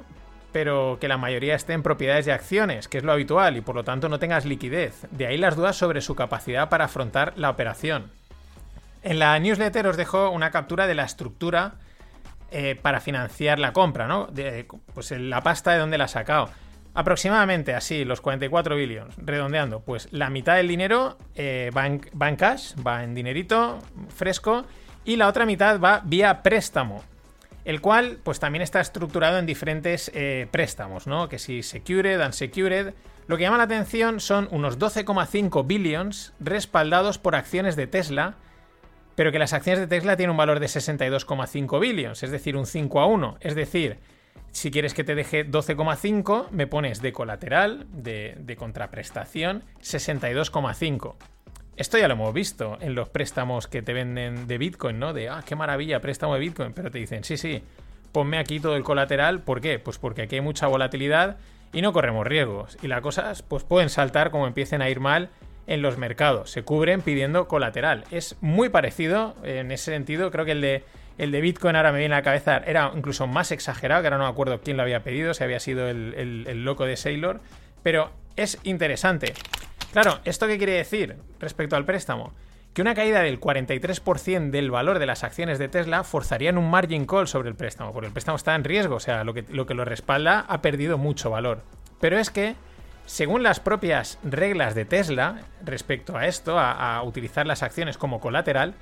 pero 0.51 0.97
que 0.99 1.07
la 1.07 1.17
mayoría 1.17 1.55
esté 1.55 1.73
en 1.73 1.83
propiedades 1.83 2.27
y 2.27 2.31
acciones, 2.31 2.87
que 2.87 2.97
es 2.97 3.03
lo 3.03 3.11
habitual, 3.11 3.57
y 3.57 3.61
por 3.61 3.75
lo 3.75 3.83
tanto 3.83 4.09
no 4.09 4.19
tengas 4.19 4.45
liquidez. 4.45 5.07
De 5.11 5.27
ahí 5.27 5.37
las 5.37 5.55
dudas 5.55 5.75
sobre 5.75 6.01
su 6.01 6.15
capacidad 6.15 6.69
para 6.69 6.85
afrontar 6.85 7.33
la 7.35 7.49
operación. 7.49 8.11
En 9.03 9.19
la 9.19 9.37
newsletter 9.39 9.87
os 9.87 9.97
dejo 9.97 10.29
una 10.29 10.51
captura 10.51 10.87
de 10.87 10.95
la 10.95 11.03
estructura 11.05 11.73
eh, 12.51 12.77
para 12.81 12.99
financiar 12.99 13.59
la 13.59 13.73
compra, 13.73 14.07
¿no? 14.07 14.27
De, 14.27 14.65
pues 14.93 15.11
la 15.11 15.41
pasta 15.41 15.71
de 15.71 15.79
donde 15.79 15.97
la 15.97 16.05
ha 16.05 16.09
sacado. 16.09 16.49
Aproximadamente 16.95 17.75
así, 17.75 18.03
los 18.03 18.19
44 18.19 18.75
billones, 18.75 19.15
redondeando, 19.17 19.81
pues 19.81 20.09
la 20.11 20.29
mitad 20.29 20.55
del 20.55 20.67
dinero 20.67 21.17
eh, 21.35 21.69
va, 21.75 21.85
en, 21.85 22.35
cash, 22.35 22.73
va 22.85 23.03
en 23.03 23.13
dinerito 23.13 23.79
fresco, 24.13 24.65
y 25.05 25.15
la 25.15 25.27
otra 25.27 25.45
mitad 25.45 25.79
va 25.79 26.01
vía 26.03 26.41
préstamo, 26.41 27.03
el 27.69 27.81
cual 27.81 28.17
pues 28.23 28.39
también 28.39 28.63
está 28.63 28.79
estructurado 28.79 29.37
en 29.37 29.45
diferentes 29.45 30.09
eh, 30.15 30.47
préstamos, 30.49 31.05
¿no? 31.05 31.29
Que 31.29 31.37
si 31.37 31.61
secured, 31.61 32.19
unsecured. 32.19 32.95
Lo 33.27 33.37
que 33.37 33.43
llama 33.43 33.59
la 33.59 33.65
atención 33.65 34.19
son 34.19 34.47
unos 34.49 34.79
12,5 34.79 35.67
billions 35.67 36.33
respaldados 36.39 37.19
por 37.19 37.35
acciones 37.35 37.75
de 37.75 37.85
Tesla, 37.85 38.37
pero 39.13 39.31
que 39.31 39.37
las 39.37 39.53
acciones 39.53 39.81
de 39.81 39.85
Tesla 39.85 40.17
tienen 40.17 40.31
un 40.31 40.37
valor 40.37 40.59
de 40.59 40.65
62,5 40.65 41.79
billions, 41.79 42.23
es 42.23 42.31
decir, 42.31 42.57
un 42.57 42.65
5 42.65 43.01
a 43.01 43.05
1. 43.05 43.37
Es 43.39 43.53
decir, 43.53 43.99
si 44.51 44.71
quieres 44.71 44.95
que 44.95 45.03
te 45.03 45.13
deje 45.13 45.45
12,5, 45.47 46.49
me 46.49 46.65
pones 46.65 47.03
de 47.03 47.13
colateral, 47.13 47.85
de, 47.91 48.55
contraprestación, 48.57 49.63
62,5. 49.81 51.13
Esto 51.79 51.97
ya 51.97 52.09
lo 52.09 52.15
hemos 52.15 52.33
visto 52.33 52.77
en 52.81 52.93
los 52.93 53.07
préstamos 53.07 53.67
que 53.67 53.81
te 53.81 53.93
venden 53.93 54.47
de 54.47 54.57
Bitcoin, 54.57 54.99
¿no? 54.99 55.13
De, 55.13 55.29
ah, 55.29 55.43
qué 55.45 55.55
maravilla, 55.55 56.01
préstamo 56.01 56.33
de 56.33 56.41
Bitcoin. 56.41 56.73
Pero 56.73 56.91
te 56.91 56.97
dicen, 56.97 57.23
sí, 57.23 57.37
sí, 57.37 57.63
ponme 58.11 58.37
aquí 58.37 58.59
todo 58.59 58.75
el 58.75 58.83
colateral. 58.83 59.39
¿Por 59.39 59.61
qué? 59.61 59.79
Pues 59.79 59.97
porque 59.97 60.23
aquí 60.23 60.35
hay 60.35 60.41
mucha 60.41 60.67
volatilidad 60.67 61.37
y 61.71 61.81
no 61.81 61.93
corremos 61.93 62.27
riesgos. 62.27 62.77
Y 62.81 62.87
las 62.89 62.99
cosas, 62.99 63.43
pues 63.43 63.63
pueden 63.63 63.89
saltar 63.89 64.29
como 64.29 64.45
empiecen 64.45 64.81
a 64.81 64.89
ir 64.89 64.99
mal 64.99 65.29
en 65.67 65.81
los 65.81 65.97
mercados. 65.97 66.51
Se 66.51 66.63
cubren 66.63 67.01
pidiendo 67.01 67.47
colateral. 67.47 68.03
Es 68.11 68.35
muy 68.41 68.67
parecido 68.67 69.37
en 69.43 69.71
ese 69.71 69.93
sentido. 69.93 70.31
Creo 70.31 70.43
que 70.43 70.51
el 70.51 70.59
de 70.59 70.83
el 71.17 71.31
de 71.31 71.39
Bitcoin 71.39 71.77
ahora 71.77 71.91
me 71.91 71.99
viene 71.99 72.15
a 72.15 72.19
la 72.19 72.23
cabeza, 72.23 72.57
era 72.65 72.91
incluso 72.95 73.27
más 73.27 73.51
exagerado, 73.51 74.01
que 74.01 74.07
ahora 74.07 74.17
no 74.17 74.23
me 74.23 74.29
acuerdo 74.29 74.61
quién 74.61 74.77
lo 74.77 74.83
había 74.83 75.03
pedido, 75.03 75.33
si 75.33 75.43
había 75.43 75.59
sido 75.59 75.89
el, 75.89 76.63
loco 76.63 76.85
de 76.85 76.95
Sailor, 76.95 77.41
pero 77.83 78.11
es 78.37 78.57
interesante. 78.63 79.33
Claro, 79.91 80.19
¿esto 80.25 80.47
qué 80.47 80.57
quiere 80.57 80.73
decir 80.73 81.17
respecto 81.39 81.75
al 81.75 81.85
préstamo? 81.85 82.33
Que 82.73 82.81
una 82.81 82.93
caída 82.93 83.21
del 83.21 83.39
43% 83.39 84.51
del 84.51 84.69
valor 84.69 84.99
de 84.99 85.07
las 85.07 85.23
acciones 85.23 85.57
de 85.57 85.67
Tesla 85.67 86.03
forzarían 86.03 86.57
un 86.57 86.69
margin 86.69 87.05
call 87.05 87.27
sobre 87.27 87.49
el 87.49 87.55
préstamo, 87.55 87.91
porque 87.91 88.07
el 88.07 88.13
préstamo 88.13 88.35
está 88.35 88.53
en 88.55 88.63
riesgo, 88.63 88.95
o 88.95 88.99
sea, 88.99 89.23
lo 89.23 89.33
que 89.33 89.45
lo, 89.49 89.85
respalda 89.85 90.45
ha 90.47 90.61
perdido 90.61 90.97
mucho 90.97 91.31
valor. 91.31 91.63
Pero 91.99 92.19
es 92.19 92.29
que, 92.29 92.55
según 93.07 93.41
las 93.41 93.59
propias 93.59 94.19
reglas 94.23 94.75
de 94.75 94.85
Tesla 94.85 95.41
respecto 95.65 96.15
a 96.15 96.27
esto, 96.27 96.59
a 96.59 97.01
utilizar 97.03 97.47
las 97.47 97.63
acciones 97.63 97.97
como 97.97 98.19
colateral, 98.19 98.75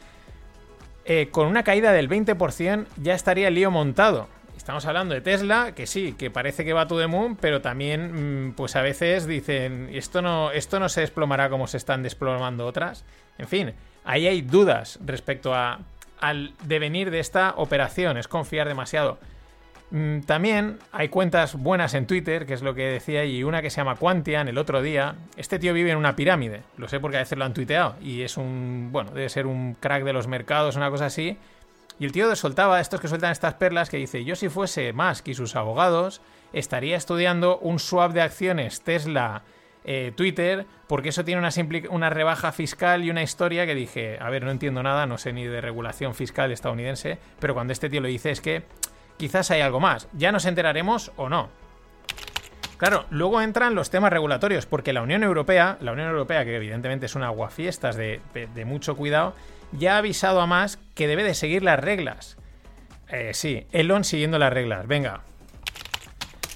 eh, 1.10 1.30
con 1.32 1.48
una 1.48 1.64
caída 1.64 1.94
del 1.94 2.10
20% 2.10 2.86
ya 2.98 3.16
estaría 3.16 3.48
el 3.48 3.56
lío 3.56 3.72
montado. 3.72 4.28
Estamos 4.68 4.86
hablando 4.86 5.16
de 5.16 5.22
Tesla, 5.22 5.72
que 5.74 5.88
sí, 5.88 6.12
que 6.12 6.30
parece 6.30 6.66
que 6.66 6.74
va 6.74 6.90
to 6.90 7.00
the 7.00 7.08
moon, 7.08 7.38
pero 7.38 7.62
también, 7.62 8.50
mm, 8.50 8.52
pues 8.52 8.76
a 8.76 8.82
veces 8.82 9.26
dicen, 9.26 9.90
esto 9.94 10.22
no, 10.22 10.52
esto 10.52 10.78
no 10.82 10.90
se 10.90 11.00
desplomará 11.00 11.50
como 11.50 11.68
se 11.68 11.78
están 11.78 12.04
desplomando 12.04 12.66
otras. 12.66 13.06
En 13.38 13.48
fin, 13.48 13.72
ahí 14.04 14.28
hay 14.28 14.42
dudas 14.42 15.00
respecto 15.06 15.56
a, 15.56 15.80
al 16.20 16.52
devenir 16.66 17.12
de 17.12 17.22
esta 17.22 17.54
operación, 17.56 18.18
es 18.18 18.28
confiar 18.28 18.68
demasiado. 18.68 19.20
Mm, 19.92 20.24
también 20.24 20.80
hay 20.92 21.08
cuentas 21.08 21.56
buenas 21.56 21.94
en 21.94 22.06
Twitter, 22.06 22.46
que 22.46 22.54
es 22.54 22.62
lo 22.62 22.76
que 22.76 22.88
decía, 22.88 23.24
y 23.24 23.46
una 23.46 23.62
que 23.62 23.70
se 23.70 23.78
llama 23.78 23.96
Quantian 23.96 24.50
el 24.50 24.58
otro 24.58 24.82
día. 24.82 25.16
Este 25.38 25.60
tío 25.60 25.74
vive 25.74 25.92
en 25.92 25.98
una 25.98 26.18
pirámide, 26.18 26.64
lo 26.76 26.90
sé 26.90 27.00
porque 27.00 27.16
a 27.16 27.22
veces 27.22 27.38
lo 27.38 27.46
han 27.46 27.54
tuiteado, 27.54 27.96
y 28.02 28.24
es 28.24 28.36
un, 28.36 28.90
bueno, 28.92 29.12
debe 29.12 29.30
ser 29.30 29.48
un 29.48 29.76
crack 29.76 30.04
de 30.04 30.12
los 30.12 30.28
mercados, 30.28 30.76
una 30.76 30.90
cosa 30.90 31.06
así. 31.06 31.38
Y 32.00 32.06
el 32.06 32.12
tío 32.12 32.36
soltaba 32.36 32.80
estos 32.80 33.02
que 33.02 33.08
sueltan 33.08 33.32
estas 33.32 33.56
perlas 33.56 33.90
que 33.90 33.98
dice, 33.98 34.24
yo 34.24 34.36
si 34.36 34.50
fuese 34.50 34.94
Musk 34.94 35.28
y 35.30 35.34
sus 35.34 35.56
abogados, 35.56 36.22
estaría 36.54 36.96
estudiando 36.96 37.58
un 37.60 37.80
swap 37.80 38.12
de 38.14 38.22
acciones 38.22 38.82
Tesla 38.82 39.44
eh, 39.84 40.12
Twitter, 40.16 40.66
porque 40.88 41.10
eso 41.10 41.24
tiene 41.24 41.40
una, 41.40 41.50
una 41.90 42.10
rebaja 42.10 42.52
fiscal 42.52 43.04
y 43.04 43.10
una 43.10 43.24
historia 43.24 43.66
que 43.66 43.74
dije, 43.74 44.18
a 44.20 44.30
ver, 44.30 44.44
no 44.44 44.52
entiendo 44.52 44.84
nada, 44.84 45.06
no 45.06 45.18
sé 45.18 45.34
ni 45.34 45.46
de 45.46 45.62
regulación 45.62 46.14
fiscal 46.14 46.52
estadounidense, 46.52 47.18
pero 47.40 47.54
cuando 47.54 47.74
este 47.74 47.90
tío 47.90 48.02
lo 48.02 48.08
dice 48.08 48.32
es 48.32 48.42
que 48.42 48.64
quizás 49.18 49.50
hay 49.52 49.62
algo 49.62 49.80
más. 49.80 50.08
Ya 50.14 50.32
nos 50.32 50.46
enteraremos 50.46 51.12
o 51.16 51.30
no. 51.30 51.50
Claro, 52.78 53.06
luego 53.10 53.42
entran 53.42 53.74
los 53.74 53.90
temas 53.90 54.14
regulatorios, 54.14 54.68
porque 54.68 54.94
la 54.94 55.02
Unión 55.02 55.24
Europea, 55.24 55.78
la 55.82 55.94
Unión 55.94 56.10
Europea, 56.10 56.46
que 56.46 56.56
evidentemente 56.56 57.08
es 57.08 57.16
un 57.16 57.24
aguafiestas 57.24 57.96
de, 57.96 58.22
de, 58.34 58.66
mucho 58.66 58.96
cuidado, 58.96 59.34
ya 59.72 59.96
ha 59.96 59.98
avisado 60.00 60.42
a 60.42 60.48
más 60.48 60.80
que 60.96 61.08
debe 61.08 61.24
de 61.24 61.34
seguir 61.34 61.64
las 61.64 61.80
reglas. 61.80 62.38
Eh, 63.10 63.32
sí, 63.34 63.66
Elon 63.72 64.04
siguiendo 64.04 64.40
las 64.40 64.54
reglas, 64.54 64.88
venga. 64.88 65.22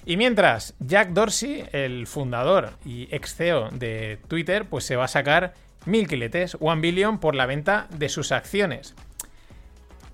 Y 0.05 0.17
mientras, 0.17 0.73
Jack 0.79 1.09
Dorsey, 1.09 1.63
el 1.71 2.07
fundador 2.07 2.71
y 2.83 3.07
ex 3.15 3.35
CEO 3.35 3.69
de 3.71 4.19
Twitter, 4.27 4.65
pues 4.65 4.83
se 4.83 4.95
va 4.95 5.05
a 5.05 5.07
sacar 5.07 5.53
mil 5.85 6.07
quiletes, 6.07 6.57
one 6.59 6.81
billion, 6.81 7.19
por 7.19 7.35
la 7.35 7.45
venta 7.45 7.87
de 7.91 8.09
sus 8.09 8.31
acciones. 8.31 8.95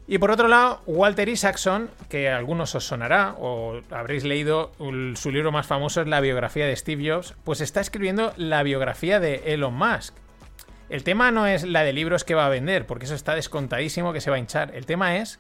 Y 0.09 0.19
por 0.19 0.31
otro 0.31 0.47
lado, 0.47 0.81
Walter 0.85 1.27
Isaacson, 1.27 1.89
que 2.09 2.29
a 2.29 2.37
algunos 2.37 2.73
os 2.75 2.85
sonará 2.85 3.35
o 3.39 3.81
habréis 3.91 4.23
leído 4.23 4.71
su 5.15 5.31
libro 5.31 5.51
más 5.51 5.67
famoso 5.67 6.01
es 6.01 6.07
la 6.07 6.21
biografía 6.21 6.65
de 6.65 6.75
Steve 6.75 7.09
Jobs, 7.09 7.35
pues 7.43 7.59
está 7.59 7.81
escribiendo 7.81 8.33
la 8.37 8.63
biografía 8.63 9.19
de 9.19 9.53
Elon 9.53 9.73
Musk. 9.73 10.15
El 10.89 11.03
tema 11.03 11.31
no 11.31 11.47
es 11.47 11.63
la 11.63 11.83
de 11.83 11.91
libros 11.91 12.23
que 12.23 12.33
va 12.33 12.45
a 12.45 12.49
vender, 12.49 12.85
porque 12.85 13.05
eso 13.05 13.15
está 13.15 13.35
descontadísimo 13.35 14.13
que 14.13 14.21
se 14.21 14.29
va 14.29 14.37
a 14.37 14.39
hinchar. 14.39 14.73
El 14.73 14.85
tema 14.85 15.17
es 15.17 15.39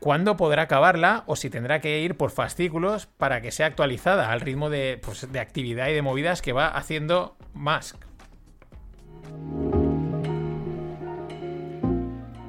cuándo 0.00 0.38
podrá 0.38 0.62
acabarla 0.62 1.24
o 1.26 1.36
si 1.36 1.50
tendrá 1.50 1.80
que 1.80 2.00
ir 2.00 2.16
por 2.16 2.30
fascículos 2.30 3.06
para 3.06 3.42
que 3.42 3.50
sea 3.50 3.66
actualizada 3.66 4.32
al 4.32 4.40
ritmo 4.40 4.70
de, 4.70 4.98
pues, 5.04 5.30
de 5.30 5.38
actividad 5.38 5.88
y 5.88 5.92
de 5.92 6.00
movidas 6.00 6.40
que 6.40 6.54
va 6.54 6.68
haciendo 6.68 7.36
Musk. 7.52 7.96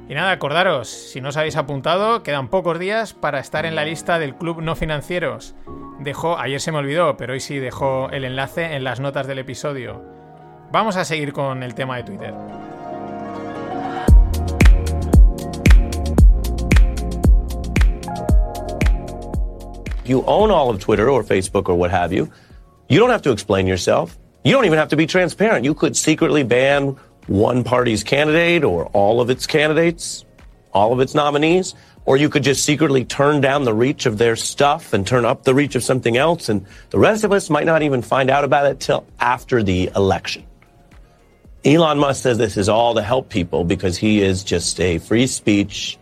Y 0.08 0.14
nada, 0.14 0.30
acordaros, 0.30 0.88
si 0.88 1.20
no 1.20 1.28
os 1.28 1.36
habéis 1.36 1.56
apuntado, 1.56 2.22
quedan 2.22 2.48
pocos 2.48 2.78
días 2.78 3.12
para 3.12 3.40
estar 3.40 3.66
en 3.66 3.74
la 3.74 3.84
lista 3.84 4.18
del 4.18 4.34
Club 4.34 4.62
No 4.62 4.74
Financieros. 4.74 5.54
Dejó, 6.00 6.38
ayer 6.38 6.62
se 6.62 6.72
me 6.72 6.78
olvidó, 6.78 7.18
pero 7.18 7.34
hoy 7.34 7.40
sí 7.40 7.58
dejó 7.58 8.08
el 8.08 8.24
enlace 8.24 8.74
en 8.74 8.84
las 8.84 9.00
notas 9.00 9.26
del 9.26 9.40
episodio. 9.40 10.17
Vamos 10.70 10.96
a 10.96 11.04
seguir 11.04 11.32
con 11.32 11.62
el 11.62 11.74
tema 11.74 11.96
de 11.96 12.02
Twitter. 12.02 12.34
You 20.04 20.24
own 20.26 20.50
all 20.50 20.68
of 20.68 20.78
Twitter 20.78 21.08
or 21.08 21.22
Facebook 21.22 21.70
or 21.70 21.74
what 21.74 21.90
have 21.90 22.12
you. 22.12 22.30
You 22.88 22.98
don't 22.98 23.10
have 23.10 23.22
to 23.22 23.30
explain 23.30 23.66
yourself. 23.66 24.18
You 24.44 24.52
don't 24.52 24.66
even 24.66 24.78
have 24.78 24.88
to 24.88 24.96
be 24.96 25.06
transparent. 25.06 25.64
You 25.64 25.74
could 25.74 25.96
secretly 25.96 26.42
ban 26.42 26.96
one 27.28 27.64
party's 27.64 28.04
candidate 28.04 28.62
or 28.62 28.86
all 28.86 29.22
of 29.22 29.30
its 29.30 29.46
candidates, 29.46 30.26
all 30.72 30.92
of 30.92 31.00
its 31.00 31.14
nominees, 31.14 31.74
or 32.04 32.18
you 32.18 32.28
could 32.28 32.42
just 32.42 32.64
secretly 32.64 33.06
turn 33.06 33.40
down 33.40 33.64
the 33.64 33.74
reach 33.74 34.04
of 34.04 34.18
their 34.18 34.36
stuff 34.36 34.92
and 34.92 35.06
turn 35.06 35.24
up 35.24 35.44
the 35.44 35.54
reach 35.54 35.74
of 35.74 35.82
something 35.82 36.18
else. 36.18 36.50
And 36.50 36.66
the 36.90 36.98
rest 36.98 37.24
of 37.24 37.32
us 37.32 37.48
might 37.48 37.66
not 37.66 37.82
even 37.82 38.02
find 38.02 38.30
out 38.30 38.44
about 38.44 38.66
it 38.66 38.80
till 38.80 39.06
after 39.18 39.62
the 39.62 39.90
election. 39.96 40.44
Elon 41.64 41.98
Musk 41.98 42.22
says 42.22 42.38
this 42.38 42.56
is 42.56 42.68
all 42.68 42.94
to 42.94 43.02
help 43.02 43.28
people 43.28 43.64
because 43.64 43.98
he 43.98 44.22
is 44.22 44.44
just 44.44 44.80
a 44.80 44.98
free 44.98 45.26
speech, 45.26 45.98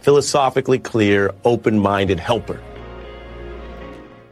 philosophically 0.00 0.80
clear, 0.80 1.32
open 1.44 1.78
minded 1.78 2.18
helper. 2.18 2.60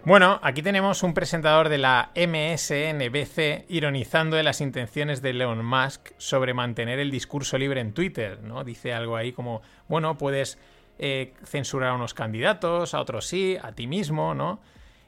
Bueno, 0.05 0.40
aquí 0.42 0.62
tenemos 0.62 1.05
un 1.05 1.14
presentador 1.14 1.68
de 1.68 1.79
la 1.79 2.11
MSNBC 2.16 3.66
ironizando 3.68 4.37
de 4.37 4.42
las 4.42 4.61
intenciones 4.61 5.22
de 5.22 5.31
Elon 5.31 5.64
Musk 5.64 6.11
sobre 6.18 6.55
mantener 6.55 6.98
el 6.98 7.12
discurso 7.12 7.57
libre 7.57 7.81
en 7.81 7.92
Twitter, 7.92 8.42
¿no? 8.42 8.64
Dice 8.64 8.92
algo 8.92 9.16
ahí 9.16 9.31
como, 9.31 9.62
bueno, 9.87 10.18
puedes 10.18 10.59
eh, 10.98 11.35
censurar 11.44 11.90
a 11.90 11.94
unos 11.94 12.14
candidatos, 12.14 12.94
a 12.94 13.01
otros 13.01 13.29
sí, 13.29 13.57
a 13.62 13.70
ti 13.70 13.87
mismo, 13.87 14.35
¿no? 14.35 14.59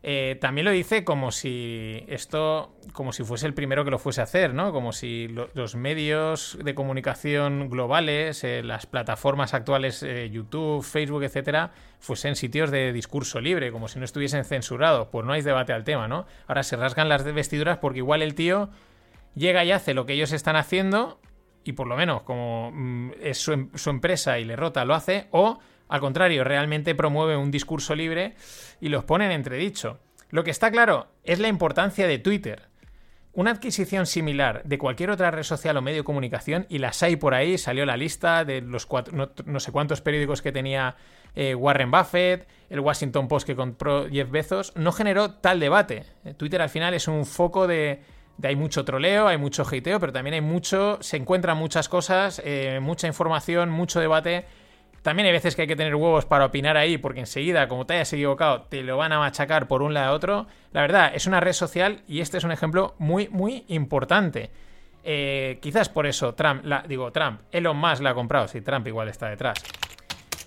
Eh, 0.06 0.36
también 0.38 0.66
lo 0.66 0.70
dice 0.70 1.02
como 1.02 1.32
si 1.32 2.04
esto, 2.08 2.74
como 2.92 3.14
si 3.14 3.24
fuese 3.24 3.46
el 3.46 3.54
primero 3.54 3.86
que 3.86 3.90
lo 3.90 3.98
fuese 3.98 4.20
a 4.20 4.24
hacer, 4.24 4.52
¿no? 4.52 4.70
Como 4.70 4.92
si 4.92 5.28
lo, 5.28 5.48
los 5.54 5.76
medios 5.76 6.58
de 6.62 6.74
comunicación 6.74 7.70
globales, 7.70 8.44
eh, 8.44 8.62
las 8.62 8.84
plataformas 8.84 9.54
actuales, 9.54 10.02
eh, 10.02 10.28
YouTube, 10.30 10.84
Facebook, 10.84 11.22
etcétera, 11.22 11.72
fuesen 12.00 12.36
sitios 12.36 12.70
de 12.70 12.92
discurso 12.92 13.40
libre, 13.40 13.72
como 13.72 13.88
si 13.88 13.98
no 13.98 14.04
estuviesen 14.04 14.44
censurados. 14.44 15.08
Pues 15.10 15.24
no 15.24 15.32
hay 15.32 15.40
debate 15.40 15.72
al 15.72 15.84
tema, 15.84 16.06
¿no? 16.06 16.26
Ahora 16.48 16.64
se 16.64 16.76
rasgan 16.76 17.08
las 17.08 17.24
vestiduras 17.24 17.78
porque 17.78 18.00
igual 18.00 18.20
el 18.20 18.34
tío 18.34 18.68
llega 19.34 19.64
y 19.64 19.72
hace 19.72 19.94
lo 19.94 20.04
que 20.04 20.12
ellos 20.12 20.32
están 20.32 20.56
haciendo 20.56 21.18
y 21.64 21.72
por 21.72 21.86
lo 21.86 21.96
menos 21.96 22.24
como 22.24 22.72
mm, 22.74 23.12
es 23.22 23.38
su, 23.38 23.52
em, 23.54 23.70
su 23.74 23.88
empresa 23.88 24.38
y 24.38 24.44
le 24.44 24.54
rota, 24.54 24.84
lo 24.84 24.94
hace, 24.94 25.28
o 25.30 25.60
al 25.88 26.00
contrario, 26.00 26.44
realmente 26.44 26.94
promueve 26.94 27.36
un 27.36 27.50
discurso 27.50 27.94
libre 27.94 28.34
y 28.80 28.88
los 28.88 29.04
pone 29.04 29.26
en 29.26 29.32
entredicho. 29.32 29.98
Lo 30.30 30.44
que 30.44 30.50
está 30.50 30.70
claro 30.70 31.08
es 31.22 31.38
la 31.38 31.48
importancia 31.48 32.06
de 32.06 32.18
Twitter. 32.18 32.68
Una 33.32 33.50
adquisición 33.50 34.06
similar 34.06 34.62
de 34.64 34.78
cualquier 34.78 35.10
otra 35.10 35.30
red 35.30 35.42
social 35.42 35.76
o 35.76 35.82
medio 35.82 35.98
de 35.98 36.04
comunicación, 36.04 36.66
y 36.68 36.78
las 36.78 37.02
hay 37.02 37.16
por 37.16 37.34
ahí, 37.34 37.58
salió 37.58 37.84
la 37.84 37.96
lista 37.96 38.44
de 38.44 38.60
los 38.60 38.86
cuatro, 38.86 39.32
no, 39.44 39.60
sé 39.60 39.72
cuántos 39.72 40.00
periódicos 40.00 40.40
que 40.40 40.52
tenía 40.52 40.94
eh, 41.34 41.54
Warren 41.54 41.90
Buffett, 41.90 42.46
el 42.70 42.78
Washington 42.78 43.26
Post 43.26 43.46
que 43.46 43.56
compró 43.56 44.08
Jeff 44.08 44.30
Bezos, 44.30 44.72
no 44.76 44.92
generó 44.92 45.32
tal 45.32 45.58
debate. 45.58 46.04
Twitter 46.36 46.62
al 46.62 46.68
final 46.68 46.94
es 46.94 47.08
un 47.08 47.26
foco 47.26 47.66
de, 47.66 48.02
de 48.38 48.48
hay 48.48 48.56
mucho 48.56 48.84
troleo, 48.84 49.26
hay 49.26 49.36
mucho 49.36 49.64
hateo, 49.64 49.98
pero 49.98 50.12
también 50.12 50.34
hay 50.34 50.40
mucho, 50.40 50.98
se 51.00 51.16
encuentran 51.16 51.56
muchas 51.56 51.88
cosas, 51.88 52.40
eh, 52.44 52.78
mucha 52.80 53.08
información, 53.08 53.68
mucho 53.68 53.98
debate 53.98 54.46
también 55.04 55.26
hay 55.26 55.32
veces 55.32 55.54
que 55.54 55.60
hay 55.60 55.68
que 55.68 55.76
tener 55.76 55.94
huevos 55.94 56.24
para 56.24 56.46
opinar 56.46 56.78
ahí, 56.78 56.96
porque 56.96 57.20
enseguida, 57.20 57.68
como 57.68 57.84
te 57.84 57.92
hayas 57.92 58.10
equivocado, 58.14 58.62
te 58.62 58.82
lo 58.82 58.96
van 58.96 59.12
a 59.12 59.18
machacar 59.18 59.68
por 59.68 59.82
un 59.82 59.92
lado 59.92 60.12
a 60.12 60.14
otro. 60.14 60.46
La 60.72 60.80
verdad, 60.80 61.12
es 61.14 61.26
una 61.26 61.40
red 61.40 61.52
social 61.52 62.00
y 62.08 62.20
este 62.20 62.38
es 62.38 62.44
un 62.44 62.52
ejemplo 62.52 62.94
muy, 62.98 63.28
muy 63.28 63.66
importante. 63.68 64.50
Eh, 65.04 65.58
quizás 65.60 65.90
por 65.90 66.06
eso 66.06 66.34
Trump, 66.34 66.64
la, 66.64 66.86
digo, 66.88 67.12
Trump, 67.12 67.42
Elon 67.52 67.76
Musk 67.76 68.00
la 68.00 68.10
ha 68.10 68.14
comprado, 68.14 68.48
si 68.48 68.62
Trump 68.62 68.86
igual 68.86 69.08
está 69.08 69.28
detrás. 69.28 69.62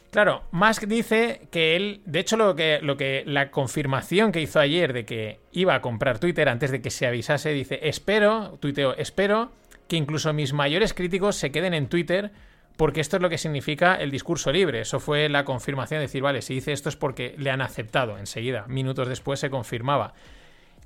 Claro, 0.09 0.45
Musk 0.49 0.85
dice 0.85 1.41
que 1.51 1.75
él, 1.75 2.01
de 2.05 2.17
hecho, 2.17 2.35
lo 2.35 2.55
que, 2.55 2.79
lo 2.81 2.97
que 2.97 3.21
la 3.27 3.51
confirmación 3.51 4.31
que 4.31 4.41
hizo 4.41 4.59
ayer 4.59 4.91
de 4.91 5.05
que 5.05 5.39
iba 5.51 5.75
a 5.75 5.81
comprar 5.81 6.17
Twitter 6.17 6.49
antes 6.49 6.71
de 6.71 6.81
que 6.81 6.89
se 6.89 7.05
avisase, 7.05 7.51
dice, 7.51 7.79
espero, 7.83 8.57
tuiteo, 8.59 8.95
espero 8.95 9.51
que 9.87 9.97
incluso 9.97 10.33
mis 10.33 10.51
mayores 10.51 10.95
críticos 10.95 11.35
se 11.35 11.51
queden 11.51 11.75
en 11.75 11.89
Twitter 11.89 12.31
porque 12.77 13.01
esto 13.01 13.17
es 13.17 13.21
lo 13.21 13.29
que 13.29 13.39
significa 13.39 13.95
el 13.95 14.11
discurso 14.11 14.51
libre. 14.51 14.81
Eso 14.81 14.99
fue 14.99 15.27
la 15.29 15.43
confirmación 15.43 15.97
de 15.97 16.03
decir, 16.05 16.21
vale, 16.21 16.41
si 16.41 16.53
dice 16.53 16.71
esto 16.71 16.89
es 16.89 16.95
porque 16.95 17.35
le 17.37 17.49
han 17.49 17.61
aceptado 17.61 18.17
enseguida. 18.17 18.65
Minutos 18.67 19.09
después 19.09 19.39
se 19.39 19.49
confirmaba. 19.49 20.13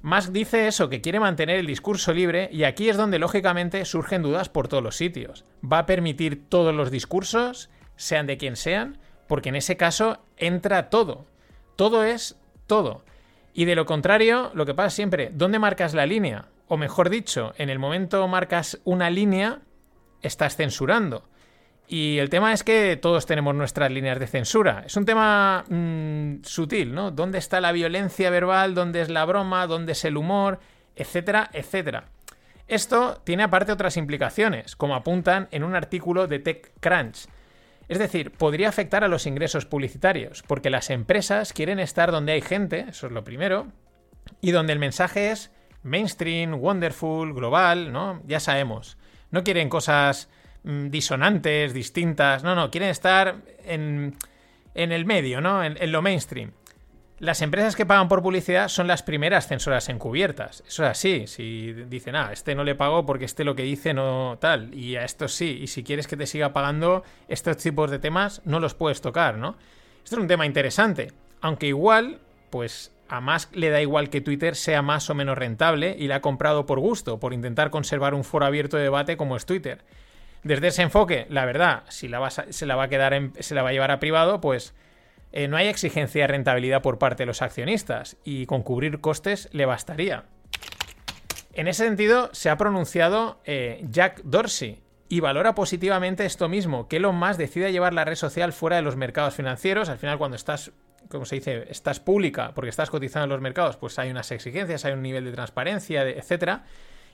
Musk 0.02 0.32
dice 0.32 0.68
eso, 0.68 0.90
que 0.90 1.02
quiere 1.02 1.20
mantener 1.20 1.60
el 1.60 1.68
discurso 1.68 2.12
libre, 2.12 2.50
y 2.52 2.64
aquí 2.64 2.90
es 2.90 2.98
donde 2.98 3.20
lógicamente 3.20 3.86
surgen 3.86 4.24
dudas 4.24 4.50
por 4.50 4.68
todos 4.68 4.82
los 4.82 4.96
sitios. 4.96 5.46
¿Va 5.64 5.80
a 5.80 5.86
permitir 5.86 6.50
todos 6.50 6.74
los 6.74 6.90
discursos, 6.90 7.70
sean 7.98 8.26
de 8.26 8.38
quien 8.38 8.56
sean? 8.56 8.98
Porque 9.28 9.50
en 9.50 9.56
ese 9.56 9.78
caso 9.78 10.24
entra 10.38 10.90
todo. 10.90 11.28
Todo 11.76 12.04
es 12.04 12.40
todo. 12.66 13.04
Y 13.54 13.66
de 13.66 13.76
lo 13.76 13.86
contrario, 13.86 14.50
lo 14.56 14.66
que 14.66 14.74
pasa 14.74 14.90
siempre, 14.90 15.30
¿dónde 15.34 15.60
marcas 15.60 15.94
la 15.94 16.06
línea? 16.06 16.46
O 16.68 16.78
mejor 16.78 17.10
dicho, 17.10 17.54
en 17.58 17.70
el 17.70 17.80
momento 17.80 18.28
marcas 18.28 18.80
una 18.86 19.10
línea, 19.10 19.60
estás 20.22 20.56
censurando. 20.56 21.30
Y 21.94 22.20
el 22.20 22.30
tema 22.30 22.54
es 22.54 22.64
que 22.64 22.96
todos 22.96 23.26
tenemos 23.26 23.54
nuestras 23.54 23.92
líneas 23.92 24.18
de 24.18 24.26
censura. 24.26 24.84
Es 24.86 24.96
un 24.96 25.04
tema 25.04 25.66
mmm, 25.68 26.36
sutil, 26.42 26.96
¿no? 26.96 27.12
¿Dónde 27.12 27.38
está 27.38 27.60
la 27.60 27.74
violencia 27.74 28.30
verbal? 28.30 28.74
¿Dónde 28.74 29.02
es 29.02 29.10
la 29.10 29.26
broma? 29.26 29.68
¿Dónde 29.68 29.92
es 29.92 30.06
el 30.06 30.16
humor? 30.16 30.62
Etcétera, 30.96 31.50
etcétera. 31.52 32.06
Esto 32.70 33.20
tiene 33.26 33.44
aparte 33.44 33.74
otras 33.74 33.98
implicaciones, 33.98 34.78
como 34.78 34.96
apuntan 34.96 35.50
en 35.52 35.66
un 35.66 35.76
artículo 35.76 36.28
de 36.28 36.40
TechCrunch. 36.40 37.28
Es 37.90 38.00
decir, 38.00 38.32
podría 38.32 38.70
afectar 38.70 39.04
a 39.04 39.10
los 39.10 39.26
ingresos 39.28 39.66
publicitarios, 39.66 40.44
porque 40.48 40.70
las 40.70 40.92
empresas 40.92 41.52
quieren 41.52 41.78
estar 41.78 42.10
donde 42.10 42.32
hay 42.32 42.42
gente, 42.42 42.86
eso 42.88 43.08
es 43.08 43.12
lo 43.12 43.26
primero, 43.26 43.68
y 44.40 44.52
donde 44.52 44.72
el 44.72 44.80
mensaje 44.80 45.32
es 45.32 45.52
mainstream, 45.84 46.54
wonderful, 46.54 47.34
global, 47.34 47.92
¿no? 47.92 48.22
Ya 48.28 48.40
sabemos. 48.40 48.98
No 49.30 49.44
quieren 49.44 49.68
cosas 49.68 50.30
Mm, 50.30 50.41
disonantes, 50.64 51.74
distintas. 51.74 52.44
No, 52.44 52.56
no, 52.56 52.70
quieren 52.72 52.90
estar 52.90 53.38
en, 53.66 54.16
en 54.74 54.92
el 54.92 55.06
medio, 55.06 55.42
¿no? 55.42 55.64
En, 55.64 55.78
en, 55.82 55.92
lo 55.92 56.02
mainstream. 56.02 56.52
Las 57.20 57.42
empresas 57.44 57.76
que 57.76 57.86
pagan 57.86 58.08
por 58.08 58.24
publicidad 58.24 58.68
son 58.68 58.88
las 58.88 59.04
primeras 59.04 59.48
censoras 59.48 59.90
encubiertas. 59.90 60.64
Eso 60.68 60.84
es 60.84 60.90
así. 60.90 61.28
Si 61.28 61.72
dicen, 61.72 62.16
ah, 62.16 62.30
este 62.34 62.56
no 62.56 62.64
le 62.64 62.74
pago 62.74 63.06
porque 63.06 63.26
este 63.26 63.44
lo 63.44 63.56
que 63.56 63.64
dice 63.64 63.94
no 63.94 64.38
tal. 64.40 64.74
Y 64.74 64.96
a 64.96 65.04
esto 65.04 65.28
sí. 65.28 65.60
Y 65.62 65.68
si 65.68 65.84
quieres 65.84 66.08
que 66.08 66.18
te 66.18 66.26
siga 66.26 66.52
pagando 66.52 67.04
estos 67.28 67.58
tipos 67.58 67.92
de 67.92 68.00
temas, 68.00 68.42
no 68.46 68.60
los 68.60 68.74
puedes 68.74 69.02
tocar, 69.02 69.38
¿no? 69.38 69.56
Esto 70.04 70.16
es 70.16 70.22
un 70.22 70.28
tema 70.28 70.48
interesante. 70.48 71.12
Aunque 71.42 71.68
igual, 71.68 72.20
pues 72.50 72.92
a 73.08 73.20
Musk 73.20 73.56
le 73.56 73.70
da 73.70 73.82
igual 73.82 74.10
que 74.10 74.22
Twitter 74.22 74.56
sea 74.56 74.82
más 74.82 75.10
o 75.10 75.14
menos 75.14 75.38
rentable 75.38 75.96
y 76.00 76.08
la 76.08 76.16
ha 76.16 76.22
comprado 76.22 76.66
por 76.66 76.80
gusto, 76.80 77.20
por 77.20 77.34
intentar 77.34 77.70
conservar 77.70 78.14
un 78.14 78.24
foro 78.24 78.46
abierto 78.46 78.78
de 78.78 78.84
debate 78.84 79.18
como 79.18 79.36
es 79.36 79.46
Twitter. 79.46 79.84
Desde 80.44 80.68
ese 80.68 80.82
enfoque, 80.82 81.28
la 81.30 81.46
verdad, 81.46 81.84
si 81.90 82.08
la 82.08 82.30
se 82.30 82.66
la 82.66 82.76
va 82.76 82.84
a 82.84 82.88
quedar 82.88 83.32
se 83.40 83.54
la 83.54 83.62
va 83.62 83.70
a 83.70 83.74
llevar 83.74 83.92
a 83.92 84.00
privado, 84.00 84.42
pues 84.42 84.74
eh, 85.32 85.48
no 85.48 85.56
hay 85.56 85.68
exigencia 85.68 86.24
de 86.24 86.28
rentabilidad 86.28 86.82
por 86.82 86.98
parte 86.98 87.24
de 87.24 87.28
los 87.28 87.42
accionistas 87.42 88.18
y 88.24 88.48
con 88.48 88.64
cubrir 88.64 89.00
costes 89.00 89.50
le 89.52 89.66
bastaría. 89.66 90.26
En 91.54 91.68
ese 91.68 91.86
sentido, 91.86 92.30
se 92.34 92.50
ha 92.50 92.58
pronunciado 92.58 93.40
eh, 93.46 93.86
Jack 93.90 94.22
Dorsey 94.24 94.82
y 95.10 95.20
valora 95.20 95.54
positivamente 95.54 96.26
esto 96.26 96.50
mismo, 96.50 96.88
que 96.88 96.98
Elon 96.98 97.16
Musk 97.16 97.38
decida 97.38 97.70
llevar 97.70 97.94
la 97.94 98.06
red 98.06 98.16
social 98.16 98.54
fuera 98.54 98.78
de 98.78 98.82
los 98.82 98.96
mercados 98.96 99.36
financieros. 99.36 99.90
Al 99.90 99.98
final, 99.98 100.18
cuando 100.18 100.38
estás, 100.38 100.72
como 101.10 101.26
se 101.26 101.36
dice, 101.36 101.66
estás 101.70 102.00
pública 102.00 102.54
porque 102.56 102.70
estás 102.70 102.90
cotizando 102.90 103.26
en 103.26 103.30
los 103.32 103.42
mercados, 103.42 103.76
pues 103.76 104.00
hay 104.00 104.10
unas 104.10 104.32
exigencias, 104.32 104.86
hay 104.86 104.94
un 104.94 105.02
nivel 105.02 105.26
de 105.26 105.34
transparencia, 105.34 106.04
de, 106.06 106.18
etcétera 106.18 106.64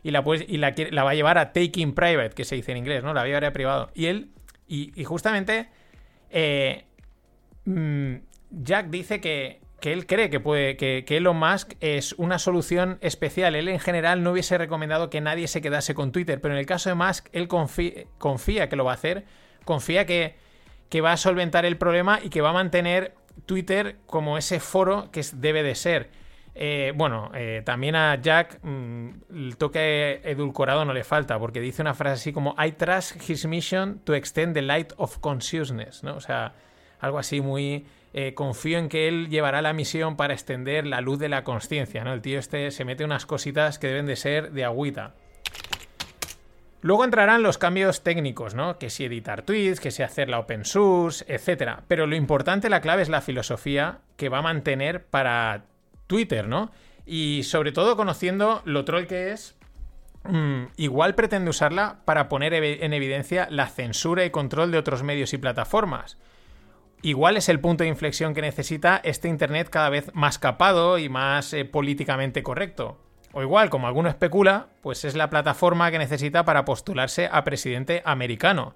y 0.04 0.12
la, 0.12 0.24
pues, 0.24 0.45
y 0.48 0.58
la, 0.58 0.74
la, 0.91 1.04
va 1.04 1.12
a 1.12 1.16
llevar 1.16 1.38
a 1.38 1.54
taking 1.54 1.93
private, 1.93 2.32
que 2.32 2.45
se 2.45 2.56
dice 2.56 2.72
en 2.72 2.78
inglés, 2.78 3.04
¿no? 3.04 3.14
La 3.14 3.22
va 3.22 3.26
a 3.26 3.28
llevar 3.28 3.45
a 3.45 3.54
privado. 3.54 3.89
Y 3.93 4.06
él, 4.06 4.30
y, 4.68 5.04
justamente, 5.04 5.70
eh, 6.30 6.86
mmm, 7.66 8.16
Jack 8.52 8.88
dice 8.89 9.22
que, 9.22 9.62
que 9.80 9.93
él 9.93 10.06
cree 10.06 10.30
que 10.30 10.39
puede, 10.39 10.76
que, 10.76 11.06
Elon 11.08 11.38
Musk 11.38 11.74
es 11.80 12.14
una 12.14 12.39
solución 12.39 12.98
especial. 13.02 13.56
Él 13.56 13.68
en 13.68 13.80
general 13.80 14.24
no 14.24 14.32
hubiese 14.32 14.58
recomendado 14.58 15.10
que 15.10 15.22
nadie 15.22 15.48
se 15.48 15.62
quedase 15.62 15.93
con 15.93 16.12
Twitter, 16.12 16.41
pero 16.41 16.54
en 16.54 16.60
el 16.60 16.66
caso 16.66 16.89
de 16.89 16.95
Musk, 16.95 17.28
él 17.32 17.48
confía, 17.48 18.06
confía 18.18 18.70
que 18.70 18.76
lo 18.76 18.86
va 18.86 18.91
a 18.91 18.95
hacer, 18.95 19.26
confía 19.66 20.06
que, 20.06 20.36
que, 20.89 21.02
va 21.02 21.14
a 21.14 21.18
solventar 21.18 21.66
el 21.66 21.78
problema 21.78 22.20
y 22.22 22.30
que 22.30 22.41
va 22.41 22.50
a 22.50 22.54
mantener 22.54 23.14
Twitter 23.45 23.98
como 24.08 24.38
ese 24.38 24.60
foro 24.60 25.12
que 25.12 25.22
debe 25.34 25.64
de 25.64 25.76
ser. 25.76 26.10
Eh, 26.60 26.91
bueno, 26.95 27.30
eh, 27.36 27.62
también 27.64 27.95
a 27.95 28.20
Jack 28.20 28.60
mmm, 28.64 29.10
el 29.32 29.58
toque 29.58 30.22
edulcorado 30.24 30.86
no 30.86 30.93
le 30.93 31.03
falta, 31.03 31.38
porque 31.38 31.60
dice 31.62 31.84
una 31.84 31.93
frase 31.93 32.14
así 32.14 32.34
como 32.34 32.55
I 32.58 32.72
trust 32.72 33.30
his 33.30 33.45
mission 33.45 33.99
to 34.03 34.16
extend 34.16 34.55
the 34.55 34.64
light 34.64 34.91
of 34.97 35.20
consciousness, 35.20 36.03
¿no? 36.03 36.16
O 36.16 36.20
sea, 36.20 36.53
algo 36.99 37.20
así 37.20 37.41
muy 37.41 37.86
eh, 38.12 38.34
confío 38.34 38.80
en 38.80 38.89
que 38.89 39.08
él 39.08 39.30
llevará 39.30 39.62
la 39.62 39.74
misión 39.74 40.18
para 40.18 40.34
extender 40.34 40.88
la 40.88 40.99
luz 40.99 41.20
de 41.20 41.30
la 41.30 41.43
conciencia, 41.43 42.03
¿no? 42.03 42.12
El 42.12 42.24
tío 42.24 42.39
este 42.39 42.72
se 42.72 42.86
mete 42.86 43.05
unas 43.05 43.28
cositas 43.28 43.78
que 43.78 43.86
deben 43.86 44.08
de 44.08 44.16
ser 44.16 44.51
de 44.51 44.66
agüita. 44.66 45.14
Luego 46.82 47.03
entrarán 47.03 47.43
los 47.43 47.60
cambios 47.60 48.01
técnicos, 48.01 48.55
¿no? 48.55 48.80
Que 48.80 48.89
si 48.89 49.05
editar 49.05 49.43
tweets, 49.43 49.80
que 49.80 49.91
si 49.91 50.01
hacer 50.01 50.28
la 50.28 50.39
open 50.39 50.66
source, 50.66 51.24
etc. 51.28 51.82
Pero 51.88 52.08
lo 52.08 52.16
importante, 52.16 52.70
la 52.70 52.82
clave 52.82 53.03
es 53.03 53.10
la 53.10 53.22
filosofía 53.22 53.99
que 54.16 54.30
va 54.30 54.39
a 54.39 54.43
mantener 54.43 55.05
para 55.05 55.66
Twitter, 56.08 56.47
¿no? 56.47 56.72
Y 57.05 57.43
sobre 57.43 57.72
todo 57.72 57.95
conociendo 57.95 58.62
lo 58.66 58.84
troll 58.84 59.08
que 59.08 59.32
es, 59.32 59.55
mmm, 60.24 60.64
igual 60.78 61.16
pretende 61.16 61.49
usarla 61.49 61.99
para 62.05 62.28
poner 62.28 62.53
en 62.53 62.93
evidencia 62.93 63.47
la 63.49 63.68
censura 63.68 64.26
y 64.26 64.30
control 64.30 64.72
de 64.72 64.78
otros 64.78 65.03
medios 65.03 65.34
y 65.34 65.38
plataformas. 65.38 66.18
Igual 67.03 67.38
es 67.38 67.47
el 67.47 67.60
punto 67.60 67.84
de 67.84 67.89
inflexión 67.89 68.34
que 68.34 68.41
necesita 68.41 68.99
este 69.03 69.28
Internet 69.28 69.70
cada 69.70 69.89
vez 69.89 70.10
más 70.14 70.39
capado 70.39 70.97
y 70.97 71.10
más 71.10 71.53
eh, 71.53 71.64
políticamente 71.64 72.41
correcto. 72.41 72.97
O 73.34 73.43
igual, 73.43 73.70
como 73.70 73.88
alguno 73.88 74.10
especula, 74.10 74.70
pues 74.82 75.05
es 75.05 75.16
la 75.16 75.30
plataforma 75.30 75.91
que 75.91 75.99
necesita 75.99 76.43
para 76.43 76.66
postularse 76.66 77.30
a 77.32 77.43
presidente 77.43 78.01
americano. 78.03 78.74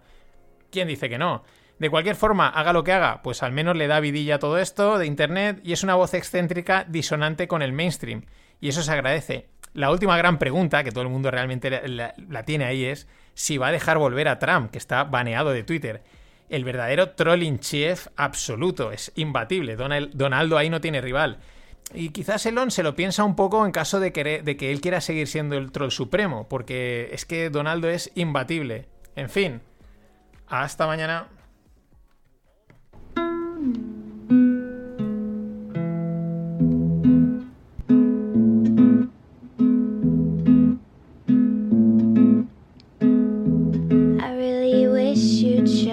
¿Quién 0.70 0.88
dice 0.88 1.10
que 1.10 1.18
no? 1.18 1.44
De 1.82 1.90
cualquier 1.90 2.16
forma, 2.16 2.48
haga 2.48 2.74
lo 2.74 2.84
que 2.84 2.92
haga, 2.92 3.24
pues 3.24 3.42
al 3.42 3.54
menos 3.54 3.76
le 3.76 3.88
da 3.88 4.00
vidilla 4.00 4.36
a 4.36 4.40
todo 4.40 4.60
esto 4.60 5.00
de 5.00 5.08
Internet 5.08 5.62
y 5.64 5.74
es 5.74 5.82
una 5.82 5.96
voz 5.96 6.14
excéntrica 6.14 6.86
disonante 6.88 7.48
con 7.48 7.64
el 7.64 7.74
mainstream. 7.74 8.26
Y 8.60 8.70
eso 8.70 8.84
se 8.84 8.92
agradece. 8.92 9.48
La 9.74 9.90
última 9.90 10.16
gran 10.16 10.38
pregunta, 10.38 10.84
que 10.84 10.92
todo 10.92 11.02
el 11.02 11.10
mundo 11.10 11.32
realmente 11.32 11.72
la, 11.88 12.44
tiene 12.46 12.66
ahí, 12.66 12.86
es 12.86 13.08
si 13.34 13.58
va 13.58 13.70
a 13.70 13.72
dejar 13.72 13.98
volver 13.98 14.28
a 14.28 14.38
Trump, 14.38 14.70
que 14.70 14.78
está 14.78 15.06
baneado 15.06 15.50
de 15.50 15.64
Twitter 15.64 16.04
el 16.50 16.64
verdadero 16.64 17.14
trolling 17.14 17.58
chief 17.58 18.10
absoluto, 18.16 18.92
es 18.92 19.12
imbatible. 19.16 19.76
Donaldo 19.76 20.60
ahí 20.60 20.70
no 20.70 20.82
tiene 20.82 21.02
rival. 21.02 21.40
Y 21.96 22.10
quizás 22.10 22.46
Elon 22.46 22.70
se 22.70 22.84
lo 22.84 22.96
piensa 22.96 23.24
un 23.24 23.36
poco 23.36 23.66
en 23.66 23.72
caso 23.72 24.00
de, 24.00 24.14
que, 24.14 24.44
de 24.44 24.56
que 24.56 24.72
él 24.72 24.82
quiera 24.82 25.02
seguir 25.02 25.28
siendo 25.28 25.58
el 25.58 25.72
troll 25.72 25.90
supremo, 25.90 26.48
porque 26.48 27.10
es 27.12 27.26
que 27.26 27.50
Donaldo 27.50 27.90
es 27.90 28.12
imbatible. 28.14 28.88
En 29.16 29.32
fin, 29.32 29.62
hasta 30.48 30.86
mañana. 30.86 31.28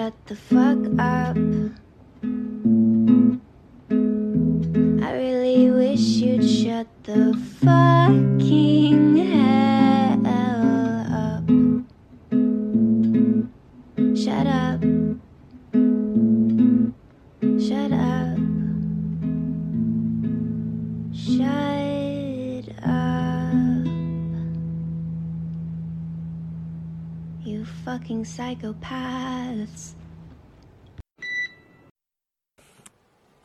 Shut 0.09 0.13
the 0.25 0.35
fuck 0.35 0.79
up. 0.97 1.37
I 5.03 5.11
really 5.13 5.69
wish 5.69 5.99
you'd 5.99 6.47
shut 6.49 6.87
the 7.03 7.39
fucking 7.61 8.38
psychopaths. 28.23 29.93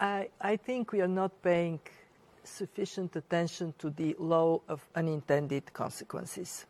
I, 0.00 0.28
I 0.40 0.56
think 0.56 0.92
we 0.92 1.00
are 1.00 1.08
not 1.08 1.42
paying 1.42 1.80
sufficient 2.42 3.16
attention 3.16 3.74
to 3.78 3.90
the 3.90 4.14
law 4.18 4.60
of 4.68 4.86
unintended 4.94 5.72
consequences. 5.72 6.66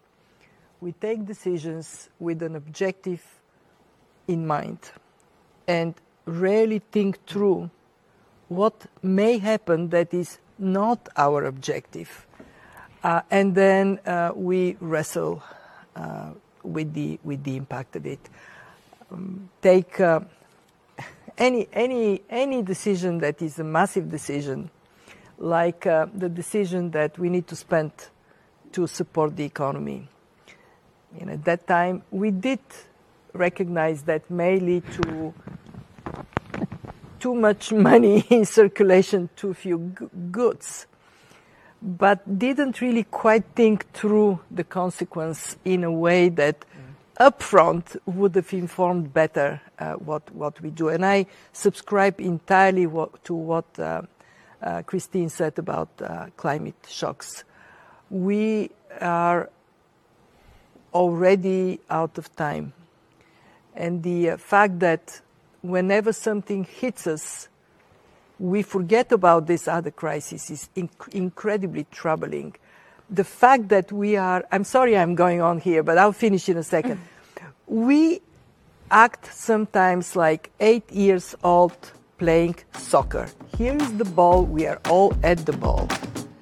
We 0.80 0.92
take 0.92 1.26
decisions 1.26 2.08
with 2.18 2.42
an 2.42 2.56
objective 2.56 3.22
in 4.28 4.46
mind 4.46 4.78
and 5.66 5.94
rarely 6.26 6.80
think 6.92 7.26
through 7.26 7.70
what 8.48 8.86
may 9.02 9.38
happen 9.38 9.88
that 9.90 10.14
is 10.14 10.38
not 10.58 11.08
our 11.16 11.44
objective. 11.44 12.26
Uh, 13.02 13.22
and 13.30 13.54
then 13.54 13.98
uh, 14.06 14.32
we 14.34 14.76
wrestle 14.80 15.42
uh, 15.96 16.30
with, 16.64 16.92
the, 16.92 17.20
with 17.22 17.44
the 17.44 17.56
impact 17.56 17.94
of 17.96 18.06
it. 18.06 18.20
Um, 19.10 19.48
take 19.62 20.00
uh, 20.00 20.20
any, 21.38 21.68
any, 21.72 22.22
any 22.28 22.62
decision 22.62 23.18
that 23.18 23.42
is 23.42 23.58
a 23.58 23.64
massive 23.64 24.10
decision, 24.10 24.70
like 25.38 25.86
uh, 25.86 26.06
the 26.14 26.28
decision 26.28 26.90
that 26.92 27.18
we 27.18 27.28
need 27.28 27.46
to 27.48 27.56
spend 27.56 27.92
to 28.72 28.86
support 28.86 29.36
the 29.36 29.44
economy. 29.44 30.08
Know, 31.20 31.32
at 31.32 31.44
that 31.44 31.66
time, 31.66 32.02
we 32.10 32.30
did 32.30 32.60
recognize 33.32 34.02
that 34.02 34.28
may 34.30 34.58
lead 34.58 34.82
to 34.92 35.34
too 37.20 37.34
much 37.34 37.72
money 37.90 38.24
in 38.30 38.44
circulation, 38.44 39.28
too 39.36 39.54
few 39.54 39.78
goods, 40.30 40.86
but 41.84 42.38
didn't 42.38 42.80
really 42.80 43.04
quite 43.04 43.44
think 43.54 43.90
through 43.92 44.40
the 44.50 44.64
consequence 44.64 45.56
in 45.66 45.84
a 45.84 45.92
way 45.92 46.30
that 46.30 46.64
upfront 47.20 47.96
would 48.06 48.34
have 48.34 48.52
informed 48.54 49.12
better 49.12 49.60
uh, 49.78 49.92
what, 49.92 50.34
what 50.34 50.60
we 50.62 50.70
do. 50.70 50.88
And 50.88 51.04
I 51.04 51.26
subscribe 51.52 52.20
entirely 52.20 52.86
what, 52.86 53.22
to 53.24 53.34
what 53.34 53.66
uh, 53.78 54.02
uh, 54.62 54.82
Christine 54.82 55.28
said 55.28 55.58
about 55.58 55.90
uh, 56.00 56.26
climate 56.38 56.74
shocks. 56.88 57.44
We 58.08 58.70
are 59.00 59.50
already 60.94 61.80
out 61.90 62.16
of 62.16 62.34
time. 62.34 62.72
And 63.74 64.02
the 64.02 64.30
uh, 64.30 64.36
fact 64.38 64.78
that 64.80 65.20
whenever 65.60 66.12
something 66.14 66.64
hits 66.64 67.06
us, 67.06 67.48
we 68.38 68.62
forget 68.62 69.12
about 69.12 69.46
this 69.46 69.68
other 69.68 69.90
crisis 69.90 70.50
is 70.50 70.68
inc- 70.76 71.08
incredibly 71.12 71.86
troubling 71.90 72.54
the 73.10 73.24
fact 73.24 73.68
that 73.68 73.92
we 73.92 74.16
are, 74.16 74.44
I'm 74.50 74.64
sorry 74.64 74.96
I'm 74.96 75.14
going 75.14 75.40
on 75.40 75.60
here, 75.60 75.82
but 75.82 75.98
I'll 75.98 76.12
finish 76.12 76.48
in 76.48 76.56
a 76.56 76.62
second. 76.62 76.98
Mm-hmm. 76.98 77.50
we 77.66 78.20
act 78.90 79.32
sometimes 79.32 80.16
like 80.16 80.50
eight 80.60 80.90
years 80.90 81.34
old 81.42 81.76
playing 82.18 82.56
soccer. 82.74 83.28
Here 83.56 83.76
is 83.76 83.96
the 83.98 84.04
ball, 84.04 84.44
we 84.44 84.66
are 84.66 84.80
all 84.88 85.14
at 85.22 85.44
the 85.46 85.52
ball, 85.52 85.88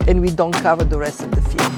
and 0.06 0.20
we 0.20 0.30
don't 0.30 0.54
cover 0.54 0.84
the 0.84 0.98
rest 0.98 1.22
of 1.22 1.30
the 1.30 1.42
field. 1.42 1.72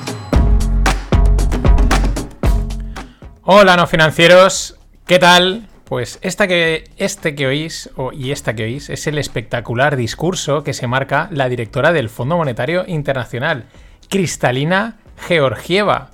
Hola, 3.42 3.76
no 3.76 3.86
financieros, 3.86 4.74
¿qué 5.06 5.18
tal? 5.18 5.68
Pues 5.84 6.18
esta 6.22 6.46
que, 6.46 6.84
este 6.96 7.34
que 7.34 7.46
oís, 7.46 7.90
y 8.14 8.30
esta 8.30 8.54
que 8.54 8.64
oís, 8.64 8.88
es 8.88 9.06
el 9.06 9.18
espectacular 9.18 9.96
discurso 9.96 10.64
que 10.64 10.72
se 10.72 10.86
marca 10.86 11.28
la 11.30 11.48
directora 11.48 11.92
del 11.92 12.08
Fondo 12.08 12.38
Monetario 12.38 12.84
Internacional, 12.86 13.64
Cristalina 14.08 14.96
Georgieva. 15.26 16.10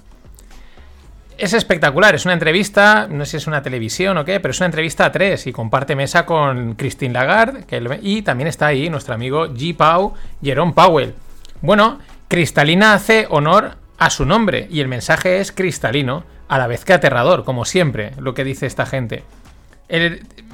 Es 1.38 1.54
espectacular, 1.54 2.14
es 2.14 2.24
una 2.24 2.34
entrevista, 2.34 3.06
no 3.08 3.24
sé 3.24 3.30
si 3.30 3.36
es 3.38 3.46
una 3.46 3.62
televisión 3.62 4.18
o 4.18 4.24
qué, 4.24 4.40
pero 4.40 4.50
es 4.50 4.60
una 4.60 4.66
entrevista 4.66 5.06
a 5.06 5.12
tres 5.12 5.46
y 5.46 5.52
comparte 5.52 5.96
mesa 5.96 6.26
con 6.26 6.74
Christine 6.74 7.14
Lagarde 7.14 7.64
que, 7.64 7.98
y 8.02 8.22
también 8.22 8.48
está 8.48 8.66
ahí 8.66 8.90
nuestro 8.90 9.14
amigo 9.14 9.46
G. 9.46 9.74
Pau, 9.74 10.14
Jerome 10.42 10.74
Powell. 10.74 11.14
Bueno, 11.62 11.98
Cristalina 12.28 12.92
hace 12.92 13.26
honor 13.30 13.76
a 13.98 14.10
su 14.10 14.26
nombre 14.26 14.66
y 14.70 14.80
el 14.80 14.88
mensaje 14.88 15.40
es 15.40 15.52
cristalino, 15.52 16.24
a 16.48 16.58
la 16.58 16.66
vez 16.66 16.84
que 16.84 16.92
aterrador, 16.92 17.44
como 17.44 17.64
siempre, 17.64 18.12
lo 18.18 18.34
que 18.34 18.44
dice 18.44 18.66
esta 18.66 18.84
gente. 18.84 19.22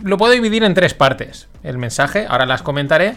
Lo 0.03 0.17
puedo 0.19 0.33
dividir 0.33 0.65
en 0.65 0.75
tres 0.75 0.95
partes. 0.95 1.49
El 1.63 1.79
mensaje, 1.79 2.27
ahora 2.29 2.47
las 2.47 2.63
comentaré, 2.63 3.17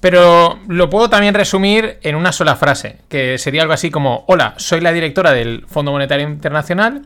pero 0.00 0.58
lo 0.66 0.90
puedo 0.90 1.08
también 1.08 1.34
resumir 1.34 1.98
en 2.02 2.16
una 2.16 2.32
sola 2.32 2.56
frase, 2.56 2.98
que 3.08 3.38
sería 3.38 3.62
algo 3.62 3.72
así 3.72 3.90
como, 3.90 4.24
hola, 4.26 4.54
soy 4.56 4.80
la 4.80 4.92
directora 4.92 5.32
del 5.32 5.64
Fondo 5.68 5.92
Monetario 5.92 6.28
Internacional 6.28 7.02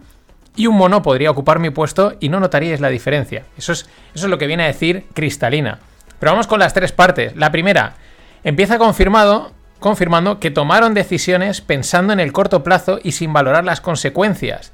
y 0.56 0.66
un 0.66 0.76
mono 0.76 1.02
podría 1.02 1.30
ocupar 1.30 1.58
mi 1.58 1.70
puesto 1.70 2.16
y 2.20 2.30
no 2.30 2.40
notaríais 2.40 2.80
la 2.80 2.88
diferencia. 2.88 3.44
Eso 3.58 3.72
es, 3.72 3.82
eso 4.14 4.26
es 4.26 4.30
lo 4.30 4.38
que 4.38 4.46
viene 4.46 4.64
a 4.64 4.68
decir 4.68 5.04
Cristalina. 5.12 5.78
Pero 6.18 6.32
vamos 6.32 6.46
con 6.46 6.58
las 6.58 6.72
tres 6.72 6.92
partes. 6.92 7.36
La 7.36 7.52
primera, 7.52 7.96
empieza 8.42 8.78
confirmado, 8.78 9.52
confirmando 9.78 10.40
que 10.40 10.50
tomaron 10.50 10.94
decisiones 10.94 11.60
pensando 11.60 12.14
en 12.14 12.20
el 12.20 12.32
corto 12.32 12.64
plazo 12.64 12.98
y 13.02 13.12
sin 13.12 13.32
valorar 13.32 13.64
las 13.64 13.82
consecuencias. 13.82 14.72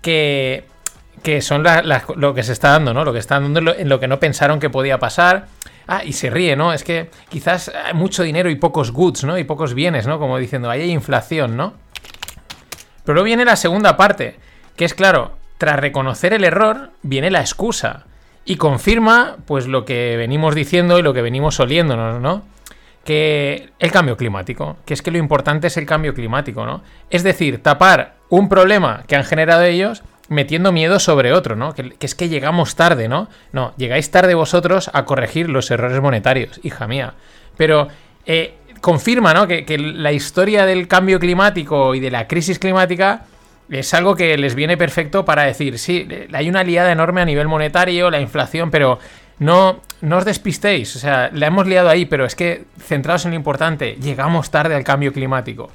Que, 0.00 0.64
que 1.22 1.40
son 1.40 1.64
lo 2.16 2.34
que 2.34 2.42
se 2.42 2.52
está 2.52 2.70
dando, 2.70 2.94
¿no? 2.94 3.04
Lo 3.04 3.12
que 3.12 3.18
está 3.18 3.40
dando 3.40 3.58
en 3.58 3.64
lo, 3.64 3.74
en 3.74 3.88
lo 3.88 4.00
que 4.00 4.08
no 4.08 4.20
pensaron 4.20 4.60
que 4.60 4.70
podía 4.70 4.98
pasar. 4.98 5.46
Ah, 5.86 6.02
y 6.04 6.12
se 6.12 6.28
ríe, 6.28 6.54
¿no? 6.54 6.72
Es 6.72 6.84
que 6.84 7.10
quizás 7.30 7.72
mucho 7.94 8.22
dinero 8.22 8.50
y 8.50 8.56
pocos 8.56 8.92
goods, 8.92 9.24
¿no? 9.24 9.38
Y 9.38 9.44
pocos 9.44 9.74
bienes, 9.74 10.06
¿no? 10.06 10.18
Como 10.18 10.38
diciendo, 10.38 10.68
ahí 10.68 10.82
hay 10.82 10.90
inflación, 10.90 11.56
¿no? 11.56 11.74
Pero 13.04 13.14
luego 13.14 13.24
viene 13.24 13.46
la 13.46 13.56
segunda 13.56 13.96
parte, 13.96 14.36
que 14.76 14.84
es 14.84 14.92
claro, 14.92 15.38
tras 15.56 15.80
reconocer 15.80 16.34
el 16.34 16.44
error, 16.44 16.90
viene 17.02 17.30
la 17.30 17.40
excusa. 17.40 18.04
Y 18.44 18.56
confirma, 18.56 19.36
pues, 19.46 19.66
lo 19.66 19.86
que 19.86 20.16
venimos 20.18 20.54
diciendo 20.54 20.98
y 20.98 21.02
lo 21.02 21.14
que 21.14 21.22
venimos 21.22 21.58
oliéndonos, 21.58 22.20
¿no? 22.20 22.42
Que 23.04 23.70
el 23.78 23.90
cambio 23.90 24.18
climático, 24.18 24.76
que 24.84 24.92
es 24.92 25.00
que 25.00 25.10
lo 25.10 25.16
importante 25.16 25.68
es 25.68 25.78
el 25.78 25.86
cambio 25.86 26.12
climático, 26.12 26.66
¿no? 26.66 26.82
Es 27.08 27.22
decir, 27.22 27.62
tapar 27.62 28.16
un 28.28 28.50
problema 28.50 29.04
que 29.06 29.16
han 29.16 29.24
generado 29.24 29.62
ellos 29.62 30.02
metiendo 30.28 30.72
miedo 30.72 30.98
sobre 30.98 31.32
otro, 31.32 31.56
¿no? 31.56 31.74
Que, 31.74 31.94
es 32.00 32.14
que 32.14 32.28
llegamos 32.28 32.76
tarde, 32.76 33.08
¿no? 33.08 33.28
No, 33.52 33.74
llegáis 33.76 34.10
tarde 34.10 34.34
vosotros 34.34 34.90
a 34.92 35.04
corregir 35.04 35.48
los 35.48 35.70
errores 35.70 36.00
monetarios, 36.00 36.60
hija 36.62 36.86
mía. 36.86 37.14
Pero 37.56 37.88
eh, 38.26 38.54
confirma, 38.80 39.34
¿no? 39.34 39.46
Que, 39.46 39.64
que 39.64 39.78
la 39.78 40.12
historia 40.12 40.66
del 40.66 40.88
cambio 40.88 41.18
climático 41.18 41.94
y 41.94 42.00
de 42.00 42.10
la 42.10 42.28
crisis 42.28 42.58
climática 42.58 43.26
es 43.70 43.92
algo 43.94 44.16
que 44.16 44.36
les 44.38 44.54
viene 44.54 44.76
perfecto 44.76 45.24
para 45.24 45.44
decir, 45.44 45.78
sí, 45.78 46.08
hay 46.32 46.48
una 46.48 46.64
liada 46.64 46.90
enorme 46.90 47.20
a 47.20 47.24
nivel 47.24 47.48
monetario, 47.48 48.10
la 48.10 48.20
inflación, 48.20 48.70
pero 48.70 48.98
no, 49.38 49.82
no 50.00 50.16
os 50.18 50.24
despistéis, 50.24 50.96
o 50.96 50.98
sea, 50.98 51.30
la 51.32 51.46
hemos 51.46 51.66
liado 51.66 51.88
ahí, 51.88 52.06
pero 52.06 52.24
es 52.24 52.34
que 52.34 52.64
centrados 52.80 53.24
en 53.24 53.32
lo 53.32 53.36
importante, 53.36 53.96
llegamos 54.00 54.50
tarde 54.50 54.74
al 54.74 54.84
cambio 54.84 55.12
climático. 55.12 55.70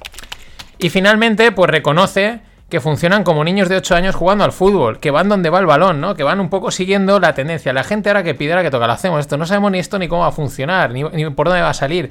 Y 0.78 0.90
finalmente, 0.90 1.52
pues 1.52 1.70
reconoce 1.70 2.40
que 2.68 2.80
funcionan 2.80 3.24
como 3.24 3.44
niños 3.44 3.68
de 3.68 3.76
8 3.76 3.94
años 3.94 4.14
jugando 4.14 4.44
al 4.44 4.52
fútbol, 4.52 4.98
que 4.98 5.10
van 5.10 5.28
donde 5.28 5.50
va 5.50 5.58
el 5.60 5.66
balón, 5.66 6.00
¿no? 6.00 6.14
Que 6.14 6.22
van 6.22 6.40
un 6.40 6.48
poco 6.48 6.70
siguiendo 6.70 7.20
la 7.20 7.34
tendencia. 7.34 7.72
La 7.72 7.84
gente 7.84 8.08
ahora 8.08 8.22
que 8.22 8.34
pide, 8.34 8.52
ahora 8.52 8.62
que 8.62 8.70
toca, 8.70 8.86
lo 8.86 8.92
hacemos 8.92 9.20
esto. 9.20 9.36
No 9.36 9.46
sabemos 9.46 9.70
ni 9.70 9.78
esto 9.78 9.98
ni 9.98 10.08
cómo 10.08 10.22
va 10.22 10.28
a 10.28 10.32
funcionar, 10.32 10.90
ni, 10.90 11.02
ni 11.02 11.28
por 11.30 11.46
dónde 11.46 11.62
va 11.62 11.70
a 11.70 11.74
salir. 11.74 12.10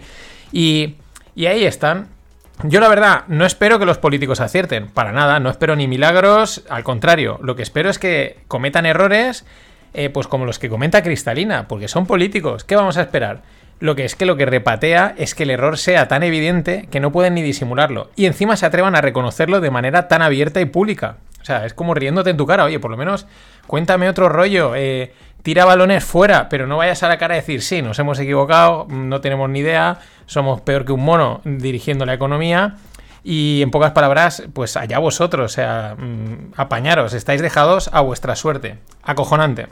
Y, 0.51 0.95
y 1.35 1.47
ahí 1.47 1.65
están. 1.65 2.07
Yo 2.61 2.79
la 2.79 2.87
verdad 2.87 3.23
no 3.27 3.45
espero 3.45 3.79
que 3.79 3.85
los 3.85 3.97
políticos 3.97 4.39
acierten, 4.39 4.87
para 4.87 5.11
nada, 5.11 5.39
no 5.39 5.49
espero 5.49 5.75
ni 5.75 5.87
milagros, 5.87 6.63
al 6.69 6.83
contrario, 6.83 7.39
lo 7.41 7.55
que 7.55 7.63
espero 7.63 7.89
es 7.89 7.97
que 7.97 8.37
cometan 8.47 8.85
errores, 8.85 9.45
eh, 9.93 10.09
pues 10.09 10.27
como 10.27 10.45
los 10.45 10.59
que 10.59 10.69
comenta 10.69 11.01
Cristalina, 11.01 11.67
porque 11.67 11.87
son 11.87 12.05
políticos, 12.05 12.63
¿qué 12.63 12.75
vamos 12.75 12.97
a 12.97 13.01
esperar? 13.01 13.41
Lo 13.79 13.95
que 13.95 14.05
es 14.05 14.15
que 14.15 14.25
lo 14.25 14.37
que 14.37 14.45
repatea 14.45 15.13
es 15.17 15.35
que 15.35 15.43
el 15.43 15.49
error 15.49 15.77
sea 15.77 16.07
tan 16.07 16.23
evidente 16.23 16.87
que 16.89 16.99
no 16.99 17.11
pueden 17.11 17.33
ni 17.33 17.41
disimularlo, 17.41 18.09
y 18.15 18.25
encima 18.25 18.55
se 18.55 18.65
atrevan 18.65 18.95
a 18.95 19.01
reconocerlo 19.01 19.59
de 19.61 19.71
manera 19.71 20.07
tan 20.07 20.21
abierta 20.21 20.61
y 20.61 20.65
pública. 20.65 21.17
O 21.41 21.45
sea, 21.45 21.65
es 21.65 21.73
como 21.73 21.93
riéndote 21.93 22.29
en 22.29 22.37
tu 22.37 22.45
cara, 22.45 22.63
oye, 22.63 22.79
por 22.79 22.89
lo 22.89 22.95
menos 22.97 23.27
cuéntame 23.67 24.07
otro 24.07 24.29
rollo, 24.29 24.75
eh, 24.75 25.13
tira 25.43 25.65
balones 25.65 26.03
fuera, 26.03 26.47
pero 26.47 26.67
no 26.67 26.77
vayas 26.77 27.03
a 27.03 27.09
la 27.09 27.17
cara 27.17 27.33
a 27.33 27.37
decir, 27.37 27.61
sí, 27.61 27.81
nos 27.81 27.99
hemos 27.99 28.17
equivocado, 28.19 28.87
no 28.89 29.19
tenemos 29.19 29.49
ni 29.49 29.59
idea, 29.59 29.99
somos 30.25 30.61
peor 30.61 30.85
que 30.85 30.93
un 30.93 31.03
mono 31.03 31.41
dirigiendo 31.43 32.05
la 32.05 32.13
economía. 32.13 32.77
Y 33.25 33.61
en 33.61 33.71
pocas 33.71 33.91
palabras, 33.91 34.43
pues 34.53 34.75
allá 34.75 34.99
vosotros, 34.99 35.51
o 35.51 35.53
sea, 35.53 35.95
mm, 35.97 36.53
apañaros, 36.57 37.13
estáis 37.13 37.41
dejados 37.41 37.89
a 37.93 38.01
vuestra 38.01 38.35
suerte. 38.35 38.77
Acojonante. 39.01 39.67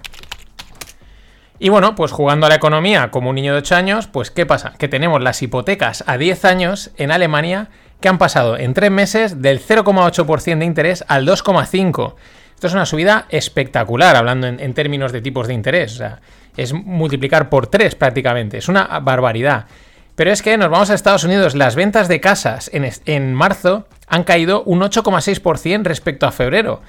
Y 1.64 1.70
bueno, 1.70 1.93
pues 1.93 2.12
jugando 2.12 2.47
a 2.47 2.49
la 2.49 2.55
economía 2.55 3.12
como 3.12 3.30
un 3.30 3.36
niño 3.36 3.53
de 3.53 3.59
8 3.59 3.76
años, 3.76 4.07
pues 4.07 4.32
¿qué 4.32 4.47
pasa? 4.47 4.74
Que 4.80 4.88
tenemos 4.88 5.22
las 5.22 5.43
hipotecas 5.43 6.03
a 6.07 6.18
10 6.18 6.45
años 6.45 6.89
en 6.97 7.12
Alemania 7.12 7.70
que 7.99 8.09
han 8.09 8.18
pasado 8.18 8.57
en 8.57 8.74
3 8.74 8.89
meses 8.89 9.43
del 9.43 9.64
0,8% 9.64 10.57
de 10.57 10.66
interés 10.66 11.05
al 11.07 11.24
2,5%. 11.28 12.16
Esto 12.55 12.66
es 12.66 12.74
una 12.74 12.88
subida 12.88 13.28
espectacular, 13.30 14.16
hablando 14.16 14.47
en, 14.47 14.74
términos 14.74 15.12
de 15.12 15.22
tipos 15.22 15.47
de 15.47 15.53
interés. 15.53 15.93
O 15.93 15.97
sea, 15.97 16.22
es 16.57 16.74
multiplicar 16.74 17.47
por 17.49 17.68
3 17.68 17.93
prácticamente. 17.93 18.57
Es 18.57 18.68
una 18.68 18.99
barbaridad. 18.99 19.68
Pero 20.16 20.32
es 20.32 20.41
que 20.41 20.57
nos 20.57 20.72
vamos 20.72 20.89
a 20.89 20.95
Estados 20.95 21.26
Unidos. 21.26 21.53
Las 21.53 21.76
ventas 21.76 22.07
de 22.07 22.20
casas 22.20 22.72
en, 22.74 22.89
en 23.05 23.36
marzo 23.36 23.88
han 24.07 24.24
caído 24.24 24.64
un 24.64 24.82
8,6% 24.82 25.84
respecto 25.84 26.26
a 26.26 26.32
febrero. 26.32 26.82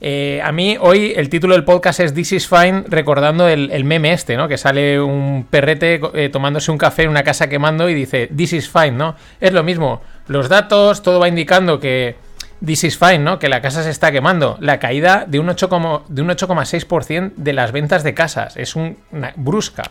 Eh, 0.00 0.40
a 0.44 0.52
mí 0.52 0.76
hoy 0.80 1.12
el 1.16 1.28
título 1.28 1.54
del 1.54 1.64
podcast 1.64 2.00
es 2.00 2.14
This 2.14 2.32
is 2.32 2.48
Fine, 2.48 2.84
recordando 2.88 3.48
el, 3.48 3.84
meme 3.84 4.12
este, 4.12 4.36
¿no? 4.36 4.46
Que 4.46 4.56
sale 4.56 5.00
un 5.00 5.46
perrete 5.50 6.00
eh, 6.14 6.28
tomándose 6.28 6.70
un 6.70 6.78
café 6.78 7.02
en 7.02 7.10
una 7.10 7.24
casa 7.24 7.48
quemando 7.48 7.88
y 7.88 7.94
dice 7.94 8.28
This 8.34 8.52
is 8.52 8.70
fine, 8.70 8.92
¿no? 8.92 9.16
Es 9.40 9.52
lo 9.52 9.64
mismo. 9.64 10.00
Los 10.28 10.48
datos, 10.48 11.02
todo 11.02 11.18
va 11.18 11.28
indicando 11.28 11.80
que 11.80 12.16
This 12.64 12.84
is 12.84 12.98
fine, 12.98 13.20
¿no? 13.20 13.38
Que 13.38 13.48
la 13.48 13.60
casa 13.60 13.82
se 13.82 13.90
está 13.90 14.12
quemando. 14.12 14.56
La 14.60 14.78
caída 14.78 15.24
de 15.26 15.38
un 15.40 15.48
8,6% 15.48 17.32
de 17.36 17.52
las 17.52 17.72
ventas 17.72 18.02
de 18.02 18.14
casas. 18.14 18.56
Es 18.56 18.76
un, 18.76 18.98
una 19.12 19.32
brusca. 19.36 19.84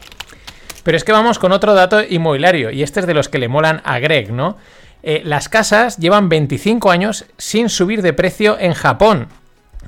Pero 0.83 0.95
es 0.95 1.03
que 1.03 1.11
vamos 1.11 1.37
con 1.39 1.51
otro 1.51 1.73
dato 1.73 2.01
inmobiliario, 2.01 2.71
y 2.71 2.81
este 2.81 3.01
es 3.01 3.07
de 3.07 3.13
los 3.13 3.27
que 3.27 3.39
le 3.39 3.49
molan 3.49 3.81
a 3.83 3.99
Greg, 3.99 4.31
¿no? 4.31 4.57
Eh, 5.03 5.21
las 5.23 5.49
casas 5.49 5.97
llevan 5.97 6.29
25 6.29 6.89
años 6.91 7.25
sin 7.37 7.69
subir 7.69 8.01
de 8.01 8.13
precio 8.13 8.57
en 8.59 8.73
Japón. 8.73 9.27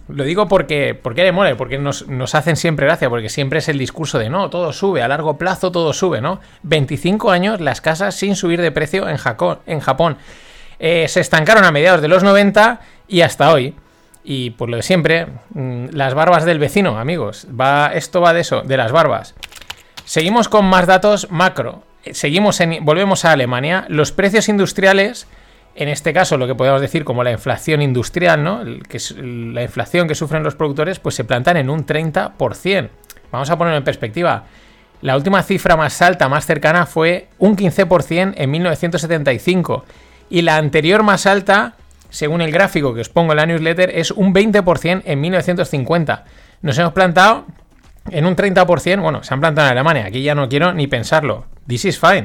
Lo 0.10 0.24
digo 0.24 0.48
porque, 0.48 1.00
porque 1.00 1.24
le 1.24 1.32
mola, 1.32 1.56
porque 1.56 1.78
nos, 1.78 2.08
nos, 2.08 2.34
hacen 2.34 2.56
siempre 2.56 2.88
gracia, 2.88 3.10
porque 3.10 3.30
siempre 3.30 3.60
es 3.60 3.70
el 3.70 3.78
discurso 3.78 4.18
de 4.18 4.30
no, 4.30 4.50
todo 4.50 4.74
sube, 4.74 5.04
a 5.04 5.08
largo 5.08 5.38
plazo 5.38 5.72
todo 5.72 5.94
sube, 5.94 6.20
¿no? 6.20 6.40
25 6.64 7.30
años 7.30 7.62
las 7.62 7.80
casas 7.80 8.16
sin 8.16 8.36
subir 8.36 8.60
de 8.60 8.72
precio 8.72 9.08
en, 9.08 9.18
Jaco, 9.18 9.60
en 9.68 9.80
Japón. 9.80 10.18
Eh, 10.80 11.08
se 11.08 11.20
estancaron 11.20 11.64
a 11.64 11.72
mediados 11.72 12.02
de 12.02 12.08
los 12.08 12.24
90 12.24 12.80
y 13.08 13.22
hasta 13.22 13.52
hoy. 13.54 13.76
Y 14.24 14.52
por 14.52 14.70
lo 14.70 14.78
de 14.78 14.84
siempre, 14.84 15.28
mmm, 15.54 15.88
las 15.92 16.14
barbas 16.14 16.46
del 16.46 16.60
vecino, 16.60 16.98
amigos. 16.98 17.48
Va, 17.50 17.92
esto 17.94 18.22
va 18.22 18.34
de 18.34 18.42
eso, 18.42 18.62
de 18.62 18.78
las 18.78 18.92
barbas. 18.92 19.36
Seguimos 20.06 20.50
con 20.50 20.66
más 20.66 20.88
datos 20.88 21.30
macro. 21.30 21.84
Seguimos 22.12 22.60
en, 22.62 22.84
volvemos 22.84 23.26
a 23.26 23.34
Alemania. 23.34 23.86
Los 23.90 24.12
precios 24.12 24.50
industriales, 24.50 25.28
en 25.76 25.90
este 25.90 26.14
caso 26.14 26.38
lo 26.38 26.48
que 26.48 26.56
podemos 26.56 26.82
decir 26.82 27.04
como 27.04 27.24
la 27.24 27.32
inflación 27.32 27.82
industrial, 27.82 28.44
¿no? 28.44 28.64
La 28.64 29.64
inflación 29.64 30.08
que 30.08 30.16
sufren 30.16 30.44
los 30.44 30.56
productores, 30.56 31.00
pues 31.00 31.16
se 31.16 31.24
plantan 31.24 31.58
en 31.58 31.70
un 31.70 31.86
30%. 31.86 32.90
Vamos 33.32 33.50
a 33.50 33.58
ponerlo 33.58 33.78
en 33.78 33.84
perspectiva. 33.84 34.46
La 35.02 35.16
última 35.16 35.42
cifra 35.44 35.78
más 35.78 36.02
alta, 36.02 36.28
más 36.28 36.46
cercana, 36.46 36.86
fue 36.86 37.28
un 37.38 37.56
15% 37.56 38.34
en 38.36 38.52
1975. 38.52 39.86
Y 40.30 40.42
la 40.42 40.58
anterior 40.58 41.04
más 41.04 41.26
alta, 41.26 41.76
según 42.10 42.42
el 42.42 42.52
gráfico 42.52 42.94
que 42.94 43.02
os 43.02 43.10
pongo 43.10 43.32
en 43.32 43.38
la 43.38 43.46
newsletter, 43.46 43.92
es 43.96 44.12
un 44.12 44.34
20% 44.34 45.04
en 45.06 45.22
1950. 45.22 46.26
Nos 46.62 46.78
hemos 46.78 46.94
plantado 46.94 47.46
en 48.12 48.26
un 48.26 48.36
30%, 48.36 49.02
bueno, 49.02 49.24
se 49.24 49.34
han 49.34 49.40
plantado 49.40 49.68
en 49.68 49.74
Alemania, 49.74 50.06
aquí 50.08 50.22
ya 50.22 50.36
no 50.36 50.50
quiero 50.50 50.74
ni 50.74 50.88
pensarlo. 50.88 51.46
This 51.68 51.86
is 51.86 52.00
fine. 52.00 52.24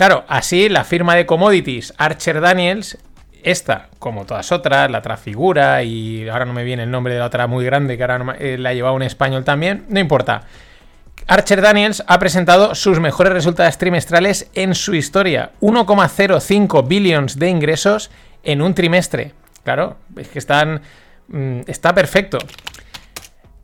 Claro, 0.00 0.24
así 0.28 0.70
la 0.70 0.84
firma 0.84 1.14
de 1.14 1.26
commodities 1.26 1.92
Archer 1.98 2.40
Daniels, 2.40 2.96
esta, 3.42 3.90
como 3.98 4.24
todas 4.24 4.50
otras, 4.50 4.90
la 4.90 5.02
Trafigura 5.02 5.82
y 5.82 6.26
ahora 6.26 6.46
no 6.46 6.54
me 6.54 6.64
viene 6.64 6.84
el 6.84 6.90
nombre 6.90 7.12
de 7.12 7.20
la 7.20 7.26
otra 7.26 7.46
muy 7.46 7.66
grande 7.66 7.98
que 7.98 8.04
ahora 8.04 8.18
no, 8.18 8.32
eh, 8.32 8.56
la 8.56 8.72
un 8.92 9.02
español 9.02 9.44
también, 9.44 9.84
no 9.90 10.00
importa. 10.00 10.44
Archer 11.26 11.60
Daniels 11.60 12.02
ha 12.06 12.18
presentado 12.18 12.74
sus 12.74 12.98
mejores 12.98 13.34
resultados 13.34 13.76
trimestrales 13.76 14.50
en 14.54 14.74
su 14.74 14.94
historia. 14.94 15.50
1,05 15.60 16.88
billions 16.88 17.38
de 17.38 17.50
ingresos 17.50 18.10
en 18.42 18.62
un 18.62 18.72
trimestre. 18.72 19.34
Claro, 19.64 19.98
es 20.16 20.28
que 20.28 20.38
están... 20.38 20.80
Mmm, 21.28 21.60
está 21.66 21.94
perfecto. 21.94 22.38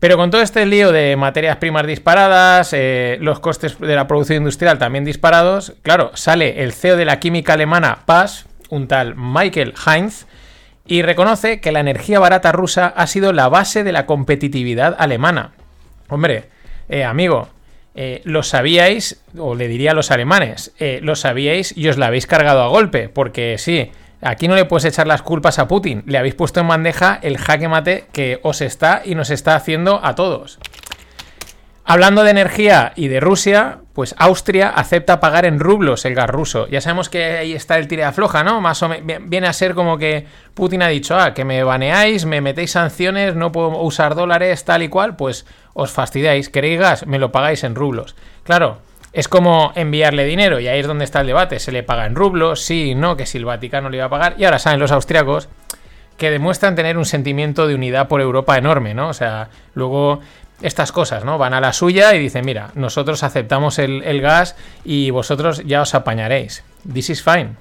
Pero 0.06 0.18
con 0.18 0.30
todo 0.30 0.40
este 0.40 0.64
lío 0.66 0.92
de 0.92 1.16
materias 1.16 1.56
primas 1.56 1.84
disparadas, 1.84 2.72
eh, 2.72 3.18
los 3.20 3.40
costes 3.40 3.76
de 3.80 3.96
la 3.96 4.06
producción 4.06 4.38
industrial 4.38 4.78
también 4.78 5.04
disparados, 5.04 5.72
claro, 5.82 6.12
sale 6.14 6.62
el 6.62 6.72
CEO 6.72 6.96
de 6.96 7.04
la 7.04 7.18
química 7.18 7.54
alemana 7.54 8.04
PAS, 8.06 8.46
un 8.68 8.86
tal 8.86 9.14
Michael 9.16 9.74
Heinz, 9.84 10.26
y 10.86 11.02
reconoce 11.02 11.58
que 11.60 11.72
la 11.72 11.80
energía 11.80 12.20
barata 12.20 12.52
rusa 12.52 12.86
ha 12.86 13.08
sido 13.08 13.32
la 13.32 13.48
base 13.48 13.82
de 13.82 13.90
la 13.90 14.06
competitividad 14.06 14.94
alemana. 14.96 15.54
Hombre, 16.08 16.50
eh, 16.88 17.02
amigo, 17.02 17.48
eh, 17.96 18.20
lo 18.22 18.44
sabíais, 18.44 19.24
o 19.36 19.56
le 19.56 19.66
diría 19.66 19.90
a 19.90 19.94
los 19.94 20.12
alemanes, 20.12 20.72
lo 21.00 21.16
sabíais 21.16 21.76
y 21.76 21.88
os 21.88 21.98
la 21.98 22.06
habéis 22.06 22.28
cargado 22.28 22.62
a 22.62 22.68
golpe, 22.68 23.08
porque 23.08 23.56
sí, 23.58 23.90
Aquí 24.22 24.48
no 24.48 24.54
le 24.54 24.64
puedes 24.64 24.84
echar 24.86 25.06
las 25.06 25.22
culpas 25.22 25.58
a 25.58 25.68
Putin. 25.68 26.02
Le 26.06 26.18
habéis 26.18 26.34
puesto 26.34 26.60
en 26.60 26.68
bandeja 26.68 27.18
el 27.22 27.38
jaque 27.38 27.68
mate 27.68 28.06
que 28.12 28.40
os 28.42 28.60
está 28.60 29.02
y 29.04 29.14
nos 29.14 29.30
está 29.30 29.54
haciendo 29.56 30.00
a 30.02 30.14
todos. 30.14 30.58
Hablando 31.88 32.24
de 32.24 32.32
energía 32.32 32.92
y 32.96 33.06
de 33.06 33.20
Rusia, 33.20 33.78
pues 33.92 34.16
Austria 34.18 34.70
acepta 34.70 35.20
pagar 35.20 35.46
en 35.46 35.60
rublos 35.60 36.04
el 36.04 36.16
gas 36.16 36.28
ruso. 36.28 36.66
Ya 36.66 36.80
sabemos 36.80 37.08
que 37.08 37.24
ahí 37.24 37.52
está 37.52 37.78
el 37.78 37.86
tira 37.86 38.10
floja, 38.10 38.42
¿no? 38.42 38.60
Más 38.60 38.82
o 38.82 38.90
viene 39.22 39.46
a 39.46 39.52
ser 39.52 39.74
como 39.74 39.96
que 39.96 40.26
Putin 40.54 40.82
ha 40.82 40.88
dicho, 40.88 41.16
ah, 41.16 41.32
que 41.32 41.44
me 41.44 41.62
baneáis, 41.62 42.24
me 42.24 42.40
metéis 42.40 42.72
sanciones, 42.72 43.36
no 43.36 43.52
puedo 43.52 43.80
usar 43.82 44.16
dólares, 44.16 44.64
tal 44.64 44.82
y 44.82 44.88
cual, 44.88 45.14
pues 45.14 45.46
os 45.74 45.92
fastidiáis. 45.92 46.48
¿Queréis 46.48 46.80
gas? 46.80 47.06
Me 47.06 47.20
lo 47.20 47.30
pagáis 47.30 47.62
en 47.62 47.76
rublos. 47.76 48.16
Claro, 48.42 48.78
es 49.16 49.28
como 49.28 49.72
enviarle 49.76 50.26
dinero 50.26 50.60
y 50.60 50.68
ahí 50.68 50.80
es 50.80 50.86
donde 50.86 51.06
está 51.06 51.22
el 51.22 51.26
debate. 51.26 51.58
¿Se 51.58 51.72
le 51.72 51.82
paga 51.82 52.04
en 52.04 52.14
rublos? 52.14 52.60
Sí, 52.60 52.94
no, 52.94 53.16
que 53.16 53.24
si 53.24 53.38
el 53.38 53.46
Vaticano 53.46 53.88
le 53.88 53.96
iba 53.96 54.04
a 54.04 54.10
pagar. 54.10 54.34
Y 54.36 54.44
ahora 54.44 54.58
saben 54.58 54.78
los 54.78 54.92
austriacos 54.92 55.48
que 56.18 56.30
demuestran 56.30 56.74
tener 56.74 56.98
un 56.98 57.06
sentimiento 57.06 57.66
de 57.66 57.74
unidad 57.74 58.08
por 58.08 58.20
Europa 58.20 58.58
enorme, 58.58 58.92
¿no? 58.92 59.08
O 59.08 59.14
sea, 59.14 59.48
luego 59.72 60.20
estas 60.60 60.92
cosas, 60.92 61.24
¿no? 61.24 61.38
Van 61.38 61.54
a 61.54 61.62
la 61.62 61.72
suya 61.72 62.14
y 62.14 62.18
dicen, 62.18 62.44
mira, 62.44 62.72
nosotros 62.74 63.22
aceptamos 63.22 63.78
el, 63.78 64.02
el 64.02 64.20
gas 64.20 64.54
y 64.84 65.08
vosotros 65.08 65.62
ya 65.64 65.80
os 65.80 65.94
apañaréis. 65.94 66.62
This 66.92 67.08
is 67.08 67.22
fine. 67.22 67.54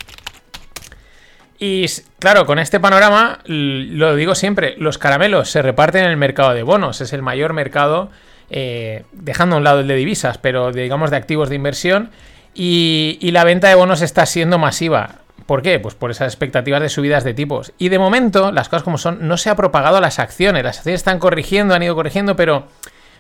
Y 1.58 1.86
claro, 2.20 2.46
con 2.46 2.60
este 2.60 2.82
panorama, 2.82 3.40
lo 3.46 4.14
digo 4.18 4.36
siempre, 4.36 4.76
los 4.78 4.98
caramelos 4.98 5.52
se 5.52 5.62
reparten 5.62 6.04
en 6.04 6.12
el 6.12 6.18
mercado 6.18 6.54
de 6.54 6.64
bonos, 6.64 7.00
es 7.00 7.14
el 7.14 7.22
mayor 7.22 7.54
mercado, 7.54 8.12
eh, 8.50 9.04
dejando 9.12 9.56
a 9.56 9.58
un 9.60 9.64
lado 9.64 9.80
el 9.80 9.88
de 9.88 9.96
divisas, 9.96 10.38
pero 10.38 10.72
digamos 10.72 11.12
de 11.12 11.18
activos 11.18 11.50
de 11.50 11.56
inversión, 11.56 12.12
y, 12.54 13.18
y 13.22 13.32
la 13.32 13.44
venta 13.44 13.68
de 13.68 13.76
bonos 13.76 14.02
está 14.02 14.26
siendo 14.26 14.58
masiva. 14.58 15.20
¿Por 15.46 15.62
qué? 15.62 15.80
Pues 15.80 15.94
por 15.94 16.10
esas 16.10 16.28
expectativas 16.34 16.82
de 16.82 16.90
subidas 16.90 17.24
de 17.24 17.34
tipos. 17.34 17.74
Y 17.78 17.90
de 17.90 18.00
momento, 18.00 18.52
las 18.52 18.70
cosas 18.70 18.84
como 18.84 18.98
son, 18.98 19.28
no 19.28 19.38
se 19.38 19.50
ha 19.50 19.56
propagado 19.56 19.98
a 19.98 20.02
las 20.02 20.18
acciones. 20.18 20.64
Las 20.64 20.78
acciones 20.78 21.02
están 21.02 21.20
corrigiendo, 21.20 21.76
han 21.76 21.84
ido 21.84 21.94
corrigiendo, 21.94 22.36
pero 22.36 22.68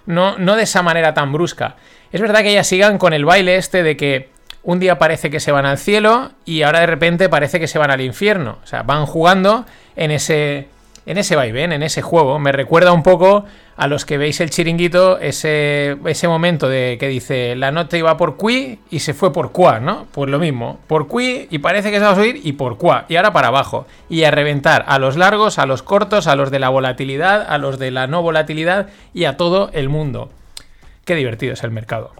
no, 0.05 0.37
no 0.37 0.55
de 0.55 0.63
esa 0.63 0.81
manera 0.81 1.13
tan 1.13 1.31
brusca. 1.31 1.75
Es 2.11 2.21
verdad 2.21 2.41
que 2.41 2.49
ellas 2.49 2.65
sigan 2.65 2.97
con 2.97 3.13
el 3.13 3.25
baile 3.25 3.57
este 3.57 3.83
de 3.83 3.95
que 3.95 4.29
un 4.63 4.79
día 4.79 4.97
parece 4.97 5.29
que 5.29 5.39
se 5.39 5.51
van 5.51 5.67
al 5.67 5.77
cielo 5.77 6.31
y 6.45 6.63
ahora 6.63 6.79
de 6.79 6.87
repente 6.87 7.29
parece 7.29 7.59
que 7.59 7.67
se 7.67 7.77
van 7.77 7.91
al 7.91 8.01
infierno. 8.01 8.57
O 8.63 8.67
sea, 8.67 8.81
van 8.81 9.05
jugando 9.05 9.65
en 9.95 10.09
ese, 10.09 10.67
en 11.05 11.17
ese 11.17 11.35
vaivén, 11.35 11.71
en 11.71 11.83
ese 11.83 12.01
juego. 12.01 12.39
Me 12.39 12.51
recuerda 12.51 12.91
un 12.91 13.03
poco 13.03 13.45
a 13.77 13.87
los 13.87 14.05
que 14.05 14.17
veis 14.17 14.39
el 14.39 14.49
chiringuito, 14.49 15.19
ese, 15.19 15.97
ese 16.05 16.27
momento 16.27 16.67
de 16.67 16.97
que 16.99 17.07
dice 17.07 17.55
la 17.55 17.71
nota 17.71 17.97
iba 17.97 18.17
por 18.17 18.37
qui 18.37 18.79
y 18.89 18.99
se 18.99 19.13
fue 19.13 19.31
por 19.31 19.51
qua, 19.51 19.79
¿no? 19.79 20.07
Pues 20.11 20.29
lo 20.29 20.39
mismo, 20.39 20.79
por 20.87 21.07
qui 21.07 21.47
y 21.51 21.59
parece 21.59 21.91
que 21.91 21.97
se 21.97 22.05
va 22.05 22.11
a 22.11 22.15
subir 22.15 22.41
y 22.43 22.53
por 22.53 22.77
qua. 22.77 23.05
Y 23.09 23.15
ahora 23.17 23.33
para 23.33 23.49
abajo. 23.49 23.85
Y 24.09 24.23
a 24.23 24.31
reventar 24.31 24.85
a 24.87 24.99
los 24.99 25.17
largos, 25.17 25.59
a 25.59 25.65
los 25.65 25.83
cortos, 25.83 26.27
a 26.27 26.35
los 26.35 26.51
de 26.51 26.59
la 26.59 26.69
volatilidad, 26.69 27.45
a 27.47 27.57
los 27.57 27.77
de 27.79 27.91
la 27.91 28.07
no 28.07 28.21
volatilidad 28.21 28.87
y 29.13 29.25
a 29.25 29.37
todo 29.37 29.69
el 29.73 29.89
mundo. 29.89 30.31
Qué 31.03 31.15
divertido 31.15 31.53
es 31.53 31.63
el 31.63 31.71
mercado. 31.71 32.13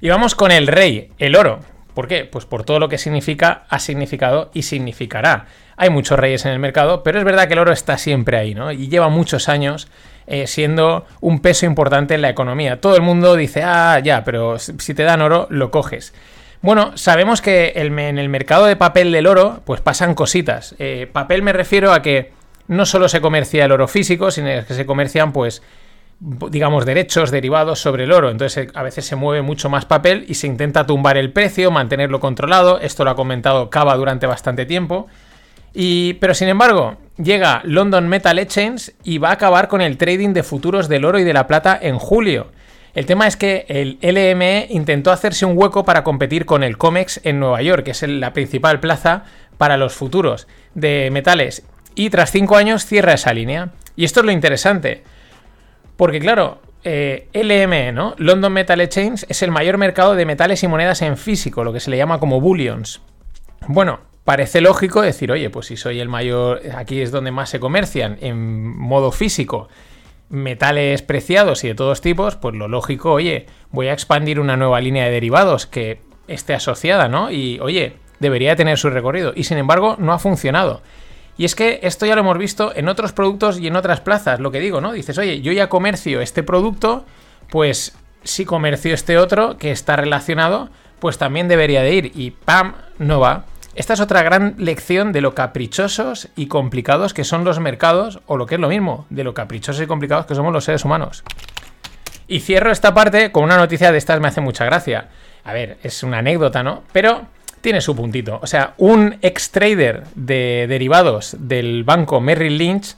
Y 0.00 0.10
vamos 0.10 0.34
con 0.34 0.52
el 0.52 0.66
rey, 0.66 1.12
el 1.18 1.34
oro. 1.34 1.60
¿Por 1.94 2.08
qué? 2.08 2.24
Pues 2.24 2.44
por 2.44 2.64
todo 2.64 2.78
lo 2.78 2.88
que 2.88 2.98
significa, 2.98 3.64
ha 3.70 3.78
significado 3.78 4.50
y 4.52 4.62
significará. 4.62 5.46
Hay 5.76 5.90
muchos 5.90 6.18
reyes 6.18 6.44
en 6.46 6.52
el 6.52 6.58
mercado, 6.58 7.02
pero 7.02 7.18
es 7.18 7.24
verdad 7.24 7.46
que 7.48 7.54
el 7.54 7.58
oro 7.58 7.72
está 7.72 7.98
siempre 7.98 8.36
ahí, 8.36 8.54
¿no? 8.54 8.70
Y 8.70 8.88
lleva 8.88 9.08
muchos 9.08 9.48
años 9.48 9.88
eh, 10.26 10.46
siendo 10.46 11.04
un 11.20 11.40
peso 11.40 11.66
importante 11.66 12.14
en 12.14 12.22
la 12.22 12.30
economía. 12.30 12.80
Todo 12.80 12.96
el 12.96 13.02
mundo 13.02 13.36
dice, 13.36 13.62
ah, 13.62 13.98
ya, 13.98 14.24
pero 14.24 14.58
si 14.58 14.94
te 14.94 15.02
dan 15.02 15.20
oro, 15.20 15.46
lo 15.50 15.70
coges. 15.70 16.14
Bueno, 16.62 16.96
sabemos 16.96 17.42
que 17.42 17.74
en 17.76 18.18
el 18.18 18.28
mercado 18.30 18.64
de 18.64 18.76
papel 18.76 19.12
del 19.12 19.26
oro, 19.26 19.60
pues 19.66 19.82
pasan 19.82 20.14
cositas. 20.14 20.74
Eh, 20.78 21.06
papel 21.12 21.42
me 21.42 21.52
refiero 21.52 21.92
a 21.92 22.00
que 22.00 22.32
no 22.68 22.86
solo 22.86 23.08
se 23.10 23.20
comercia 23.20 23.66
el 23.66 23.72
oro 23.72 23.86
físico, 23.86 24.30
sino 24.30 24.48
que 24.66 24.72
se 24.72 24.86
comercian, 24.86 25.32
pues, 25.32 25.60
digamos, 26.20 26.86
derechos 26.86 27.30
derivados 27.30 27.80
sobre 27.80 28.04
el 28.04 28.12
oro. 28.12 28.30
Entonces, 28.30 28.66
eh, 28.66 28.70
a 28.72 28.82
veces 28.82 29.04
se 29.04 29.14
mueve 29.14 29.42
mucho 29.42 29.68
más 29.68 29.84
papel 29.84 30.24
y 30.26 30.36
se 30.36 30.46
intenta 30.46 30.86
tumbar 30.86 31.18
el 31.18 31.32
precio, 31.32 31.70
mantenerlo 31.70 32.18
controlado. 32.18 32.80
Esto 32.80 33.04
lo 33.04 33.10
ha 33.10 33.14
comentado 33.14 33.68
Cava 33.68 33.94
durante 33.96 34.26
bastante 34.26 34.64
tiempo. 34.64 35.08
Y, 35.74 36.14
pero 36.14 36.34
sin 36.34 36.48
embargo, 36.48 36.96
llega 37.18 37.60
London 37.64 38.08
Metal 38.08 38.38
Exchange 38.38 38.92
y 39.02 39.18
va 39.18 39.30
a 39.30 39.32
acabar 39.32 39.68
con 39.68 39.80
el 39.80 39.98
trading 39.98 40.32
de 40.32 40.44
futuros 40.44 40.88
del 40.88 41.04
oro 41.04 41.18
y 41.18 41.24
de 41.24 41.32
la 41.32 41.46
plata 41.46 41.78
en 41.80 41.98
julio. 41.98 42.52
El 42.94 43.06
tema 43.06 43.26
es 43.26 43.36
que 43.36 43.66
el 43.68 43.98
LME 44.00 44.68
intentó 44.70 45.10
hacerse 45.10 45.44
un 45.44 45.58
hueco 45.58 45.84
para 45.84 46.04
competir 46.04 46.46
con 46.46 46.62
el 46.62 46.78
COMEX 46.78 47.20
en 47.24 47.40
Nueva 47.40 47.60
York, 47.60 47.84
que 47.84 47.90
es 47.90 48.02
la 48.02 48.32
principal 48.32 48.78
plaza 48.78 49.24
para 49.58 49.76
los 49.76 49.94
futuros 49.94 50.46
de 50.74 51.10
metales. 51.10 51.64
Y 51.96 52.10
tras 52.10 52.30
cinco 52.30 52.56
años 52.56 52.86
cierra 52.86 53.14
esa 53.14 53.34
línea. 53.34 53.70
Y 53.96 54.04
esto 54.04 54.20
es 54.20 54.26
lo 54.26 54.32
interesante. 54.32 55.02
Porque 55.96 56.20
claro, 56.20 56.60
eh, 56.84 57.28
LME, 57.32 57.92
¿no? 57.92 58.14
London 58.18 58.52
Metal 58.52 58.80
Exchange 58.80 59.24
es 59.28 59.42
el 59.42 59.50
mayor 59.50 59.76
mercado 59.76 60.14
de 60.14 60.26
metales 60.26 60.62
y 60.62 60.68
monedas 60.68 61.02
en 61.02 61.16
físico, 61.16 61.64
lo 61.64 61.72
que 61.72 61.80
se 61.80 61.90
le 61.90 61.96
llama 61.96 62.20
como 62.20 62.40
bullions. 62.40 63.00
Bueno, 63.66 64.00
parece 64.24 64.60
lógico 64.60 65.02
decir, 65.02 65.30
oye, 65.30 65.50
pues 65.50 65.66
si 65.66 65.76
soy 65.76 66.00
el 66.00 66.08
mayor, 66.08 66.62
aquí 66.74 67.00
es 67.00 67.10
donde 67.10 67.30
más 67.30 67.50
se 67.50 67.60
comercian 67.60 68.18
en 68.20 68.76
modo 68.78 69.12
físico 69.12 69.68
metales 70.30 71.02
preciados 71.02 71.64
y 71.64 71.68
de 71.68 71.74
todos 71.74 72.00
tipos, 72.00 72.36
pues 72.36 72.54
lo 72.54 72.66
lógico, 72.66 73.12
oye, 73.12 73.46
voy 73.70 73.88
a 73.88 73.92
expandir 73.92 74.40
una 74.40 74.56
nueva 74.56 74.80
línea 74.80 75.04
de 75.04 75.10
derivados 75.10 75.66
que 75.66 76.00
esté 76.26 76.54
asociada, 76.54 77.08
¿no? 77.08 77.30
Y 77.30 77.60
oye, 77.60 77.96
debería 78.20 78.56
tener 78.56 78.78
su 78.78 78.90
recorrido. 78.90 79.32
Y 79.36 79.44
sin 79.44 79.58
embargo, 79.58 79.96
no 79.98 80.12
ha 80.12 80.18
funcionado. 80.18 80.82
Y 81.36 81.44
es 81.44 81.54
que 81.54 81.80
esto 81.82 82.06
ya 82.06 82.14
lo 82.14 82.20
hemos 82.20 82.38
visto 82.38 82.72
en 82.74 82.88
otros 82.88 83.12
productos 83.12 83.58
y 83.58 83.66
en 83.66 83.76
otras 83.76 84.00
plazas, 84.00 84.40
lo 84.40 84.50
que 84.50 84.60
digo, 84.60 84.80
¿no? 84.80 84.92
Dices, 84.92 85.18
oye, 85.18 85.40
yo 85.40 85.52
ya 85.52 85.68
comercio 85.68 86.20
este 86.20 86.42
producto, 86.42 87.04
pues 87.50 87.96
si 88.22 88.44
comercio 88.44 88.94
este 88.94 89.18
otro 89.18 89.58
que 89.58 89.70
está 89.70 89.96
relacionado, 89.96 90.70
pues 91.00 91.18
también 91.18 91.48
debería 91.48 91.82
de 91.82 91.94
ir. 91.94 92.12
Y 92.14 92.30
¡pam! 92.30 92.74
No 92.98 93.20
va. 93.20 93.46
Esta 93.74 93.94
es 93.94 94.00
otra 94.00 94.22
gran 94.22 94.54
lección 94.58 95.12
de 95.12 95.20
lo 95.20 95.34
caprichosos 95.34 96.28
y 96.36 96.46
complicados 96.46 97.12
que 97.12 97.24
son 97.24 97.44
los 97.44 97.58
mercados, 97.58 98.20
o 98.26 98.36
lo 98.36 98.46
que 98.46 98.54
es 98.54 98.60
lo 98.60 98.68
mismo, 98.68 99.06
de 99.10 99.24
lo 99.24 99.34
caprichosos 99.34 99.82
y 99.82 99.86
complicados 99.86 100.26
que 100.26 100.34
somos 100.34 100.52
los 100.52 100.64
seres 100.64 100.84
humanos. 100.84 101.24
Y 102.28 102.40
cierro 102.40 102.70
esta 102.70 102.94
parte 102.94 103.32
con 103.32 103.44
una 103.44 103.56
noticia 103.56 103.90
de 103.90 103.98
estas 103.98 104.20
me 104.20 104.28
hace 104.28 104.40
mucha 104.40 104.64
gracia. 104.64 105.08
A 105.44 105.52
ver, 105.52 105.78
es 105.82 106.02
una 106.02 106.18
anécdota, 106.18 106.62
¿no? 106.62 106.84
Pero 106.92 107.26
tiene 107.60 107.80
su 107.80 107.96
puntito. 107.96 108.38
O 108.42 108.46
sea, 108.46 108.74
un 108.78 109.18
ex 109.22 109.50
trader 109.50 110.04
de 110.14 110.66
derivados 110.68 111.36
del 111.38 111.82
banco 111.82 112.20
Merrill 112.20 112.56
Lynch, 112.56 112.94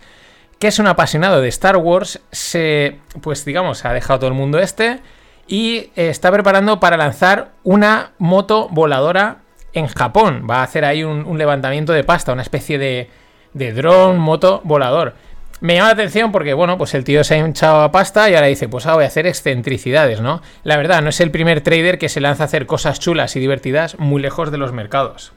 que 0.59 0.69
es 0.69 0.79
un 0.79 0.87
apasionado 0.87 1.41
de 1.41 1.49
Star 1.49 1.77
Wars, 1.77 2.21
se, 2.31 2.99
pues 3.23 3.45
digamos, 3.45 3.85
ha 3.85 3.93
dejado 3.93 4.21
todo 4.21 4.29
el 4.29 4.35
mundo 4.35 4.59
este 4.59 5.01
y 5.49 5.91
eh, 5.97 6.09
está 6.09 6.31
preparando 6.31 6.81
para 6.81 6.97
lanzar 6.97 7.53
una 7.63 8.13
moto 8.19 8.69
voladora 8.71 9.39
en 9.79 9.89
Japón. 9.89 10.47
Va 10.49 10.61
a 10.61 10.63
hacer 10.63 10.85
ahí 10.85 11.05
un, 11.05 11.39
levantamiento 11.39 11.93
de 11.93 12.05
pasta, 12.05 12.33
una 12.33 12.43
especie 12.43 12.79
de, 12.79 13.11
de 13.55 13.73
dron, 13.73 14.19
moto 14.19 14.61
volador. 14.65 15.15
Me 15.61 15.75
llama 15.75 15.89
la 15.89 15.95
atención 15.95 16.33
porque, 16.33 16.53
bueno, 16.53 16.77
pues 16.77 16.95
el 16.95 17.05
tío 17.05 17.25
se 17.25 17.35
ha 17.35 17.39
hinchado 17.39 17.81
a 17.81 17.91
pasta 17.91 18.29
y 18.29 18.35
ahora 18.35 18.47
dice, 18.49 18.69
pues 18.69 18.85
ahora 18.85 18.97
voy 18.97 19.05
a 19.05 19.09
hacer 19.09 19.27
excentricidades, 19.27 20.21
¿no? 20.21 20.43
La 20.65 20.77
verdad, 20.77 21.01
no 21.01 21.09
es 21.09 21.21
el 21.21 21.31
primer 21.31 21.63
trader 21.63 21.99
que 21.99 22.11
se 22.11 22.21
lanza 22.21 22.45
a 22.45 22.47
hacer 22.47 22.67
cosas 22.67 23.01
chulas 23.01 23.37
y 23.37 23.41
divertidas 23.41 23.99
muy 23.99 24.21
lejos 24.21 24.51
de 24.51 24.59
los 24.59 24.73
mercados. 24.73 25.33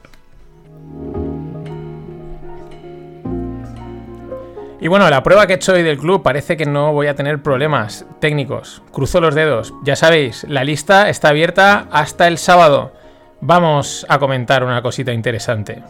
Y 4.82 4.88
bueno, 4.88 5.10
la 5.10 5.22
prueba 5.22 5.46
que 5.46 5.52
he 5.52 5.56
hecho 5.56 5.74
hoy 5.74 5.82
del 5.82 5.98
club 5.98 6.22
parece 6.22 6.56
que 6.56 6.64
no 6.64 6.92
voy 6.92 7.06
a 7.06 7.14
tener 7.14 7.42
problemas 7.42 8.06
técnicos. 8.18 8.82
Cruzo 8.92 9.20
los 9.20 9.34
dedos. 9.34 9.74
Ya 9.84 9.94
sabéis, 9.94 10.44
la 10.48 10.64
lista 10.64 11.10
está 11.10 11.28
abierta 11.28 11.86
hasta 11.90 12.26
el 12.28 12.38
sábado. 12.38 12.92
Vamos 13.42 14.04
a 14.08 14.18
comentar 14.18 14.62
una 14.64 14.82
cosita 14.82 15.12
interesante. 15.12 15.82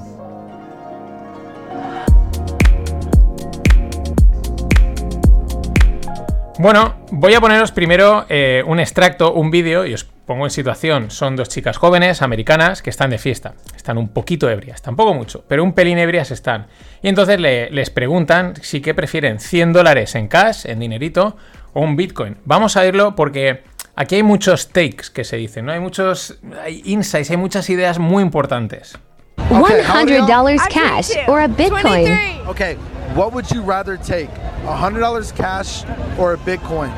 Bueno, 6.59 6.95
voy 7.11 7.33
a 7.35 7.41
poneros 7.41 7.73
primero 7.73 8.27
eh, 8.29 8.63
un 8.67 8.81
extracto, 8.81 9.33
un 9.33 9.51
vídeo, 9.51 9.87
y 9.87 9.95
os 9.95 10.05
pongo 10.05 10.45
en 10.45 10.51
situación. 10.51 11.11
Son 11.11 11.35
dos 11.35 11.49
chicas 11.49 11.79
jóvenes, 11.79 12.21
americanas, 12.21 12.83
que 12.83 12.91
están 12.91 13.09
de 13.11 13.17
fiesta. 13.19 13.55
Están 13.75 13.97
un 13.97 14.09
poquito 14.09 14.49
ebrias, 14.51 14.83
tampoco 14.83 15.15
mucho, 15.15 15.43
pero 15.49 15.65
un 15.65 15.73
pelín 15.73 15.97
ebrias 15.97 16.31
están. 16.31 16.67
Y 17.03 17.09
entonces 17.09 17.41
le- 17.41 17.71
les 17.71 17.89
preguntan 17.89 18.55
si 18.61 18.83
que 18.83 18.93
prefieren 18.95 19.41
100 19.41 19.73
dólares 19.73 20.15
en 20.15 20.29
cash, 20.29 20.67
en 20.67 20.81
dinerito, 20.81 21.37
o 21.73 21.81
un 21.81 21.97
bitcoin. 21.97 22.37
Vamos 22.45 22.77
a 22.77 22.83
verlo 22.83 23.15
porque 23.15 23.63
aquí 24.01 24.17
hay 24.17 24.23
muchos 24.23 24.69
takes 24.69 25.11
que 25.11 25.25
se 25.25 25.37
dicen, 25.37 25.67
¿no? 25.67 25.73
Hay 25.73 25.81
muchos 25.81 26.39
hay 26.63 26.83
insights, 26.87 27.31
hay 27.31 27.37
muchas 27.37 27.69
ideas 27.69 27.99
muy 27.99 28.23
importantes. 28.23 28.97
Okay, 29.37 29.83
how 29.83 30.01
old 30.01 30.11
are 30.11 30.17
y'all? 30.17 30.45
$100 30.47 30.69
cash 30.71 31.11
or 31.29 31.41
a 31.41 31.49
Bitcoin. 31.49 32.47
Okay, 32.47 32.77
what 33.15 33.33
would 33.33 33.51
you 33.51 33.63
rather 33.63 33.97
take? 33.97 34.31
$100 34.65 35.35
cash 35.35 35.85
or 36.19 36.35
a 36.35 36.39
Bitcoin? 36.39 36.91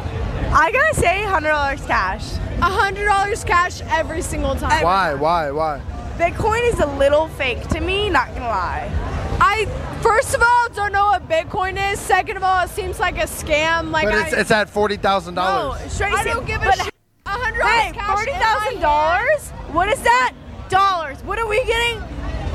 I 0.53 0.71
gotta 0.71 0.95
say 0.95 1.25
$100 1.25 1.87
cash. 1.87 2.35
$100 2.59 3.47
cash 3.47 3.81
every 3.91 4.23
single 4.23 4.55
time. 4.55 4.83
Why, 4.83 5.15
why, 5.15 5.51
why? 5.51 5.81
Bitcoin 6.19 6.63
is 6.73 6.79
a 6.79 6.87
little 6.87 7.27
fake 7.29 7.67
to 7.69 7.81
me, 7.81 8.11
not 8.11 8.29
gonna 8.35 8.47
lie. 8.47 8.89
I, 9.41 9.65
first 10.03 10.35
of 10.35 10.43
all, 10.43 10.69
don't 10.75 10.93
know 10.93 11.07
what 11.07 11.29
Bitcoin 11.29 11.93
is. 11.93 11.99
Second 11.99 12.37
of 12.37 12.45
all, 12.45 12.65
it 12.65 12.71
seems 12.71 13.01
like 13.01 13.17
a 13.17 13.27
scam. 13.27 13.91
Like 13.91 14.05
but 14.05 14.15
I, 14.15 14.27
it's, 14.27 14.35
it's 14.35 14.51
at 14.51 14.73
$40,000. 14.73 15.35
No, 15.35 15.73
I 16.17 16.25
don't 16.25 16.47
give 16.47 16.63
a 16.63 16.73
shit. 16.77 16.92
Hey, 17.55 17.93
$40,000? 17.95 19.73
What 19.73 19.89
is 19.89 20.01
that? 20.03 20.35
Dollars. 20.69 21.23
What 21.25 21.39
are 21.39 21.47
we 21.47 21.65
getting? 21.65 22.03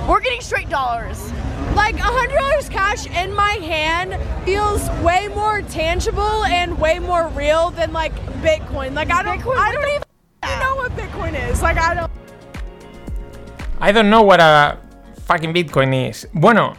We're 0.08 0.22
getting 0.22 0.42
straight 0.42 0.70
dollars. 0.70 1.32
Like 1.76 1.96
$100 1.98 2.70
cash 2.70 3.06
in 3.08 3.34
my 3.34 3.52
hand 3.54 4.18
feels 4.46 4.90
way 5.04 5.28
more 5.30 5.62
tangible 5.62 6.44
and 6.46 6.80
way 6.80 7.00
more 7.00 7.28
real 7.30 7.72
than 7.72 7.94
like 7.94 8.16
Bitcoin. 8.42 8.94
Like 8.94 9.12
I 9.12 9.22
don't, 9.22 9.46
I 9.46 9.72
don't 9.72 9.90
even. 9.90 10.04
You 10.44 10.60
know 10.60 10.76
what 10.78 10.92
Bitcoin 10.94 11.50
is. 11.50 11.62
Like, 11.62 11.78
I 11.78 11.94
don't. 11.94 12.12
I 13.80 13.92
don't 13.92 14.10
know 14.10 14.22
what 14.22 14.40
a 14.40 14.80
fucking 15.26 15.54
Bitcoin 15.54 16.10
is. 16.10 16.26
Bueno, 16.34 16.76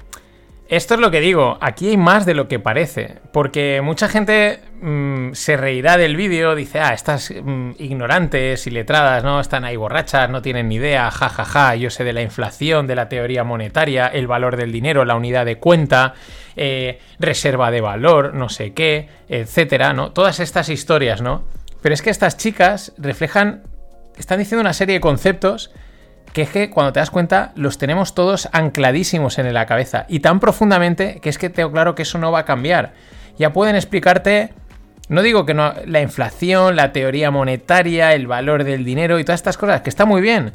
esto 0.68 0.94
es 0.94 1.00
lo 1.00 1.10
que 1.10 1.20
digo, 1.20 1.56
aquí 1.62 1.88
hay 1.88 1.96
más 1.96 2.26
de 2.26 2.34
lo 2.34 2.46
que 2.46 2.58
parece, 2.58 3.16
porque 3.32 3.80
mucha 3.82 4.06
gente 4.06 4.60
mm, 4.82 5.32
se 5.32 5.56
reirá 5.56 5.96
del 5.96 6.14
vídeo, 6.14 6.54
dice, 6.54 6.80
ah, 6.80 6.92
estas 6.92 7.30
mm, 7.30 7.70
ignorantes 7.78 8.66
y 8.66 8.70
letradas, 8.70 9.24
¿no? 9.24 9.40
Están 9.40 9.64
ahí 9.64 9.76
borrachas, 9.76 10.28
no 10.28 10.42
tienen 10.42 10.68
ni 10.68 10.74
idea, 10.74 11.10
ja, 11.10 11.30
ja, 11.30 11.46
ja, 11.46 11.74
yo 11.74 11.88
sé 11.88 12.04
de 12.04 12.12
la 12.12 12.20
inflación, 12.20 12.86
de 12.86 12.96
la 12.96 13.08
teoría 13.08 13.44
monetaria, 13.44 14.08
el 14.08 14.26
valor 14.26 14.56
del 14.56 14.70
dinero, 14.70 15.06
la 15.06 15.16
unidad 15.16 15.46
de 15.46 15.56
cuenta, 15.56 16.12
eh, 16.54 17.00
reserva 17.18 17.70
de 17.70 17.80
valor, 17.80 18.34
no 18.34 18.50
sé 18.50 18.74
qué, 18.74 19.08
etcétera, 19.30 19.94
¿no? 19.94 20.12
Todas 20.12 20.38
estas 20.38 20.68
historias, 20.68 21.22
¿no? 21.22 21.44
Pero 21.80 21.94
es 21.94 22.02
que 22.02 22.10
estas 22.10 22.36
chicas 22.36 22.92
reflejan, 22.98 23.62
están 24.18 24.38
diciendo 24.38 24.60
una 24.60 24.74
serie 24.74 24.96
de 24.96 25.00
conceptos 25.00 25.70
que 26.32 26.42
es 26.42 26.50
que 26.50 26.70
cuando 26.70 26.92
te 26.92 27.00
das 27.00 27.10
cuenta 27.10 27.52
los 27.56 27.78
tenemos 27.78 28.14
todos 28.14 28.48
ancladísimos 28.52 29.38
en 29.38 29.52
la 29.52 29.66
cabeza 29.66 30.04
y 30.08 30.20
tan 30.20 30.40
profundamente 30.40 31.20
que 31.20 31.28
es 31.28 31.38
que 31.38 31.50
tengo 31.50 31.72
claro 31.72 31.94
que 31.94 32.02
eso 32.02 32.18
no 32.18 32.32
va 32.32 32.40
a 32.40 32.44
cambiar. 32.44 32.92
Ya 33.38 33.52
pueden 33.52 33.76
explicarte, 33.76 34.50
no 35.08 35.22
digo 35.22 35.46
que 35.46 35.54
no, 35.54 35.74
la 35.86 36.00
inflación, 36.00 36.76
la 36.76 36.92
teoría 36.92 37.30
monetaria, 37.30 38.14
el 38.14 38.26
valor 38.26 38.64
del 38.64 38.84
dinero 38.84 39.18
y 39.18 39.24
todas 39.24 39.40
estas 39.40 39.56
cosas, 39.56 39.80
que 39.80 39.90
está 39.90 40.04
muy 40.04 40.20
bien, 40.20 40.52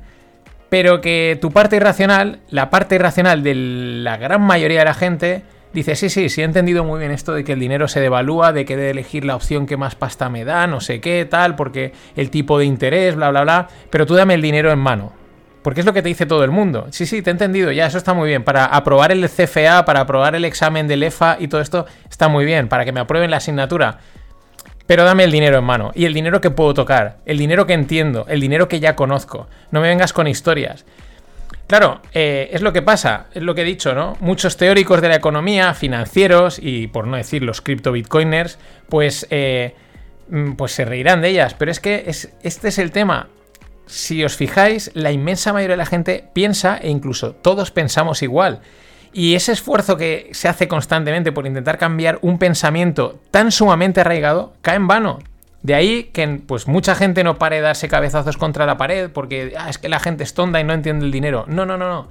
pero 0.70 1.02
que 1.02 1.38
tu 1.42 1.52
parte 1.52 1.78
irracional, 1.78 2.40
la 2.50 2.70
parte 2.70 2.96
irracional 2.96 3.44
de 3.44 3.56
la 3.56 4.18
gran 4.18 4.42
mayoría 4.42 4.80
de 4.80 4.86
la 4.86 4.94
gente, 4.94 5.44
dice, 5.74 5.96
sí, 5.96 6.10
sí, 6.10 6.30
sí 6.30 6.42
he 6.42 6.44
entendido 6.46 6.84
muy 6.84 7.00
bien 7.00 7.12
esto 7.12 7.34
de 7.34 7.44
que 7.44 7.54
el 7.54 7.60
dinero 7.60 7.88
se 7.88 8.00
devalúa, 8.00 8.54
de 8.54 8.66
que 8.66 8.74
he 8.74 8.78
de 8.78 8.92
elegir 8.92 9.26
la 9.26 9.36
opción 9.36 9.66
que 9.66 9.78
más 9.78 9.96
pasta 9.96 10.30
me 10.30 10.46
da, 10.46 10.68
no 10.68 10.82
sé 10.82 11.00
qué, 11.00 11.26
tal, 11.26 11.56
porque 11.56 11.94
el 12.16 12.30
tipo 12.30 12.60
de 12.60 12.66
interés, 12.66 13.16
bla, 13.16 13.30
bla, 13.32 13.44
bla, 13.44 13.68
pero 13.90 14.06
tú 14.06 14.16
dame 14.16 14.34
el 14.34 14.42
dinero 14.42 14.72
en 14.72 14.80
mano. 14.80 15.23
Porque 15.64 15.80
es 15.80 15.86
lo 15.86 15.94
que 15.94 16.02
te 16.02 16.10
dice 16.10 16.26
todo 16.26 16.44
el 16.44 16.52
mundo. 16.52 16.88
Sí, 16.92 17.06
sí, 17.06 17.22
te 17.22 17.30
he 17.30 17.32
entendido, 17.32 17.72
ya, 17.72 17.88
eso 17.88 17.98
está 17.98 18.14
muy 18.14 18.28
bien. 18.28 18.44
Para 18.44 18.66
aprobar 18.66 19.12
el 19.12 19.28
CFA, 19.30 19.86
para 19.86 20.02
aprobar 20.02 20.36
el 20.36 20.46
examen 20.46 20.88
del 20.88 21.04
EFA 21.04 21.38
y 21.40 21.48
todo 21.48 21.62
esto, 21.62 21.86
está 22.10 22.28
muy 22.28 22.46
bien, 22.46 22.68
para 22.68 22.86
que 22.86 22.92
me 22.92 23.00
aprueben 23.00 23.32
la 23.32 23.38
asignatura. 23.38 24.00
Pero 24.86 25.06
dame 25.06 25.24
el 25.24 25.32
dinero 25.32 25.58
en 25.58 25.64
mano. 25.64 25.92
Y 25.96 26.06
el 26.06 26.14
dinero 26.14 26.42
que 26.42 26.52
puedo 26.52 26.74
tocar, 26.74 27.18
el 27.26 27.38
dinero 27.38 27.66
que 27.66 27.74
entiendo, 27.74 28.26
el 28.28 28.42
dinero 28.42 28.68
que 28.68 28.82
ya 28.82 28.96
conozco. 28.96 29.48
No 29.72 29.80
me 29.80 29.88
vengas 29.88 30.12
con 30.12 30.28
historias. 30.28 30.86
Claro, 31.68 32.02
eh, 32.14 32.50
es 32.52 32.62
lo 32.62 32.74
que 32.74 32.82
pasa, 32.82 33.28
es 33.34 33.42
lo 33.42 33.56
que 33.56 33.62
he 33.62 33.66
dicho, 33.66 33.96
¿no? 33.96 34.18
Muchos 34.20 34.58
teóricos 34.58 35.02
de 35.02 35.08
la 35.08 35.16
economía, 35.16 35.74
financieros 35.74 36.60
y 36.62 36.88
por 36.88 37.08
no 37.08 37.16
decir 37.16 37.42
los 37.42 37.62
cripto 37.62 37.94
bitcoiners, 37.94 38.60
pues, 38.90 39.26
eh, 39.30 39.74
mm, 40.28 40.54
pues 40.54 40.74
se 40.74 40.84
reirán 40.84 41.22
de 41.22 41.30
ellas. 41.30 41.54
Pero 41.54 41.72
es 41.72 41.80
que 41.80 42.04
es, 42.08 42.34
este 42.44 42.68
es 42.68 42.78
el 42.80 42.92
tema 42.92 43.30
si 43.86 44.24
os 44.24 44.36
fijáis, 44.36 44.92
la 44.94 45.12
inmensa 45.12 45.54
mayoría 45.54 45.74
de 45.74 45.78
la 45.78 45.86
gente 45.86 46.26
piensa, 46.34 46.78
e 46.78 46.90
incluso 46.90 47.34
todos 47.34 47.72
pensamos 47.72 48.22
igual. 48.22 48.62
Y 49.14 49.36
ese 49.36 49.52
esfuerzo 49.52 49.96
que 49.96 50.30
se 50.34 50.48
hace 50.48 50.68
constantemente 50.68 51.32
por 51.32 51.46
intentar 51.46 51.78
cambiar 51.78 52.18
un 52.22 52.40
pensamiento 52.40 53.20
tan 53.30 53.52
sumamente 53.52 54.02
arraigado 54.02 54.54
cae 54.62 54.76
en 54.76 54.88
vano. 54.88 55.20
De 55.62 55.76
ahí 55.76 56.06
que 56.06 56.42
pues 56.46 56.68
mucha 56.68 56.96
gente 56.96 57.24
no 57.24 57.38
pare 57.38 57.58
de 57.58 57.62
darse 57.62 57.88
cabezazos 57.88 58.38
contra 58.38 58.66
la 58.66 58.76
pared 58.76 59.10
porque 59.12 59.54
ah, 59.58 59.70
es 59.70 59.78
que 59.78 59.88
la 59.88 60.00
gente 60.00 60.24
es 60.24 60.34
tonta 60.34 60.60
y 60.60 60.64
no 60.64 60.74
entiende 60.74 61.06
el 61.06 61.12
dinero. 61.12 61.46
No, 61.48 61.66
no, 61.66 61.78
no, 61.78 61.88
no. 61.88 62.08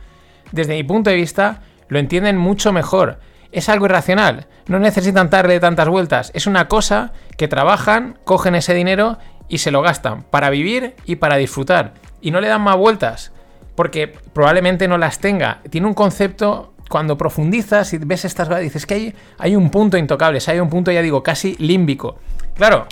Desde 0.52 0.74
mi 0.74 0.84
punto 0.84 1.10
de 1.10 1.16
vista, 1.16 1.62
lo 1.88 1.98
entienden 1.98 2.38
mucho 2.38 2.72
mejor. 2.72 3.18
Es 3.50 3.68
algo 3.68 3.86
irracional. 3.86 4.46
No 4.66 4.78
necesitan 4.78 5.28
darle 5.28 5.60
tantas 5.60 5.88
vueltas. 5.88 6.30
Es 6.34 6.46
una 6.46 6.68
cosa 6.68 7.12
que 7.36 7.48
trabajan, 7.48 8.18
cogen 8.24 8.54
ese 8.54 8.74
dinero 8.74 9.18
y 9.52 9.58
se 9.58 9.70
lo 9.70 9.82
gastan 9.82 10.22
para 10.22 10.48
vivir 10.48 10.94
y 11.04 11.16
para 11.16 11.36
disfrutar. 11.36 11.92
Y 12.22 12.30
no 12.30 12.40
le 12.40 12.48
dan 12.48 12.62
más 12.62 12.78
vueltas, 12.78 13.32
porque 13.74 14.08
probablemente 14.08 14.88
no 14.88 14.96
las 14.96 15.18
tenga. 15.18 15.60
Tiene 15.68 15.86
un 15.86 15.92
concepto, 15.92 16.72
cuando 16.88 17.18
profundizas 17.18 17.92
y 17.92 17.98
ves 17.98 18.24
estas 18.24 18.48
cosas, 18.48 18.62
dices 18.62 18.86
que 18.86 18.94
hay, 18.94 19.14
hay 19.36 19.54
un 19.54 19.68
punto 19.68 19.98
intocable, 19.98 20.38
hay 20.46 20.58
un 20.58 20.70
punto, 20.70 20.90
ya 20.90 21.02
digo, 21.02 21.22
casi 21.22 21.54
límbico. 21.58 22.16
Claro, 22.54 22.86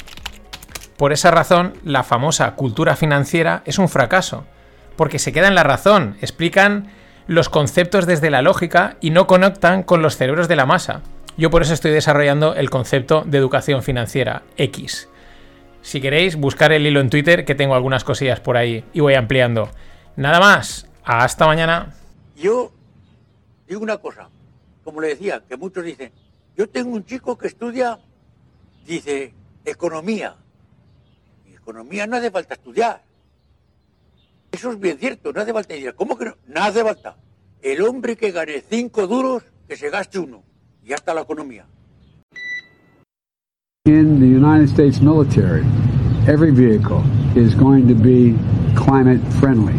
por 0.99 1.15
esa 1.15 1.31
razón, 1.31 1.73
la 1.83 2.03
famosa 2.03 2.55
cultura 2.57 2.95
financiera 2.95 3.63
es 3.65 3.79
un 3.79 3.89
fracaso, 3.89 4.45
porque 4.97 5.19
se 5.19 5.33
queda 5.33 5.49
en 5.49 5.55
la 5.55 5.63
razón, 5.63 6.19
explican 6.21 6.89
los 7.27 7.49
conceptos 7.49 8.05
desde 8.05 8.29
la 8.29 8.43
lógica 8.43 8.99
y 9.01 9.13
no 9.13 9.27
conectan 9.27 9.83
con 9.83 10.03
los 10.03 10.19
cerebros 10.19 10.47
de 10.47 10.57
la 10.57 10.67
masa. 10.67 11.01
Yo 11.39 11.49
por 11.49 11.63
eso 11.63 11.73
estoy 11.73 11.93
desarrollando 11.93 12.55
el 12.55 12.69
concepto 12.69 13.23
de 13.25 13.39
educación 13.39 13.83
financiera, 13.83 14.43
X. 14.59 15.10
Si 15.83 16.01
queréis, 16.01 16.37
buscar 16.37 16.73
el 16.73 16.87
hilo 16.87 17.01
en 17.01 17.11
Twitter, 17.11 17.45
que 17.45 17.55
tengo 17.55 17.75
algunas 17.75 18.05
cosillas 18.05 18.41
por 18.41 18.57
ahí 18.57 18.85
y 18.93 19.01
voy 19.01 19.15
ampliando. 19.15 19.71
Nada 20.17 20.39
más, 20.39 20.87
hasta 21.05 21.47
mañana. 21.47 21.95
Yo 22.37 22.73
digo 23.67 23.81
una 23.81 23.99
cosa, 23.99 24.29
como 24.85 25.01
le 25.01 25.09
decía, 25.09 25.43
que 25.49 25.57
muchos 25.57 25.85
dicen, 25.85 26.13
yo 26.57 26.69
tengo 26.69 26.91
un 26.91 27.05
chico 27.05 27.39
que 27.39 27.47
estudia, 27.47 27.99
dice, 28.87 29.33
economía. 29.65 30.37
Economía 31.53 32.07
no 32.07 32.17
hace 32.17 32.31
falta 32.31 32.55
estudiar. 32.55 33.03
Eso 34.53 34.73
es 34.73 34.81
bien 34.81 34.99
cierto, 34.99 35.33
no 35.33 35.41
hace 35.41 35.53
falta 35.53 35.73
estudiar. 35.75 35.95
¿Cómo 35.95 36.19
que 36.19 36.27
no? 36.27 36.37
No 36.47 36.63
hace 36.63 36.83
falta. 36.83 37.17
El 37.63 37.83
hombre 37.83 38.17
que 38.17 38.33
gane 38.33 38.63
cinco 38.69 39.07
duros, 39.07 39.45
que 39.69 39.77
se 39.77 39.89
gaste 39.91 40.19
uno. 40.19 40.43
Y 40.83 40.89
ya 40.89 40.97
está 40.97 41.15
la 41.15 41.23
economía. 41.23 41.67
In 43.87 44.21
the 44.21 44.27
United 44.27 44.69
States 44.69 45.01
military, 45.01 45.65
every 46.29 46.51
vehicle 46.51 47.03
is 47.35 47.55
going 47.55 47.89
to 47.89 47.95
be 47.95 48.37
climate 48.77 49.23
friendly. 49.41 49.73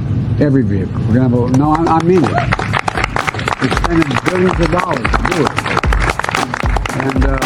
Every 0.43 0.64
vehicle. 0.64 0.99
We're 1.08 1.30
going 1.30 1.54
to 1.54 1.60
no, 1.60 1.76
I, 1.76 2.02
mean 2.02 2.24
it. 2.24 2.32
We're 3.62 3.70
spending 3.78 4.10
billions 4.26 4.60
of 4.60 4.72
dollars 4.72 5.06
to 5.06 5.18
do 5.30 5.45
it. 5.45 5.54
Uh, 7.30 7.45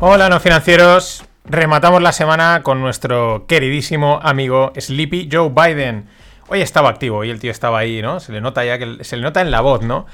Hola, 0.00 0.28
no 0.28 0.38
financieros. 0.38 1.24
Rematamos 1.46 2.02
la 2.02 2.12
semana 2.12 2.60
con 2.62 2.82
nuestro 2.82 3.46
queridísimo 3.46 4.20
amigo 4.22 4.74
Sleepy 4.76 5.30
Joe 5.32 5.48
Biden. 5.48 6.06
Hoy 6.48 6.60
estaba 6.60 6.90
activo 6.90 7.24
y 7.24 7.30
el 7.30 7.40
tío 7.40 7.50
estaba 7.50 7.78
ahí, 7.78 8.02
¿no? 8.02 8.20
Se 8.20 8.30
le 8.30 8.42
nota 8.42 8.62
ya 8.62 8.78
que 8.78 9.04
se 9.04 9.16
le 9.16 9.22
nota 9.22 9.40
en 9.40 9.50
la 9.50 9.62
voz, 9.62 9.80
¿no? 9.80 10.04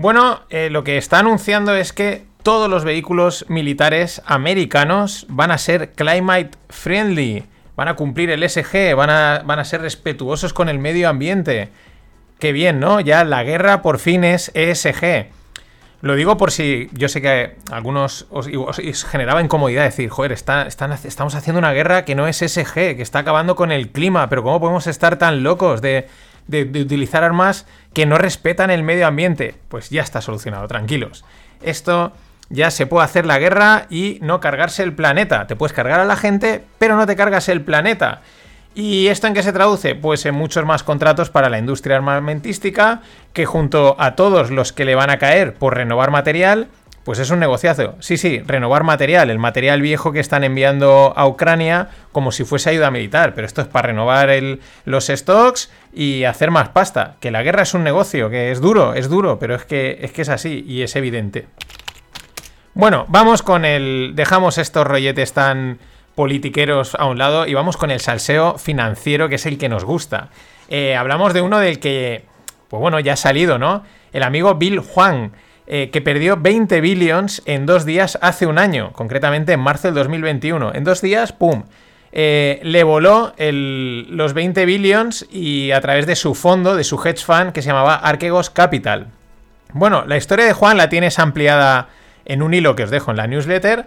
Bueno, 0.00 0.42
eh, 0.48 0.70
lo 0.70 0.84
que 0.84 0.96
está 0.96 1.18
anunciando 1.18 1.74
es 1.74 1.92
que 1.92 2.24
todos 2.44 2.70
los 2.70 2.84
vehículos 2.84 3.44
militares 3.48 4.22
americanos 4.26 5.26
van 5.28 5.50
a 5.50 5.58
ser 5.58 5.90
climate 5.90 6.52
friendly, 6.68 7.42
van 7.74 7.88
a 7.88 7.96
cumplir 7.96 8.30
el 8.30 8.48
SG, 8.48 8.94
van 8.94 9.10
a, 9.10 9.42
van 9.44 9.58
a 9.58 9.64
ser 9.64 9.80
respetuosos 9.80 10.52
con 10.52 10.68
el 10.68 10.78
medio 10.78 11.08
ambiente. 11.08 11.70
Qué 12.38 12.52
bien, 12.52 12.78
¿no? 12.78 13.00
Ya 13.00 13.24
la 13.24 13.42
guerra 13.42 13.82
por 13.82 13.98
fin 13.98 14.22
es 14.22 14.52
ESG. 14.54 15.32
Lo 16.00 16.14
digo 16.14 16.36
por 16.36 16.52
si 16.52 16.88
yo 16.92 17.08
sé 17.08 17.20
que 17.20 17.56
algunos 17.72 18.28
os, 18.30 18.46
generaba 19.10 19.42
incomodidad 19.42 19.82
decir, 19.82 20.10
joder, 20.10 20.30
están, 20.30 20.68
estamos 20.68 21.34
haciendo 21.34 21.58
una 21.58 21.72
guerra 21.72 22.04
que 22.04 22.14
no 22.14 22.28
es 22.28 22.36
SG, 22.36 22.72
que 22.72 23.02
está 23.02 23.18
acabando 23.18 23.56
con 23.56 23.72
el 23.72 23.88
clima, 23.88 24.28
pero 24.28 24.44
¿cómo 24.44 24.60
podemos 24.60 24.86
estar 24.86 25.18
tan 25.18 25.42
locos 25.42 25.82
de, 25.82 26.06
de, 26.48 26.62
utilizar 26.62 27.22
armas 27.22 27.66
que 27.94 28.06
no 28.06 28.18
respetan 28.18 28.70
el 28.70 28.82
medio 28.82 29.06
ambiente. 29.06 29.54
Pues 29.68 29.90
ya 29.90 30.02
está 30.02 30.20
solucionado, 30.20 30.66
tranquilos. 30.66 31.24
Esto 31.62 32.12
ya 32.50 32.70
se 32.70 32.86
puede 32.86 33.04
hacer 33.04 33.26
la 33.26 33.38
guerra 33.38 33.86
y 33.90 34.18
no 34.22 34.40
cargarse 34.40 34.82
el 34.82 34.94
planeta. 34.94 35.46
Te 35.46 35.54
puedes 35.54 35.72
cargar 35.72 36.00
a 36.00 36.04
la 36.04 36.16
gente, 36.16 36.64
pero 36.78 36.96
no 36.96 37.06
te 37.06 37.16
cargas 37.16 37.48
el 37.48 37.60
planeta. 37.60 38.22
¿Y 38.74 39.08
esto 39.08 39.26
en 39.26 39.34
qué 39.34 39.42
se 39.42 39.52
traduce? 39.52 39.94
Pues 39.94 40.24
en 40.26 40.34
muchos 40.34 40.64
más 40.64 40.82
contratos 40.82 41.30
para 41.30 41.48
la 41.48 41.58
industria 41.58 41.96
armamentística, 41.96 43.02
que 43.32 43.44
junto 43.44 43.96
a 43.98 44.14
todos 44.14 44.50
los 44.50 44.72
que 44.72 44.84
le 44.84 44.94
van 44.94 45.10
a 45.10 45.18
caer 45.18 45.54
por 45.54 45.76
renovar 45.76 46.10
material, 46.10 46.68
pues 47.08 47.20
es 47.20 47.30
un 47.30 47.38
negociazo. 47.40 47.94
Sí, 48.00 48.18
sí, 48.18 48.42
renovar 48.44 48.84
material, 48.84 49.30
el 49.30 49.38
material 49.38 49.80
viejo 49.80 50.12
que 50.12 50.20
están 50.20 50.44
enviando 50.44 51.14
a 51.16 51.26
Ucrania 51.26 51.88
como 52.12 52.32
si 52.32 52.44
fuese 52.44 52.68
ayuda 52.68 52.90
militar, 52.90 53.32
pero 53.34 53.46
esto 53.46 53.62
es 53.62 53.66
para 53.66 53.86
renovar 53.86 54.28
los 54.84 55.06
stocks 55.06 55.72
y 55.94 56.24
hacer 56.24 56.50
más 56.50 56.68
pasta. 56.68 57.16
Que 57.18 57.30
la 57.30 57.42
guerra 57.42 57.62
es 57.62 57.72
un 57.72 57.82
negocio, 57.82 58.28
que 58.28 58.50
es 58.50 58.60
duro, 58.60 58.92
es 58.92 59.08
duro, 59.08 59.38
pero 59.38 59.54
es 59.54 59.64
que 59.64 60.00
es, 60.02 60.12
que 60.12 60.20
es 60.20 60.28
así 60.28 60.62
y 60.68 60.82
es 60.82 60.96
evidente. 60.96 61.46
Bueno, 62.74 63.06
vamos 63.08 63.42
con 63.42 63.64
el... 63.64 64.12
Dejamos 64.14 64.58
estos 64.58 64.86
rolletes 64.86 65.32
tan 65.32 65.78
politiqueros 66.14 66.94
a 66.94 67.06
un 67.06 67.16
lado 67.16 67.46
y 67.46 67.54
vamos 67.54 67.78
con 67.78 67.90
el 67.90 68.00
salseo 68.00 68.58
financiero, 68.58 69.30
que 69.30 69.36
es 69.36 69.46
el 69.46 69.56
que 69.56 69.70
nos 69.70 69.86
gusta. 69.86 70.28
Eh, 70.68 70.94
hablamos 70.94 71.32
de 71.32 71.40
uno 71.40 71.58
del 71.58 71.78
que, 71.78 72.26
pues 72.68 72.82
bueno, 72.82 73.00
ya 73.00 73.14
ha 73.14 73.16
salido, 73.16 73.58
¿no? 73.58 73.82
El 74.12 74.24
amigo 74.24 74.56
Bill 74.56 74.80
Juan 74.80 75.32
eh, 75.70 75.90
que 75.90 76.00
perdió 76.00 76.38
20 76.38 76.80
billions 76.80 77.42
en 77.44 77.66
dos 77.66 77.84
días 77.84 78.18
hace 78.22 78.46
un 78.46 78.58
año, 78.58 78.92
concretamente 78.94 79.52
en 79.52 79.60
marzo 79.60 79.88
del 79.88 79.96
2021. 79.96 80.74
En 80.74 80.82
dos 80.82 81.02
días, 81.02 81.32
¡pum! 81.32 81.64
Eh, 82.10 82.58
le 82.62 82.84
voló 82.84 83.34
los 83.36 84.32
20 84.32 84.64
billions 84.64 85.26
y 85.30 85.72
a 85.72 85.82
través 85.82 86.06
de 86.06 86.16
su 86.16 86.34
fondo, 86.34 86.74
de 86.74 86.84
su 86.84 86.96
hedge 86.96 87.22
fund 87.22 87.52
que 87.52 87.60
se 87.60 87.68
llamaba 87.68 87.96
Archegos 87.96 88.48
Capital. 88.48 89.08
Bueno, 89.74 90.06
la 90.06 90.16
historia 90.16 90.46
de 90.46 90.54
Juan 90.54 90.78
la 90.78 90.88
tienes 90.88 91.18
ampliada 91.18 91.88
en 92.24 92.40
un 92.40 92.54
hilo 92.54 92.74
que 92.74 92.84
os 92.84 92.90
dejo 92.90 93.10
en 93.10 93.18
la 93.18 93.26
newsletter. 93.26 93.84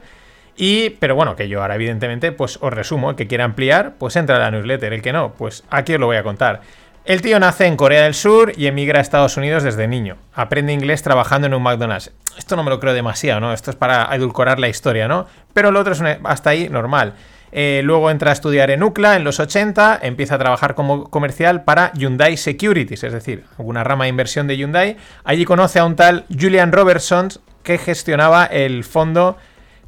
Y, 0.55 0.91
pero 0.91 1.15
bueno, 1.15 1.35
que 1.35 1.49
yo 1.49 1.63
ahora 1.63 1.73
evidentemente 1.73 2.31
pues 2.31 2.59
os 2.61 2.71
resumo, 2.71 3.09
el 3.09 3.15
que 3.15 3.25
quiera 3.25 3.45
ampliar, 3.45 3.93
pues 3.97 4.15
entra 4.15 4.37
la 4.37 4.51
newsletter, 4.51 4.93
el 4.93 5.01
que 5.01 5.13
no, 5.13 5.33
pues 5.33 5.63
aquí 5.71 5.95
os 5.95 5.99
lo 5.99 6.05
voy 6.05 6.17
a 6.17 6.23
contar. 6.23 6.61
El 7.03 7.23
tío 7.23 7.39
nace 7.39 7.65
en 7.65 7.77
Corea 7.77 8.03
del 8.03 8.13
Sur 8.13 8.53
y 8.55 8.67
emigra 8.67 8.99
a 8.99 9.01
Estados 9.01 9.35
Unidos 9.35 9.63
desde 9.63 9.87
niño. 9.87 10.17
Aprende 10.35 10.71
inglés 10.71 11.01
trabajando 11.01 11.47
en 11.47 11.55
un 11.55 11.63
McDonald's. 11.63 12.11
Esto 12.37 12.55
no 12.55 12.63
me 12.63 12.69
lo 12.69 12.79
creo 12.79 12.93
demasiado, 12.93 13.39
¿no? 13.39 13.53
Esto 13.53 13.71
es 13.71 13.75
para 13.75 14.07
edulcorar 14.15 14.59
la 14.59 14.69
historia, 14.69 15.07
¿no? 15.07 15.25
Pero 15.51 15.71
lo 15.71 15.79
otro 15.79 15.93
es 15.93 16.03
hasta 16.23 16.51
ahí 16.51 16.69
normal. 16.69 17.15
Eh, 17.51 17.81
luego 17.83 18.11
entra 18.11 18.29
a 18.29 18.33
estudiar 18.33 18.69
en 18.69 18.83
UCLA 18.83 19.15
en 19.15 19.23
los 19.23 19.39
80, 19.39 19.99
empieza 20.03 20.35
a 20.35 20.37
trabajar 20.37 20.75
como 20.75 21.09
comercial 21.09 21.63
para 21.63 21.91
Hyundai 21.93 22.37
Securities, 22.37 23.03
es 23.03 23.13
decir, 23.13 23.45
alguna 23.57 23.83
rama 23.83 24.03
de 24.03 24.11
inversión 24.11 24.45
de 24.45 24.57
Hyundai. 24.57 24.95
Allí 25.23 25.43
conoce 25.43 25.79
a 25.79 25.85
un 25.85 25.95
tal 25.95 26.25
Julian 26.29 26.71
Robertson 26.71 27.29
que 27.63 27.79
gestionaba 27.79 28.45
el 28.45 28.83
fondo 28.83 29.37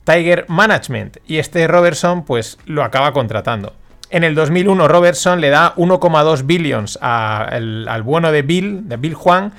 Tiger 0.04 0.46
Management 0.50 1.18
y 1.28 1.38
este 1.38 1.68
Robertson 1.68 2.26
pues 2.26 2.58
lo 2.66 2.84
acaba 2.84 3.14
contratando. 3.14 3.74
En 4.10 4.24
el 4.24 4.36
2001 4.36 4.88
Robertson 4.88 5.42
le 5.42 5.50
da 5.50 5.74
1,2 5.76 6.46
billions 6.46 7.00
al 7.02 8.04
bueno 8.04 8.32
de 8.32 8.42
Bill, 8.42 8.88
de 8.88 8.98
Bill 8.98 9.16
Juan, 9.16 9.54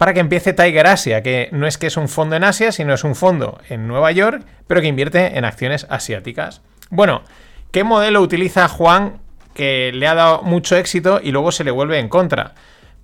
para 0.00 0.14
que 0.14 0.20
empiece 0.20 0.54
Tiger 0.54 0.86
Asia, 0.86 1.22
que 1.22 1.50
no 1.52 1.66
es 1.66 1.76
que 1.76 1.88
es 1.88 1.98
un 1.98 2.08
fondo 2.08 2.34
en 2.34 2.42
Asia, 2.42 2.72
sino 2.72 2.94
es 2.94 3.04
un 3.04 3.14
fondo 3.14 3.60
en 3.68 3.86
Nueva 3.86 4.10
York, 4.12 4.42
pero 4.66 4.80
que 4.80 4.86
invierte 4.86 5.36
en 5.36 5.44
acciones 5.44 5.86
asiáticas. 5.90 6.62
Bueno, 6.88 7.22
¿qué 7.70 7.84
modelo 7.84 8.22
utiliza 8.22 8.66
Juan 8.66 9.18
que 9.52 9.92
le 9.92 10.06
ha 10.06 10.14
dado 10.14 10.40
mucho 10.40 10.74
éxito 10.76 11.20
y 11.22 11.32
luego 11.32 11.52
se 11.52 11.64
le 11.64 11.70
vuelve 11.70 11.98
en 11.98 12.08
contra? 12.08 12.54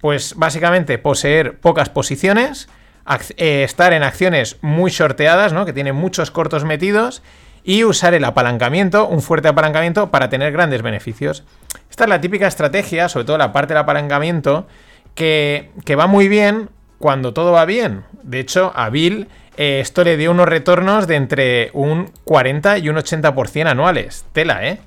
Pues 0.00 0.36
básicamente 0.36 0.96
poseer 0.96 1.58
pocas 1.58 1.90
posiciones, 1.90 2.70
eh, 3.36 3.62
estar 3.62 3.92
en 3.92 4.02
acciones 4.02 4.56
muy 4.62 4.90
shorteadas, 4.90 5.52
¿no? 5.52 5.66
que 5.66 5.74
tienen 5.74 5.96
muchos 5.96 6.30
cortos 6.30 6.64
metidos, 6.64 7.22
y 7.66 7.82
usar 7.82 8.14
el 8.14 8.24
apalancamiento, 8.24 9.08
un 9.08 9.20
fuerte 9.20 9.48
apalancamiento, 9.48 10.10
para 10.12 10.30
tener 10.30 10.52
grandes 10.52 10.82
beneficios. 10.82 11.42
Esta 11.90 12.04
es 12.04 12.10
la 12.10 12.20
típica 12.20 12.46
estrategia, 12.46 13.08
sobre 13.08 13.26
todo 13.26 13.36
la 13.38 13.52
parte 13.52 13.74
del 13.74 13.82
apalancamiento, 13.82 14.68
que, 15.16 15.72
va 15.98 16.06
muy 16.06 16.28
bien 16.28 16.70
cuando 16.98 17.34
todo 17.34 17.50
va 17.50 17.64
bien. 17.64 18.04
De 18.22 18.38
hecho, 18.38 18.72
a 18.76 18.88
Bill 18.88 19.26
eh, 19.56 19.80
esto 19.80 20.04
le 20.04 20.16
dio 20.16 20.30
unos 20.30 20.48
retornos 20.48 21.08
de 21.08 21.16
entre 21.16 21.70
un 21.72 22.12
40 22.24 22.78
y 22.78 22.88
un 22.88 22.96
80% 22.96 23.66
anuales. 23.66 24.26
Tela, 24.32 24.64
¿eh? 24.64 24.78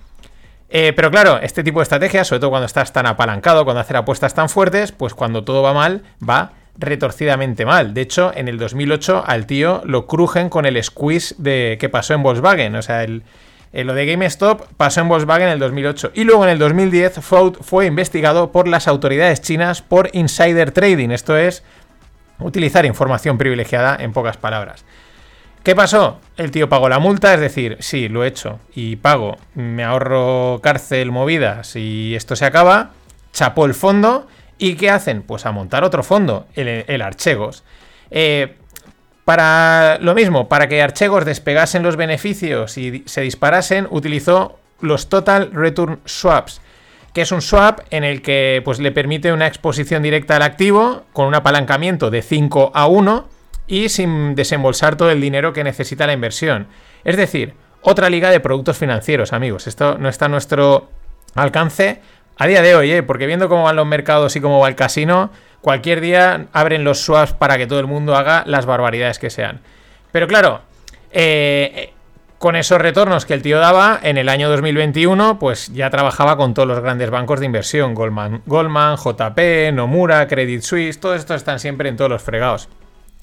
¿eh? 0.69 0.93
Pero 0.95 1.11
claro, 1.11 1.37
este 1.41 1.65
tipo 1.65 1.79
de 1.79 1.83
estrategia, 1.83 2.23
sobre 2.23 2.39
todo 2.39 2.51
cuando 2.51 2.67
estás 2.67 2.93
tan 2.93 3.07
apalancado, 3.07 3.65
cuando 3.65 3.81
haces 3.81 3.97
apuestas 3.97 4.33
tan 4.33 4.47
fuertes, 4.47 4.93
pues 4.93 5.13
cuando 5.13 5.43
todo 5.43 5.61
va 5.61 5.73
mal, 5.73 6.03
va 6.27 6.53
retorcidamente 6.79 7.65
mal. 7.65 7.93
De 7.93 8.01
hecho, 8.01 8.31
en 8.33 8.47
el 8.47 8.57
2008 8.57 9.23
al 9.25 9.45
tío 9.45 9.81
lo 9.85 10.07
crujen 10.07 10.49
con 10.49 10.65
el 10.65 10.81
squeeze 10.83 11.35
de, 11.37 11.77
que 11.79 11.89
pasó 11.89 12.13
en 12.13 12.23
Volkswagen. 12.23 12.75
O 12.75 12.81
sea, 12.81 13.03
el, 13.03 13.23
lo 13.73 13.93
de 13.93 14.05
GameStop 14.05 14.65
pasó 14.77 15.01
en 15.01 15.09
Volkswagen 15.09 15.47
en 15.47 15.53
el 15.53 15.59
2008. 15.59 16.11
Y 16.15 16.23
luego 16.23 16.43
en 16.45 16.51
el 16.51 16.59
2010 16.59 17.19
fue, 17.21 17.51
fue 17.61 17.85
investigado 17.85 18.51
por 18.51 18.67
las 18.67 18.87
autoridades 18.87 19.41
chinas 19.41 19.81
por 19.81 20.09
insider 20.13 20.71
trading. 20.71 21.09
Esto 21.09 21.37
es 21.37 21.63
utilizar 22.39 22.85
información 22.85 23.37
privilegiada 23.37 23.97
en 23.99 24.13
pocas 24.13 24.37
palabras. 24.37 24.85
¿Qué 25.63 25.75
pasó? 25.75 26.19
El 26.37 26.51
tío 26.51 26.69
pagó 26.69 26.87
la 26.87 26.99
multa, 26.99 27.33
es 27.33 27.41
decir, 27.41 27.75
sí, 27.81 28.07
lo 28.07 28.23
he 28.23 28.27
hecho 28.27 28.59
y 28.73 28.95
pago, 28.95 29.37
me 29.55 29.83
ahorro 29.83 30.61
cárcel, 30.63 31.11
movidas 31.11 31.75
y 31.75 32.15
esto 32.15 32.37
se 32.37 32.45
acaba, 32.45 32.91
chapó 33.33 33.65
el 33.65 33.73
fondo 33.73 34.25
¿Y 34.59 34.75
qué 34.75 34.91
hacen? 34.91 35.23
Pues 35.23 35.45
a 35.45 35.51
montar 35.51 35.83
otro 35.83 36.03
fondo, 36.03 36.45
el, 36.53 37.01
Archegos. 37.01 37.63
Eh, 38.11 38.55
para 39.23 39.97
lo 39.99 40.13
mismo, 40.13 40.49
para 40.49 40.67
que 40.67 40.81
Archegos 40.81 41.23
despegasen 41.25 41.81
los 41.81 41.95
beneficios 41.95 42.77
y 42.77 43.03
se 43.05 43.21
disparasen, 43.21 43.87
utilizó 43.89 44.59
los 44.81 45.07
Total 45.07 45.51
Return 45.53 46.01
Swaps, 46.03 46.61
que 47.13 47.21
es 47.21 47.31
un 47.31 47.41
swap 47.41 47.79
en 47.89 48.03
el 48.03 48.21
que 48.21 48.61
pues, 48.65 48.79
le 48.79 48.91
permite 48.91 49.31
una 49.31 49.47
exposición 49.47 50.03
directa 50.03 50.35
al 50.35 50.41
activo 50.41 51.05
con 51.13 51.27
un 51.27 51.35
apalancamiento 51.35 52.09
de 52.09 52.21
5 52.21 52.71
a 52.73 52.87
1 52.87 53.29
y 53.67 53.89
sin 53.89 54.35
desembolsar 54.35 54.97
todo 54.97 55.09
el 55.11 55.21
dinero 55.21 55.53
que 55.53 55.63
necesita 55.63 56.05
la 56.05 56.13
inversión. 56.13 56.67
Es 57.05 57.15
decir, 57.15 57.53
otra 57.81 58.09
liga 58.09 58.29
de 58.29 58.39
productos 58.39 58.77
financieros, 58.77 59.31
amigos. 59.31 59.67
Esto 59.67 59.97
no 59.97 60.09
está 60.09 60.25
a 60.25 60.29
nuestro 60.29 60.89
alcance, 61.35 62.01
a 62.39 62.47
día 62.47 62.61
de 62.61 62.73
hoy, 62.73 62.91
¿eh? 62.91 63.03
porque 63.03 63.27
viendo 63.27 63.49
cómo 63.49 63.63
van 63.63 63.75
los 63.75 63.85
mercados 63.85 64.35
y 64.37 64.41
cómo 64.41 64.59
va 64.59 64.69
el 64.69 64.75
casino, 64.75 65.29
cualquier 65.59 65.99
día 65.99 66.47
abren 66.53 66.85
los 66.85 67.01
swaps 67.01 67.33
para 67.33 67.57
que 67.57 67.67
todo 67.67 67.81
el 67.81 67.85
mundo 67.85 68.15
haga 68.15 68.43
las 68.47 68.65
barbaridades 68.65 69.19
que 69.19 69.29
sean. 69.29 69.59
Pero 70.13 70.25
claro, 70.25 70.61
eh, 71.11 71.91
con 72.37 72.55
esos 72.55 72.79
retornos 72.79 73.25
que 73.25 73.33
el 73.33 73.41
tío 73.41 73.59
daba, 73.59 73.99
en 74.01 74.17
el 74.17 74.29
año 74.29 74.49
2021, 74.49 75.37
pues 75.37 75.73
ya 75.73 75.89
trabajaba 75.89 76.37
con 76.37 76.53
todos 76.53 76.65
los 76.65 76.79
grandes 76.79 77.09
bancos 77.09 77.41
de 77.41 77.45
inversión, 77.45 77.93
Goldman, 77.93 78.41
Goldman 78.45 78.95
JP, 78.95 79.73
Nomura, 79.73 80.25
Credit 80.29 80.61
Suisse, 80.61 80.97
todos 80.97 81.17
estos 81.17 81.35
están 81.35 81.59
siempre 81.59 81.89
en 81.89 81.97
todos 81.97 82.09
los 82.09 82.23
fregados. 82.23 82.69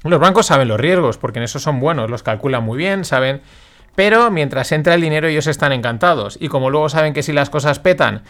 Los 0.04 0.20
bancos 0.20 0.44
saben 0.44 0.68
los 0.68 0.78
riesgos, 0.78 1.16
porque 1.16 1.38
en 1.38 1.44
eso 1.44 1.58
son 1.58 1.80
buenos, 1.80 2.10
los 2.10 2.22
calculan 2.22 2.62
muy 2.62 2.76
bien, 2.76 3.04
saben... 3.06 3.40
Pero 3.94 4.30
mientras 4.30 4.72
entra 4.72 4.92
el 4.92 5.00
dinero 5.00 5.26
ellos 5.26 5.46
están 5.46 5.72
encantados. 5.72 6.36
Y 6.38 6.48
como 6.48 6.68
luego 6.68 6.90
saben 6.90 7.14
que 7.14 7.22
si 7.22 7.32
las 7.32 7.48
cosas 7.48 7.78
petan, 7.78 8.24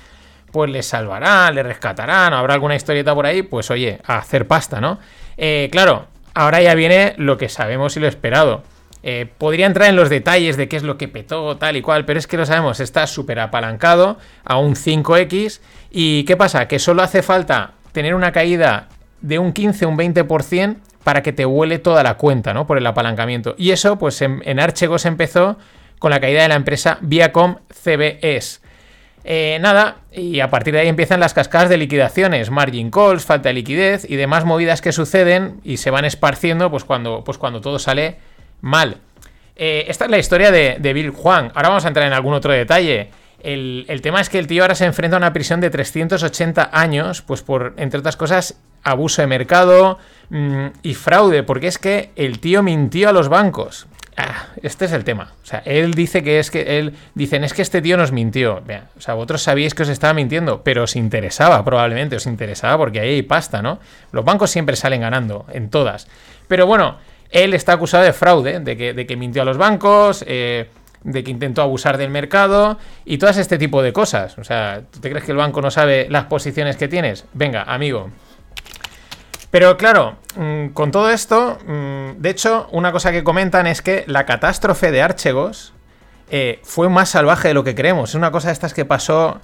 pues 0.56 0.70
les 0.70 0.86
salvarán, 0.86 1.54
les 1.54 1.66
rescatarán, 1.66 2.32
habrá 2.32 2.54
alguna 2.54 2.74
historieta 2.74 3.14
por 3.14 3.26
ahí, 3.26 3.42
pues 3.42 3.70
oye, 3.70 4.00
a 4.06 4.16
hacer 4.16 4.46
pasta, 4.46 4.80
¿no? 4.80 4.98
Eh, 5.36 5.68
claro, 5.70 6.06
ahora 6.32 6.62
ya 6.62 6.74
viene 6.74 7.12
lo 7.18 7.36
que 7.36 7.50
sabemos 7.50 7.94
y 7.98 8.00
lo 8.00 8.08
esperado. 8.08 8.62
Eh, 9.02 9.26
podría 9.36 9.66
entrar 9.66 9.90
en 9.90 9.96
los 9.96 10.08
detalles 10.08 10.56
de 10.56 10.66
qué 10.66 10.78
es 10.78 10.82
lo 10.82 10.96
que 10.96 11.08
petó, 11.08 11.58
tal 11.58 11.76
y 11.76 11.82
cual, 11.82 12.06
pero 12.06 12.18
es 12.18 12.26
que 12.26 12.38
lo 12.38 12.46
sabemos, 12.46 12.80
está 12.80 13.06
súper 13.06 13.38
apalancado 13.38 14.16
a 14.46 14.56
un 14.56 14.76
5X. 14.76 15.60
¿Y 15.90 16.24
qué 16.24 16.38
pasa? 16.38 16.66
Que 16.68 16.78
solo 16.78 17.02
hace 17.02 17.20
falta 17.20 17.72
tener 17.92 18.14
una 18.14 18.32
caída 18.32 18.88
de 19.20 19.38
un 19.38 19.52
15, 19.52 19.84
un 19.84 19.98
20% 19.98 20.76
para 21.04 21.22
que 21.22 21.34
te 21.34 21.44
huele 21.44 21.78
toda 21.78 22.02
la 22.02 22.14
cuenta, 22.14 22.54
¿no? 22.54 22.66
Por 22.66 22.78
el 22.78 22.86
apalancamiento. 22.86 23.54
Y 23.58 23.72
eso, 23.72 23.98
pues 23.98 24.22
en, 24.22 24.40
en 24.46 24.58
Archegos 24.58 25.04
empezó 25.04 25.58
con 25.98 26.12
la 26.12 26.18
caída 26.18 26.40
de 26.40 26.48
la 26.48 26.54
empresa 26.54 26.96
Viacom 27.02 27.56
CBS. 27.68 28.60
Eh, 29.28 29.58
nada, 29.60 29.96
y 30.12 30.38
a 30.38 30.50
partir 30.50 30.72
de 30.72 30.78
ahí 30.78 30.88
empiezan 30.88 31.18
las 31.18 31.34
cascadas 31.34 31.68
de 31.68 31.76
liquidaciones, 31.76 32.52
margin 32.52 32.92
calls, 32.92 33.24
falta 33.24 33.48
de 33.48 33.54
liquidez 33.54 34.08
y 34.08 34.14
demás 34.14 34.44
movidas 34.44 34.80
que 34.80 34.92
suceden 34.92 35.60
y 35.64 35.78
se 35.78 35.90
van 35.90 36.04
esparciendo 36.04 36.70
pues 36.70 36.84
cuando, 36.84 37.24
pues 37.24 37.36
cuando 37.36 37.60
todo 37.60 37.80
sale 37.80 38.18
mal. 38.60 38.98
Eh, 39.56 39.86
esta 39.88 40.04
es 40.04 40.12
la 40.12 40.18
historia 40.18 40.52
de, 40.52 40.92
Bill 40.92 41.10
Juan. 41.10 41.50
Ahora 41.56 41.70
vamos 41.70 41.84
a 41.84 41.88
entrar 41.88 42.06
en 42.06 42.12
algún 42.12 42.34
otro 42.34 42.52
detalle. 42.52 43.10
El, 43.42 44.00
tema 44.02 44.20
es 44.20 44.28
que 44.28 44.38
el 44.38 44.46
tío 44.46 44.62
ahora 44.62 44.74
se 44.74 44.86
enfrenta 44.86 45.16
a 45.16 45.18
una 45.18 45.32
prisión 45.32 45.60
de 45.60 45.70
380 45.70 46.70
años, 46.72 47.22
pues 47.22 47.42
por, 47.42 47.74
entre 47.76 48.00
otras 48.00 48.16
cosas, 48.16 48.56
abuso 48.82 49.22
de 49.22 49.28
mercado 49.28 49.98
mm, 50.30 50.66
y 50.82 50.94
fraude, 50.94 51.42
porque 51.42 51.66
es 51.68 51.78
que 51.78 52.10
el 52.16 52.40
tío 52.40 52.62
mintió 52.62 53.08
a 53.08 53.12
los 53.12 53.28
bancos. 53.28 53.86
Ah, 54.16 54.46
este 54.62 54.86
es 54.86 54.92
el 54.92 55.04
tema. 55.04 55.34
O 55.42 55.46
sea, 55.46 55.62
él 55.66 55.92
dice 55.92 56.22
que 56.22 56.38
es 56.38 56.50
que 56.50 56.78
él 56.78 56.94
dicen 57.14 57.44
es 57.44 57.52
que 57.52 57.60
este 57.60 57.82
tío 57.82 57.98
nos 57.98 58.12
mintió. 58.12 58.62
o 58.96 59.00
sea, 59.00 59.14
vosotros 59.14 59.42
sabíais 59.42 59.74
que 59.74 59.82
os 59.82 59.90
estaba 59.90 60.14
mintiendo, 60.14 60.62
pero 60.62 60.84
os 60.84 60.96
interesaba 60.96 61.62
probablemente, 61.64 62.16
os 62.16 62.26
interesaba 62.26 62.78
porque 62.78 63.00
ahí 63.00 63.10
hay 63.10 63.22
pasta, 63.22 63.60
¿no? 63.60 63.78
Los 64.12 64.24
bancos 64.24 64.50
siempre 64.50 64.74
salen 64.74 65.02
ganando 65.02 65.44
en 65.52 65.68
todas. 65.68 66.08
Pero 66.48 66.66
bueno, 66.66 66.96
él 67.30 67.52
está 67.52 67.74
acusado 67.74 68.04
de 68.04 68.14
fraude, 68.14 68.60
de 68.60 68.76
que, 68.76 68.94
de 68.94 69.06
que 69.06 69.16
mintió 69.16 69.42
a 69.42 69.44
los 69.44 69.58
bancos, 69.58 70.24
eh, 70.26 70.70
de 71.04 71.24
que 71.24 71.30
intentó 71.30 71.62
abusar 71.62 71.98
del 71.98 72.10
mercado 72.10 72.78
y 73.04 73.18
todas 73.18 73.36
este 73.36 73.58
tipo 73.58 73.82
de 73.82 73.92
cosas. 73.92 74.38
O 74.38 74.44
sea, 74.44 74.82
¿tú 74.90 75.00
te 75.00 75.10
crees 75.10 75.24
que 75.24 75.32
el 75.32 75.38
banco 75.38 75.60
no 75.60 75.70
sabe 75.70 76.06
las 76.10 76.24
posiciones 76.24 76.76
que 76.76 76.88
tienes? 76.88 77.24
Venga, 77.32 77.62
amigo, 77.62 78.10
pero 79.56 79.78
claro, 79.78 80.16
mm, 80.36 80.68
con 80.74 80.90
todo 80.90 81.10
esto, 81.10 81.58
mm, 81.66 82.20
de 82.20 82.28
hecho, 82.30 82.68
una 82.72 82.92
cosa 82.92 83.10
que 83.10 83.24
comentan 83.24 83.66
es 83.66 83.80
que 83.80 84.04
la 84.06 84.26
catástrofe 84.26 84.90
de 84.90 85.00
Archegos 85.00 85.72
eh, 86.28 86.60
fue 86.62 86.88
más 86.88 87.08
salvaje 87.08 87.48
de 87.48 87.54
lo 87.54 87.64
que 87.64 87.74
creemos. 87.74 88.10
Es 88.10 88.14
una 88.16 88.30
cosa 88.30 88.48
de 88.48 88.52
estas 88.52 88.74
que 88.74 88.84
pasó, 88.84 89.40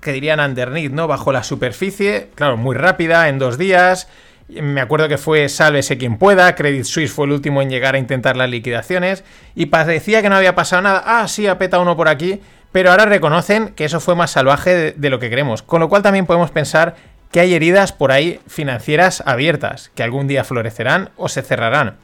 que 0.00 0.10
dirían 0.12 0.40
underneath, 0.40 0.90
¿no? 0.90 1.06
Bajo 1.06 1.32
la 1.32 1.44
superficie, 1.44 2.30
claro, 2.34 2.56
muy 2.56 2.74
rápida, 2.74 3.28
en 3.28 3.38
dos 3.38 3.56
días. 3.56 4.08
Me 4.48 4.80
acuerdo 4.80 5.08
que 5.08 5.16
fue 5.18 5.48
sálvese 5.48 5.96
quien 5.96 6.18
pueda, 6.18 6.54
Credit 6.54 6.84
Suisse 6.84 7.12
fue 7.12 7.26
el 7.26 7.32
último 7.32 7.62
en 7.62 7.70
llegar 7.70 7.94
a 7.94 7.98
intentar 7.98 8.36
las 8.36 8.50
liquidaciones 8.50 9.24
y 9.54 9.66
parecía 9.66 10.20
que 10.20 10.28
no 10.28 10.36
había 10.36 10.54
pasado 10.54 10.82
nada. 10.82 11.02
Ah, 11.06 11.26
sí, 11.28 11.46
apeta 11.46 11.78
uno 11.78 11.96
por 11.96 12.08
aquí, 12.08 12.40
pero 12.70 12.90
ahora 12.90 13.06
reconocen 13.06 13.68
que 13.70 13.86
eso 13.86 14.00
fue 14.00 14.14
más 14.14 14.32
salvaje 14.32 14.74
de, 14.74 14.92
de 14.92 15.10
lo 15.10 15.18
que 15.18 15.30
creemos. 15.30 15.62
Con 15.62 15.80
lo 15.80 15.88
cual 15.88 16.02
también 16.02 16.26
podemos 16.26 16.50
pensar 16.50 16.94
que 17.30 17.40
hay 17.40 17.54
heridas 17.54 17.92
por 17.92 18.12
ahí 18.12 18.40
financieras 18.46 19.22
abiertas, 19.26 19.90
que 19.94 20.02
algún 20.02 20.28
día 20.28 20.44
florecerán 20.44 21.10
o 21.16 21.28
se 21.28 21.42
cerrarán. 21.42 21.96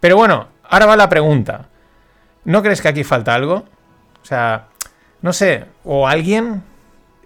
Pero 0.00 0.16
bueno, 0.16 0.48
ahora 0.68 0.86
va 0.86 0.96
la 0.96 1.08
pregunta. 1.08 1.68
¿No 2.44 2.62
crees 2.62 2.80
que 2.80 2.88
aquí 2.88 3.02
falta 3.02 3.34
algo? 3.34 3.64
O 4.22 4.24
sea, 4.24 4.66
no 5.22 5.32
sé, 5.32 5.64
o 5.82 6.06
alguien... 6.06 6.62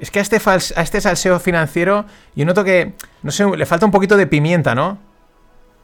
Es 0.00 0.10
que 0.10 0.18
a 0.18 0.22
este, 0.22 0.40
a 0.44 0.82
este 0.82 1.00
salseo 1.00 1.38
financiero 1.38 2.06
yo 2.34 2.44
noto 2.44 2.64
que, 2.64 2.94
no 3.22 3.30
sé, 3.30 3.44
le 3.46 3.66
falta 3.66 3.86
un 3.86 3.92
poquito 3.92 4.16
de 4.16 4.26
pimienta, 4.26 4.74
¿no? 4.74 4.98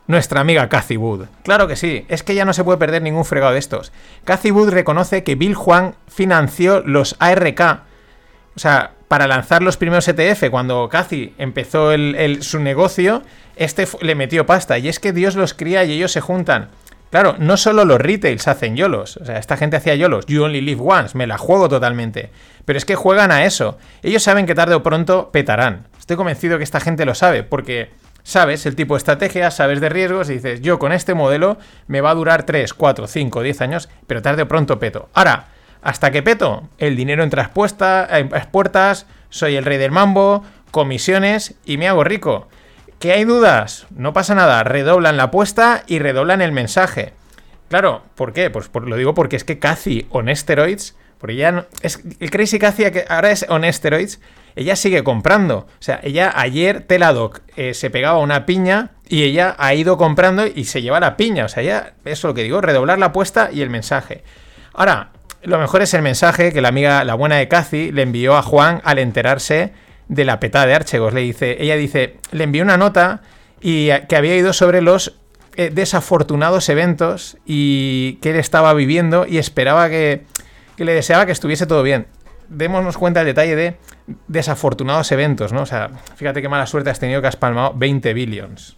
nuestra 0.06 0.40
amiga 0.40 0.68
Cathy 0.68 0.96
Wood. 0.96 1.26
Claro 1.42 1.66
que 1.66 1.76
sí, 1.76 2.04
es 2.08 2.22
que 2.22 2.34
ya 2.34 2.44
no 2.44 2.52
se 2.52 2.64
puede 2.64 2.78
perder 2.78 3.02
ningún 3.02 3.24
fregado 3.24 3.52
de 3.52 3.58
estos. 3.58 3.92
Cathy 4.24 4.50
Wood 4.50 4.70
reconoce 4.70 5.24
que 5.24 5.34
Bill 5.34 5.54
Juan 5.54 5.94
financió 6.06 6.80
los 6.80 7.16
ARK, 7.18 7.60
o 8.54 8.58
sea, 8.58 8.92
para 9.08 9.26
lanzar 9.26 9.62
los 9.62 9.76
primeros 9.76 10.08
ETF, 10.08 10.50
cuando 10.50 10.88
Cathy 10.88 11.34
empezó 11.38 11.92
su 12.40 12.58
negocio, 12.60 13.22
este 13.54 13.86
le 14.00 14.14
metió 14.14 14.46
pasta. 14.46 14.78
Y 14.78 14.88
es 14.88 14.98
que 14.98 15.12
Dios 15.12 15.36
los 15.36 15.54
cría 15.54 15.84
y 15.84 15.92
ellos 15.92 16.10
se 16.12 16.20
juntan. 16.20 16.70
Claro, 17.10 17.36
no 17.38 17.56
solo 17.56 17.84
los 17.84 18.00
retails 18.00 18.48
hacen 18.48 18.76
yolos, 18.76 19.16
o 19.16 19.24
sea, 19.24 19.38
esta 19.38 19.56
gente 19.56 19.76
hacía 19.76 19.94
yolos, 19.94 20.26
you 20.26 20.42
only 20.42 20.60
live 20.60 20.82
once, 20.84 21.16
me 21.16 21.26
la 21.26 21.38
juego 21.38 21.68
totalmente. 21.68 22.30
Pero 22.64 22.76
es 22.76 22.84
que 22.84 22.96
juegan 22.96 23.30
a 23.30 23.44
eso. 23.44 23.78
Ellos 24.02 24.22
saben 24.22 24.44
que 24.44 24.54
tarde 24.54 24.74
o 24.74 24.82
pronto 24.82 25.30
petarán. 25.30 25.86
Estoy 25.98 26.16
convencido 26.16 26.58
que 26.58 26.64
esta 26.64 26.80
gente 26.80 27.06
lo 27.06 27.14
sabe, 27.14 27.44
porque 27.44 27.90
sabes 28.24 28.66
el 28.66 28.74
tipo 28.74 28.94
de 28.94 28.98
estrategia, 28.98 29.52
sabes 29.52 29.80
de 29.80 29.88
riesgos 29.88 30.28
y 30.30 30.34
dices, 30.34 30.60
yo 30.60 30.80
con 30.80 30.92
este 30.92 31.14
modelo 31.14 31.58
me 31.86 32.00
va 32.00 32.10
a 32.10 32.14
durar 32.14 32.42
3, 32.42 32.74
4, 32.74 33.06
5, 33.06 33.42
10 33.42 33.60
años, 33.60 33.88
pero 34.08 34.20
tarde 34.20 34.42
o 34.42 34.48
pronto 34.48 34.80
peto. 34.80 35.08
Ahora, 35.14 35.46
hasta 35.80 36.10
que 36.10 36.24
peto, 36.24 36.68
el 36.78 36.96
dinero 36.96 37.22
entra 37.22 37.44
a 37.44 38.50
puertas, 38.50 39.06
soy 39.30 39.54
el 39.54 39.64
rey 39.64 39.78
del 39.78 39.92
mambo, 39.92 40.42
comisiones 40.72 41.54
y 41.64 41.76
me 41.78 41.86
hago 41.86 42.02
rico. 42.02 42.48
¿Que 42.98 43.12
hay 43.12 43.24
dudas? 43.24 43.86
No 43.94 44.12
pasa 44.12 44.34
nada, 44.34 44.64
redoblan 44.64 45.16
la 45.16 45.24
apuesta 45.24 45.84
y 45.86 45.98
redoblan 45.98 46.40
el 46.40 46.52
mensaje. 46.52 47.12
Claro, 47.68 48.02
¿por 48.14 48.32
qué? 48.32 48.48
Pues 48.48 48.70
lo 48.74 48.96
digo 48.96 49.12
porque 49.12 49.36
es 49.36 49.44
que 49.44 49.58
Cathy 49.58 50.06
on 50.10 50.34
steroids, 50.34 50.96
porque 51.18 51.36
ya 51.36 51.66
es 51.82 52.00
el 52.20 52.30
Crazy 52.30 52.58
Cathy 52.58 52.90
que 52.90 53.04
ahora 53.08 53.30
es 53.30 53.44
on 53.48 53.70
steroids, 53.70 54.20
ella 54.54 54.76
sigue 54.76 55.04
comprando. 55.04 55.58
O 55.58 55.82
sea, 55.82 56.00
ella 56.02 56.32
ayer 56.34 56.80
Teladoc 56.82 57.42
eh, 57.56 57.74
se 57.74 57.90
pegaba 57.90 58.18
una 58.18 58.46
piña 58.46 58.92
y 59.08 59.24
ella 59.24 59.54
ha 59.58 59.74
ido 59.74 59.98
comprando 59.98 60.46
y 60.46 60.64
se 60.64 60.80
lleva 60.80 60.98
la 60.98 61.18
piña. 61.18 61.44
O 61.44 61.48
sea, 61.48 61.62
ya, 61.62 61.94
eso 62.04 62.12
es 62.12 62.24
lo 62.24 62.34
que 62.34 62.44
digo, 62.44 62.62
redoblar 62.62 62.98
la 62.98 63.06
apuesta 63.06 63.50
y 63.52 63.60
el 63.60 63.68
mensaje. 63.68 64.24
Ahora, 64.72 65.10
lo 65.42 65.58
mejor 65.58 65.82
es 65.82 65.92
el 65.92 66.02
mensaje 66.02 66.52
que 66.52 66.62
la 66.62 66.68
amiga, 66.68 67.04
la 67.04 67.14
buena 67.14 67.36
de 67.36 67.48
Cathy, 67.48 67.92
le 67.92 68.02
envió 68.02 68.36
a 68.36 68.42
Juan 68.42 68.80
al 68.84 68.98
enterarse 68.98 69.72
de 70.08 70.24
la 70.24 70.40
petada 70.40 70.66
de 70.66 70.74
Archegos. 70.74 71.14
Le 71.14 71.20
dice, 71.20 71.56
ella 71.60 71.76
dice, 71.76 72.16
le 72.32 72.44
envió 72.44 72.62
una 72.62 72.76
nota 72.76 73.22
y 73.60 73.90
que 74.08 74.16
había 74.16 74.36
ido 74.36 74.52
sobre 74.52 74.82
los 74.82 75.16
eh, 75.56 75.70
desafortunados 75.72 76.68
eventos 76.68 77.38
y 77.46 78.14
que 78.16 78.30
él 78.30 78.36
estaba 78.36 78.74
viviendo 78.74 79.26
y 79.26 79.38
esperaba 79.38 79.88
que, 79.88 80.24
que 80.76 80.84
le 80.84 80.92
deseaba 80.92 81.26
que 81.26 81.32
estuviese 81.32 81.66
todo 81.66 81.82
bien. 81.82 82.06
Démonos 82.48 82.96
cuenta 82.98 83.20
el 83.20 83.26
detalle 83.26 83.56
de 83.56 83.76
desafortunados 84.28 85.10
eventos, 85.10 85.52
¿no? 85.52 85.62
O 85.62 85.66
sea, 85.66 85.90
fíjate 86.16 86.42
qué 86.42 86.48
mala 86.48 86.66
suerte 86.66 86.90
has 86.90 87.00
tenido 87.00 87.20
que 87.20 87.28
has 87.28 87.36
palmado 87.36 87.72
20 87.74 88.14
billions. 88.14 88.76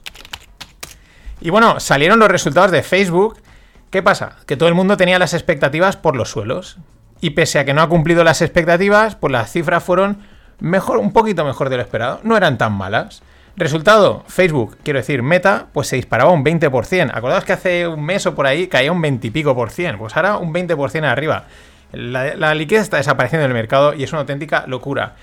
Y 1.41 1.51
bueno, 1.51 1.81
salieron 1.81 2.18
los 2.18 2.29
resultados 2.29 2.70
de 2.70 2.83
Facebook. 2.83 3.39
¿Qué 3.91 4.03
pasa? 4.03 4.37
Que 4.47 4.57
todo 4.57 4.68
el 4.68 4.74
mundo 4.74 4.97
tenía 4.97 5.18
las 5.18 5.35
expectativas 5.35 5.97
por 5.97 6.16
los 6.16 6.31
suelos. 6.31 6.79
Y 7.20 7.31
pese 7.31 7.59
a 7.59 7.64
que 7.64 7.74
no 7.74 7.83
ha 7.83 7.89
cumplido 7.89 8.24
las 8.24 8.43
expectativas, 8.43 9.16
pues 9.16 9.33
las 9.33 9.51
cifras 9.51 9.83
fueron 9.83 10.22
mejor, 10.61 10.99
un 10.99 11.13
poquito 11.13 11.45
mejor 11.45 11.69
de 11.69 11.77
lo 11.77 11.83
esperado. 11.83 12.21
No 12.23 12.37
eran 12.37 12.59
tan 12.59 12.73
malas. 12.73 13.23
Resultado, 13.57 14.25
Facebook, 14.29 14.79
quiero 14.85 15.01
decir, 15.01 15.23
Meta, 15.23 15.67
pues 15.73 15.89
se 15.89 15.97
disparaba 15.97 16.31
un 16.31 16.45
20%. 16.45 17.11
Acordaos 17.13 17.45
que 17.45 17.53
hace 17.53 17.89
un 17.89 18.05
mes 18.05 18.25
o 18.27 18.35
por 18.35 18.47
ahí 18.47 18.69
caía 18.69 18.93
un 18.93 19.03
20 19.03 19.27
y 19.27 19.31
pico 19.31 19.55
por 19.55 19.71
cien. 19.71 19.99
Pues 19.99 20.17
ahora 20.17 20.37
un 20.37 20.55
20% 20.55 21.05
arriba. 21.05 21.47
La, 21.93 22.37
la 22.37 22.55
liquidez 22.55 22.83
está 22.83 22.99
desapareciendo 22.99 23.43
del 23.43 23.55
mercado 23.55 23.95
y 23.95 24.05
es 24.05 24.13
una 24.13 24.21
auténtica 24.21 24.65
locura. 24.67 25.15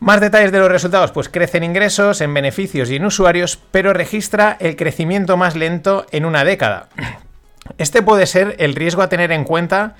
Más 0.00 0.20
detalles 0.20 0.52
de 0.52 0.58
los 0.58 0.68
resultados, 0.68 1.12
pues 1.12 1.28
crecen 1.28 1.64
ingresos, 1.64 2.20
en 2.20 2.34
beneficios 2.34 2.90
y 2.90 2.96
en 2.96 3.04
usuarios, 3.04 3.58
pero 3.70 3.92
registra 3.92 4.56
el 4.60 4.76
crecimiento 4.76 5.36
más 5.36 5.54
lento 5.56 6.06
en 6.10 6.24
una 6.24 6.44
década. 6.44 6.88
Este 7.78 8.02
puede 8.02 8.26
ser 8.26 8.56
el 8.58 8.74
riesgo 8.74 9.00
a 9.00 9.08
tener 9.08 9.32
en 9.32 9.44
cuenta 9.44 9.94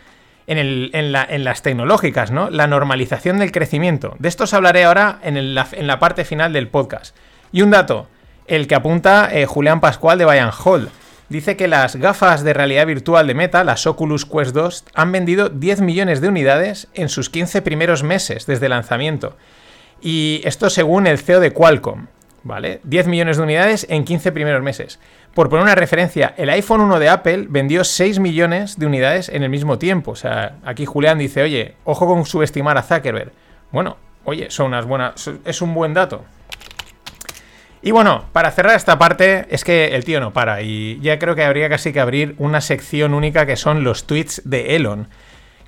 en, 0.47 1.45
las 1.45 1.63
tecnológicas, 1.63 2.31
¿no? 2.31 2.51
La 2.51 2.67
normalización 2.67 3.39
del 3.39 3.53
crecimiento. 3.53 4.15
De 4.19 4.29
esto 4.29 4.45
os 4.45 4.55
hablaré 4.55 4.85
ahora 4.85 5.19
en, 5.23 5.55
la, 5.55 5.99
parte 5.99 6.25
final 6.25 6.53
del 6.53 6.69
podcast. 6.69 7.17
Y 7.53 7.63
un 7.63 7.71
dato, 7.71 8.09
el 8.47 8.67
que 8.67 8.75
apunta 8.75 9.29
eh, 9.33 9.47
Julián 9.47 9.81
Pascual 9.81 10.19
de 10.19 10.25
Bayern 10.25 10.53
Hall. 10.65 10.91
Dice 11.29 11.57
que 11.57 11.69
las 11.69 11.97
gafas 11.97 12.45
de 12.45 12.53
realidad 12.53 12.87
virtual 12.87 13.27
de 13.27 13.35
Meta, 13.35 13.65
las 13.65 13.87
Oculus 13.87 14.27
Quest 14.27 14.55
2, 14.55 14.85
han 14.95 15.13
vendido 15.13 15.49
10 15.49 15.81
millones 15.81 16.21
de 16.21 16.29
unidades 16.29 16.89
en 16.93 17.09
sus 17.09 17.31
15 17.31 17.63
primeros 17.63 18.03
meses 18.03 18.47
desde 18.47 18.67
el 18.67 18.71
lanzamiento. 18.71 19.37
Y 20.03 20.43
esto 20.45 20.69
según 20.69 21.07
el 21.07 21.19
CEO 21.19 21.41
de 21.41 21.53
Qualcomm. 21.53 22.09
¿Vale? 22.45 22.81
10 22.85 23.09
millones 23.09 23.39
de 23.39 23.43
unidades 23.43 23.87
en 23.91 24.05
15 24.05 24.31
primeros 24.31 24.63
meses. 24.63 25.01
Por 25.35 25.49
poner 25.49 25.65
una 25.65 25.75
referencia, 25.75 26.35
el 26.37 26.51
iPhone 26.51 26.83
1 26.83 27.01
de 27.01 27.09
Apple 27.09 27.47
vendió 27.49 27.83
6 27.83 28.21
millones 28.21 28.79
de 28.79 28.87
unidades 28.87 29.29
en 29.29 29.43
el 29.43 29.49
mismo 29.49 29.79
tiempo. 29.79 30.13
O 30.13 30.17
sea, 30.17 30.59
aquí 30.65 30.85
Julián 30.85 31.19
dice, 31.19 31.43
oye, 31.43 31.75
ojo 31.85 32.07
con 32.07 32.25
subestimar 32.25 32.79
a 32.79 32.83
Zuckerberg. 32.83 33.33
Bueno, 33.73 33.97
oye, 34.25 34.51
son 34.51 34.67
unas 34.67 34.87
buenas. 34.87 35.29
Es 35.45 35.61
un 35.61 35.75
buen 35.75 35.95
dato. 35.95 36.25
Y 37.83 37.91
bueno, 37.91 38.27
para 38.33 38.51
cerrar 38.51 38.77
esta 38.77 38.99
parte, 38.99 39.47
es 39.51 39.65
que 39.65 39.95
el 39.95 40.05
tío 40.05 40.21
no 40.21 40.33
para. 40.33 40.63
Y 40.63 41.01
ya 41.01 41.19
creo 41.19 41.35
que 41.35 41.45
habría 41.45 41.69
casi 41.69 41.93
que 41.93 42.01
abrir 42.01 42.35
una 42.39 42.61
sección 42.61 43.13
única 43.13 43.45
que 43.45 43.57
son 43.57 43.85
los 43.85 44.07
tweets 44.07 44.43
de 44.45 44.77
Elon. 44.77 45.09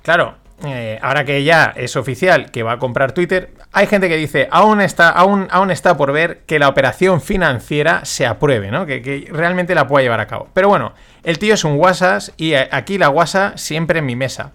Claro, 0.01 0.35
eh, 0.65 0.97
ahora 1.03 1.23
que 1.23 1.43
ya 1.43 1.71
es 1.75 1.95
oficial 1.95 2.49
que 2.49 2.63
va 2.63 2.73
a 2.73 2.79
comprar 2.79 3.11
Twitter, 3.11 3.51
hay 3.71 3.85
gente 3.85 4.09
que 4.09 4.17
dice, 4.17 4.47
aún 4.49 4.81
está, 4.81 5.09
aún, 5.09 5.47
aún 5.51 5.69
está 5.69 5.95
por 5.97 6.11
ver 6.11 6.39
que 6.47 6.57
la 6.57 6.67
operación 6.67 7.21
financiera 7.21 8.05
se 8.05 8.25
apruebe, 8.25 8.71
¿no? 8.71 8.87
Que, 8.87 9.29
realmente 9.31 9.75
la 9.75 9.87
pueda 9.87 10.01
llevar 10.01 10.19
a 10.19 10.25
cabo. 10.25 10.47
Pero 10.53 10.69
bueno, 10.69 10.93
el 11.23 11.37
tío 11.37 11.53
es 11.53 11.63
un 11.63 11.75
WhatsApp 11.75 12.23
y 12.37 12.55
aquí 12.55 12.97
la 12.97 13.09
WhatsApp 13.09 13.57
siempre 13.57 13.99
en 13.99 14.07
mi 14.07 14.15
mesa. 14.15 14.53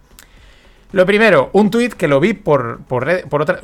Lo 0.90 1.06
primero, 1.06 1.50
un 1.52 1.70
tweet 1.70 1.90
que 1.90 2.08
lo 2.08 2.18
vi 2.18 2.34
por, 2.34 2.80
por, 2.82 3.06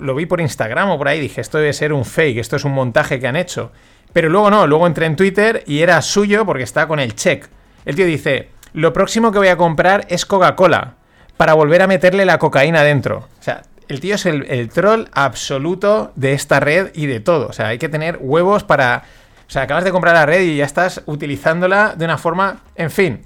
lo 0.01 0.14
vi 0.14 0.26
por 0.26 0.41
Instagram 0.41 0.91
o 0.91 0.99
por 0.99 1.09
ahí, 1.09 1.20
dije, 1.20 1.41
esto 1.41 1.59
debe 1.59 1.72
ser 1.72 1.93
un 1.93 2.05
fake, 2.05 2.39
esto 2.39 2.55
es 2.57 2.64
un 2.64 2.72
montaje 2.72 3.18
que 3.18 3.26
han 3.26 3.36
hecho. 3.36 3.72
Pero 4.12 4.28
luego 4.28 4.49
no, 4.49 4.66
luego 4.66 4.86
entré 4.86 5.07
en 5.07 5.16
Twitter 5.16 5.64
y 5.66 5.80
era 5.80 6.01
suyo 6.03 6.47
porque 6.47 6.62
está 6.62 6.86
con 6.86 7.01
el 7.01 7.16
check. 7.16 7.47
El 7.84 7.97
tío 7.97 8.07
dice, 8.07 8.51
lo 8.74 8.93
próximo 8.93 9.32
que 9.32 9.39
voy 9.39 9.49
a 9.49 9.57
comprar 9.57 10.07
es 10.09 10.24
Coca-Cola 10.24 10.97
para 11.39 11.55
volver 11.55 11.80
a 11.80 11.86
meterle 11.86 12.26
la 12.26 12.39
cocaína 12.39 12.82
dentro. 12.82 13.28
O 13.41 13.43
sea, 13.43 13.62
el 13.89 14.01
tío 14.01 14.16
es 14.16 14.26
el, 14.26 14.68
troll 14.68 15.07
absoluto 15.12 16.12
de 16.14 16.34
esta 16.34 16.61
red 16.61 16.91
y 16.95 17.07
de 17.07 17.20
todo. 17.20 17.47
O 17.47 17.53
sea, 17.55 17.68
hay 17.68 17.78
que 17.78 17.89
tener 17.89 18.18
huevos 18.20 18.64
para... 18.64 19.05
O 19.47 19.51
sea, 19.51 19.62
acabas 19.62 19.84
de 19.84 19.93
comprar 19.93 20.14
la 20.14 20.26
red 20.26 20.43
y 20.43 20.57
ya 20.57 20.66
estás 20.66 21.01
utilizándola 21.07 21.95
de 21.97 22.05
una 22.05 22.18
forma... 22.18 22.61
En 22.74 22.91
fin. 22.91 23.22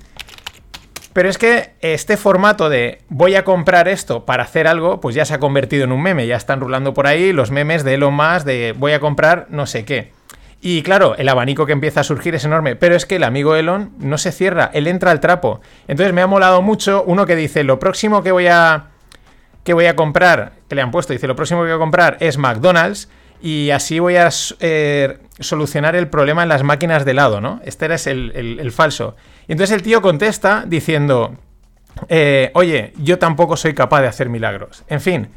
Pero 1.13 1.29
es 1.29 1.37
que 1.37 1.73
este 1.81 2.17
formato 2.17 2.69
de 2.69 3.01
voy 3.09 3.35
a 3.35 3.45
comprar 3.45 3.89
esto 3.89 4.25
para 4.25 4.45
hacer 4.45 4.69
algo, 4.69 5.01
pues 5.01 5.15
ya 5.15 5.25
se 5.25 5.35
ha 5.35 5.41
convertido 5.41 5.85
en 5.85 5.93
un 5.93 6.03
meme. 6.03 6.27
Ya 6.27 6.37
están 6.37 6.61
rulando 6.61 6.95
por 6.95 7.07
ahí 7.07 7.33
los 7.33 7.51
memes 7.51 7.83
de 7.83 7.95
Elon 7.95 8.15
Musk 8.15 8.47
de 8.47 8.75
voy 8.79 8.93
a 8.93 9.01
comprar 9.01 9.47
no 9.51 9.67
sé 9.67 9.85
qué. 9.85 10.13
Y 10.65 10.83
claro, 10.83 11.17
el 11.17 11.29
abanico 11.29 11.67
que 11.67 11.73
empieza 11.73 12.01
a 12.01 12.05
surgir 12.05 12.37
es 12.37 12.45
enorme, 12.45 12.77
pero 12.77 12.95
es 12.95 13.05
que 13.05 13.17
el 13.17 13.25
amigo 13.25 13.57
Elon 13.57 13.91
no 13.99 14.17
se 14.17 14.31
cierra, 14.31 14.71
él 14.73 14.87
entra 14.87 15.11
al 15.11 15.19
trapo. 15.19 15.61
Entonces 15.89 16.15
me 16.15 16.23
ha 16.23 16.29
molado 16.29 16.63
mucho 16.63 17.03
uno 17.05 17.27
que 17.27 17.35
dice, 17.35 17.65
lo 17.65 17.81
próximo 17.81 18.23
que 18.23 18.31
voy 18.31 18.47
a 18.47 18.87
que 19.65 19.75
voy 19.75 19.87
a 19.87 19.97
comprar, 19.97 20.53
que 20.69 20.77
le 20.77 20.83
han 20.83 20.93
puesto, 20.93 21.13
dice, 21.13 21.27
lo 21.27 21.35
próximo 21.35 21.63
que 21.63 21.67
voy 21.67 21.77
a 21.77 21.79
comprar 21.79 22.17
es 22.21 22.39
McDonald's 22.39 23.09
y 23.41 23.71
así 23.71 23.99
voy 23.99 24.17
a 24.17 24.29
eh, 24.61 25.19
solucionar 25.41 25.97
el 25.97 26.07
problema 26.07 26.45
en 26.45 26.49
las 26.49 26.63
máquinas 26.63 27.05
de 27.05 27.11
helado, 27.11 27.41
¿no? 27.41 27.61
Este 27.65 27.87
era 27.87 27.97
el, 27.97 28.73
falso. 28.73 29.17
Y 29.49 29.53
entonces 29.53 29.75
el 29.75 29.83
tío 29.83 30.01
contesta 30.01 30.65
diciendo, 30.65 31.37
eh, 32.09 32.53
oye, 32.55 32.93
yo 32.99 33.19
tampoco 33.19 33.57
soy 33.57 33.75
capaz 33.75 34.03
de 34.03 34.09
hacer 34.09 34.29
milagros. 34.29 34.85
En 34.87 35.01
fin, 35.01 35.29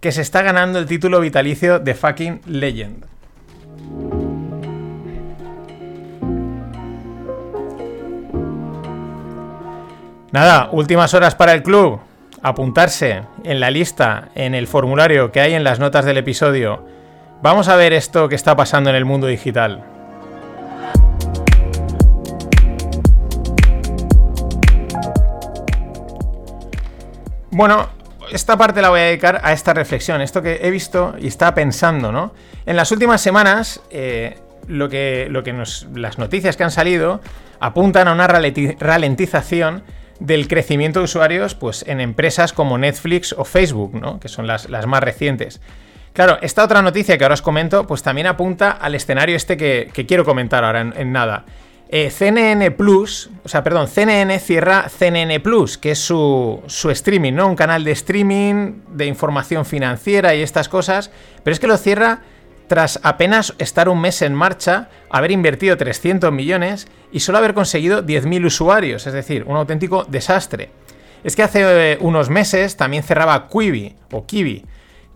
que 0.00 0.12
se 0.12 0.20
está 0.20 0.42
ganando 0.42 0.78
el 0.78 0.84
título 0.84 1.20
vitalicio 1.20 1.78
de 1.78 1.94
fucking 1.94 2.42
legend. 2.46 3.06
Nada, 10.34 10.68
últimas 10.72 11.14
horas 11.14 11.36
para 11.36 11.52
el 11.52 11.62
club. 11.62 12.00
Apuntarse 12.42 13.22
en 13.44 13.60
la 13.60 13.70
lista, 13.70 14.30
en 14.34 14.56
el 14.56 14.66
formulario 14.66 15.30
que 15.30 15.40
hay 15.40 15.54
en 15.54 15.62
las 15.62 15.78
notas 15.78 16.04
del 16.04 16.16
episodio. 16.16 16.84
Vamos 17.40 17.68
a 17.68 17.76
ver 17.76 17.92
esto 17.92 18.28
que 18.28 18.34
está 18.34 18.56
pasando 18.56 18.90
en 18.90 18.96
el 18.96 19.04
mundo 19.04 19.28
digital. 19.28 19.84
Bueno, 27.52 27.90
esta 28.32 28.56
parte 28.56 28.82
la 28.82 28.90
voy 28.90 29.02
a 29.02 29.04
dedicar 29.04 29.40
a 29.40 29.52
esta 29.52 29.72
reflexión, 29.72 30.20
esto 30.20 30.42
que 30.42 30.58
he 30.62 30.70
visto 30.72 31.14
y 31.20 31.28
estaba 31.28 31.54
pensando, 31.54 32.10
¿no? 32.10 32.34
En 32.66 32.74
las 32.74 32.90
últimas 32.90 33.20
semanas, 33.20 33.80
eh, 33.88 34.36
lo 34.66 34.88
que, 34.88 35.28
lo 35.30 35.44
que 35.44 35.54
las 35.94 36.18
noticias 36.18 36.56
que 36.56 36.64
han 36.64 36.72
salido 36.72 37.20
apuntan 37.60 38.08
a 38.08 38.12
una 38.12 38.26
ralentización 38.26 39.84
del 40.20 40.48
crecimiento 40.48 41.00
de 41.00 41.04
usuarios 41.04 41.54
pues, 41.54 41.84
en 41.86 42.00
empresas 42.00 42.52
como 42.52 42.78
Netflix 42.78 43.34
o 43.36 43.44
Facebook, 43.44 43.94
¿no? 43.94 44.20
que 44.20 44.28
son 44.28 44.46
las, 44.46 44.68
más 44.68 45.02
recientes. 45.02 45.60
Claro, 46.12 46.38
esta 46.42 46.62
otra 46.64 46.80
noticia 46.80 47.18
que 47.18 47.24
ahora 47.24 47.34
os 47.34 47.42
comento, 47.42 47.86
pues 47.86 48.02
también 48.02 48.26
apunta 48.26 48.70
al 48.70 48.94
escenario 48.94 49.36
este 49.36 49.56
que, 49.56 49.90
quiero 50.06 50.24
comentar 50.24 50.64
ahora 50.64 50.80
en, 50.80 51.12
nada. 51.12 51.44
Eh, 51.88 52.10
CNN 52.10 52.70
Plus, 52.70 53.30
o 53.44 53.48
sea, 53.48 53.62
perdón, 53.62 53.88
CNN 53.88 54.38
cierra 54.38 54.88
CNN 54.88 55.40
Plus, 55.40 55.76
que 55.76 55.90
es 55.90 55.98
su, 55.98 56.62
su 56.66 56.90
streaming, 56.90 57.32
¿no? 57.32 57.48
Un 57.48 57.56
canal 57.56 57.84
de 57.84 57.92
streaming 57.92 58.80
de 58.88 59.06
información 59.06 59.64
financiera 59.64 60.34
y 60.34 60.42
estas 60.42 60.68
cosas, 60.68 61.10
pero 61.42 61.52
es 61.52 61.60
que 61.60 61.66
lo 61.66 61.76
cierra 61.76 62.22
tras 62.66 62.98
apenas 63.02 63.54
estar 63.58 63.88
un 63.88 64.00
mes 64.00 64.22
en 64.22 64.34
marcha, 64.34 64.88
haber 65.10 65.30
invertido 65.30 65.76
300 65.76 66.32
millones 66.32 66.88
y 67.12 67.20
solo 67.20 67.38
haber 67.38 67.54
conseguido 67.54 68.04
10.000 68.04 68.46
usuarios, 68.46 69.06
es 69.06 69.12
decir, 69.12 69.44
un 69.46 69.56
auténtico 69.56 70.04
desastre. 70.04 70.70
Es 71.22 71.36
que 71.36 71.42
hace 71.42 71.92
eh, 71.92 71.98
unos 72.00 72.30
meses 72.30 72.76
también 72.76 73.02
cerraba 73.02 73.48
Quibi 73.48 73.94
o 74.12 74.26
Kiwi, 74.26 74.64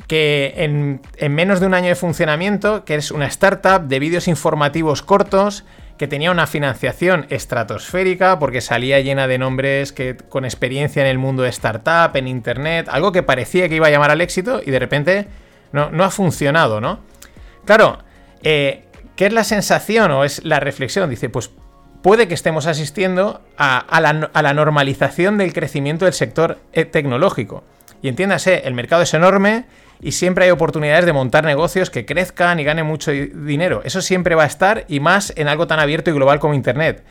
que 0.07 0.55
en, 0.57 1.03
en, 1.17 1.35
menos 1.35 1.61
de 1.61 1.67
un 1.67 1.75
año 1.75 1.89
de 1.89 1.95
funcionamiento, 1.95 2.85
que 2.85 2.95
es 2.95 3.11
una 3.11 3.27
startup 3.27 3.89
de 3.89 3.99
vídeos 3.99 4.27
informativos 4.29 5.03
cortos, 5.03 5.65
que 5.99 6.07
tenía 6.07 6.31
una 6.31 6.47
financiación 6.47 7.27
estratosférica 7.29 8.39
porque 8.39 8.61
salía 8.61 9.01
llena 9.01 9.27
de 9.27 9.37
nombres 9.37 9.93
que, 9.93 10.17
con 10.17 10.45
experiencia 10.45 11.03
en 11.03 11.09
el 11.09 11.19
mundo 11.19 11.43
de 11.43 11.49
startup, 11.51 12.17
en 12.17 12.29
internet, 12.29 12.87
algo 12.89 13.11
que 13.11 13.23
parecía 13.23 13.69
que 13.69 13.75
iba 13.75 13.89
a 13.89 13.91
llamar 13.91 14.13
al 14.13 14.21
éxito 14.21 14.61
y 14.65 14.71
de 14.71 14.79
repente 14.79 15.27
no 15.73 16.05
ha 16.05 16.11
funcionado, 16.11 16.81
¿no? 16.81 17.01
Claro, 17.69 17.99
eh, 18.45 18.85
¿qué 19.15 19.27
es 19.27 19.33
la 19.35 19.45
sensación 19.45 20.11
o 20.11 20.25
es 20.25 20.43
la 20.43 20.59
reflexión? 20.59 21.11
Dice, 21.11 21.29
pues 21.29 21.51
puede 22.01 22.27
que 22.27 22.33
estemos 22.33 22.67
asistiendo 22.67 23.43
a, 23.59 24.01
la, 24.01 24.55
normalización 24.55 25.37
del 25.37 25.53
crecimiento 25.53 26.07
del 26.07 26.15
sector 26.15 26.57
eh, 26.73 26.87
tecnológico. 26.87 27.65
Y 28.01 28.09
entiéndase, 28.09 28.63
el 28.67 28.73
mercado 28.73 29.03
es 29.03 29.13
enorme 29.13 29.67
y 30.01 30.13
siempre 30.13 30.47
hay 30.47 30.51
oportunidades 30.51 31.05
de 31.05 31.13
montar 31.13 31.45
negocios 31.45 31.91
que 31.91 32.07
crezcan 32.07 32.59
y 32.59 32.65
ganen 32.65 32.87
mucho 32.87 33.11
dinero. 33.11 33.83
Eso 33.85 34.01
siempre 34.01 34.35
va 34.35 34.45
a 34.45 34.47
estar 34.47 34.87
y 34.89 35.01
más 35.01 35.35
en 35.37 35.47
algo 35.47 35.67
tan 35.67 35.79
abierto 35.79 36.09
y 36.09 36.15
global 36.15 36.41
como 36.41 36.55
Internet. 36.55 37.05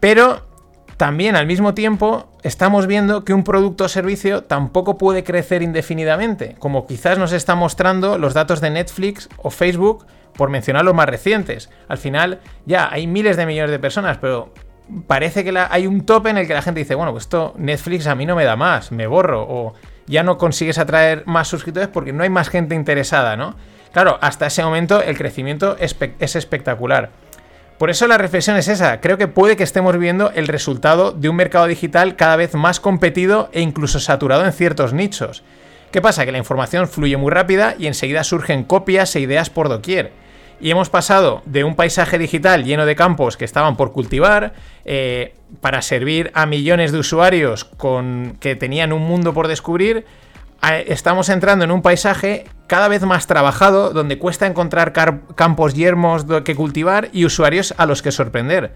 Pero 0.00 0.44
también 1.02 1.34
al 1.34 1.48
mismo 1.48 1.74
tiempo 1.74 2.28
estamos 2.44 2.86
viendo 2.86 3.24
que 3.24 3.34
un 3.34 3.42
producto 3.42 3.82
o 3.82 3.88
servicio 3.88 4.44
tampoco 4.44 4.98
puede 4.98 5.24
crecer 5.24 5.60
indefinidamente, 5.60 6.54
como 6.60 6.86
quizás 6.86 7.18
nos 7.18 7.32
están 7.32 7.58
mostrando 7.58 8.18
los 8.18 8.34
datos 8.34 8.60
de 8.60 8.70
Netflix 8.70 9.28
o 9.38 9.50
Facebook, 9.50 10.06
por 10.36 10.48
mencionar 10.48 10.84
los 10.84 10.94
más 10.94 11.08
recientes. 11.08 11.70
Al 11.88 11.98
final 11.98 12.38
ya 12.66 12.88
hay 12.88 13.08
miles 13.08 13.36
de 13.36 13.46
millones 13.46 13.72
de 13.72 13.80
personas, 13.80 14.18
pero 14.18 14.54
parece 15.08 15.42
que 15.42 15.52
hay 15.68 15.88
un 15.88 16.06
tope 16.06 16.30
en 16.30 16.38
el 16.38 16.46
que 16.46 16.54
la 16.54 16.62
gente 16.62 16.78
dice, 16.78 16.94
bueno, 16.94 17.10
pues 17.10 17.24
esto 17.24 17.52
Netflix 17.56 18.06
a 18.06 18.14
mí 18.14 18.24
no 18.24 18.36
me 18.36 18.44
da 18.44 18.54
más, 18.54 18.92
me 18.92 19.08
borro, 19.08 19.42
o 19.42 19.74
ya 20.06 20.22
no 20.22 20.38
consigues 20.38 20.78
atraer 20.78 21.24
más 21.26 21.48
suscriptores 21.48 21.88
porque 21.88 22.12
no 22.12 22.22
hay 22.22 22.30
más 22.30 22.48
gente 22.48 22.76
interesada, 22.76 23.36
¿no? 23.36 23.56
Claro, 23.92 24.18
hasta 24.20 24.46
ese 24.46 24.62
momento 24.62 25.02
el 25.02 25.18
crecimiento 25.18 25.76
es 25.80 26.36
espectacular. 26.36 27.10
Por 27.78 27.90
eso 27.90 28.06
la 28.06 28.18
reflexión 28.18 28.56
es 28.56 28.68
esa. 28.68 29.00
Creo 29.00 29.18
que 29.18 29.28
puede 29.28 29.56
que 29.56 29.64
estemos 29.64 29.98
viendo 29.98 30.30
el 30.30 30.48
resultado 30.48 31.12
de 31.12 31.28
un 31.28 31.36
mercado 31.36 31.66
digital 31.66 32.16
cada 32.16 32.36
vez 32.36 32.54
más 32.54 32.78
competido 32.78 33.48
e 33.52 33.60
incluso 33.60 33.98
saturado 33.98 34.44
en 34.44 34.52
ciertos 34.52 34.92
nichos. 34.92 35.42
¿Qué 35.90 36.00
pasa? 36.00 36.24
Que 36.24 36.32
la 36.32 36.38
información 36.38 36.88
fluye 36.88 37.16
muy 37.16 37.30
rápida 37.30 37.74
y 37.78 37.86
enseguida 37.86 38.24
surgen 38.24 38.64
copias 38.64 39.14
e 39.14 39.20
ideas 39.20 39.50
por 39.50 39.68
doquier. 39.68 40.12
Y 40.60 40.70
hemos 40.70 40.90
pasado 40.90 41.42
de 41.44 41.64
un 41.64 41.74
paisaje 41.74 42.18
digital 42.18 42.64
lleno 42.64 42.86
de 42.86 42.94
campos 42.94 43.36
que 43.36 43.44
estaban 43.44 43.76
por 43.76 43.92
cultivar, 43.92 44.54
eh, 44.84 45.34
para 45.60 45.82
servir 45.82 46.30
a 46.34 46.46
millones 46.46 46.92
de 46.92 46.98
usuarios 46.98 47.64
con, 47.64 48.36
que 48.40 48.54
tenían 48.54 48.92
un 48.92 49.02
mundo 49.02 49.34
por 49.34 49.48
descubrir, 49.48 50.06
estamos 50.70 51.28
entrando 51.28 51.64
en 51.64 51.70
un 51.70 51.82
paisaje 51.82 52.44
cada 52.68 52.88
vez 52.88 53.02
más 53.02 53.26
trabajado, 53.26 53.90
donde 53.90 54.18
cuesta 54.18 54.46
encontrar 54.46 54.92
campos 55.34 55.74
yermos 55.74 56.24
que 56.44 56.54
cultivar 56.54 57.08
y 57.12 57.24
usuarios 57.24 57.74
a 57.76 57.86
los 57.86 58.00
que 58.00 58.12
sorprender. 58.12 58.72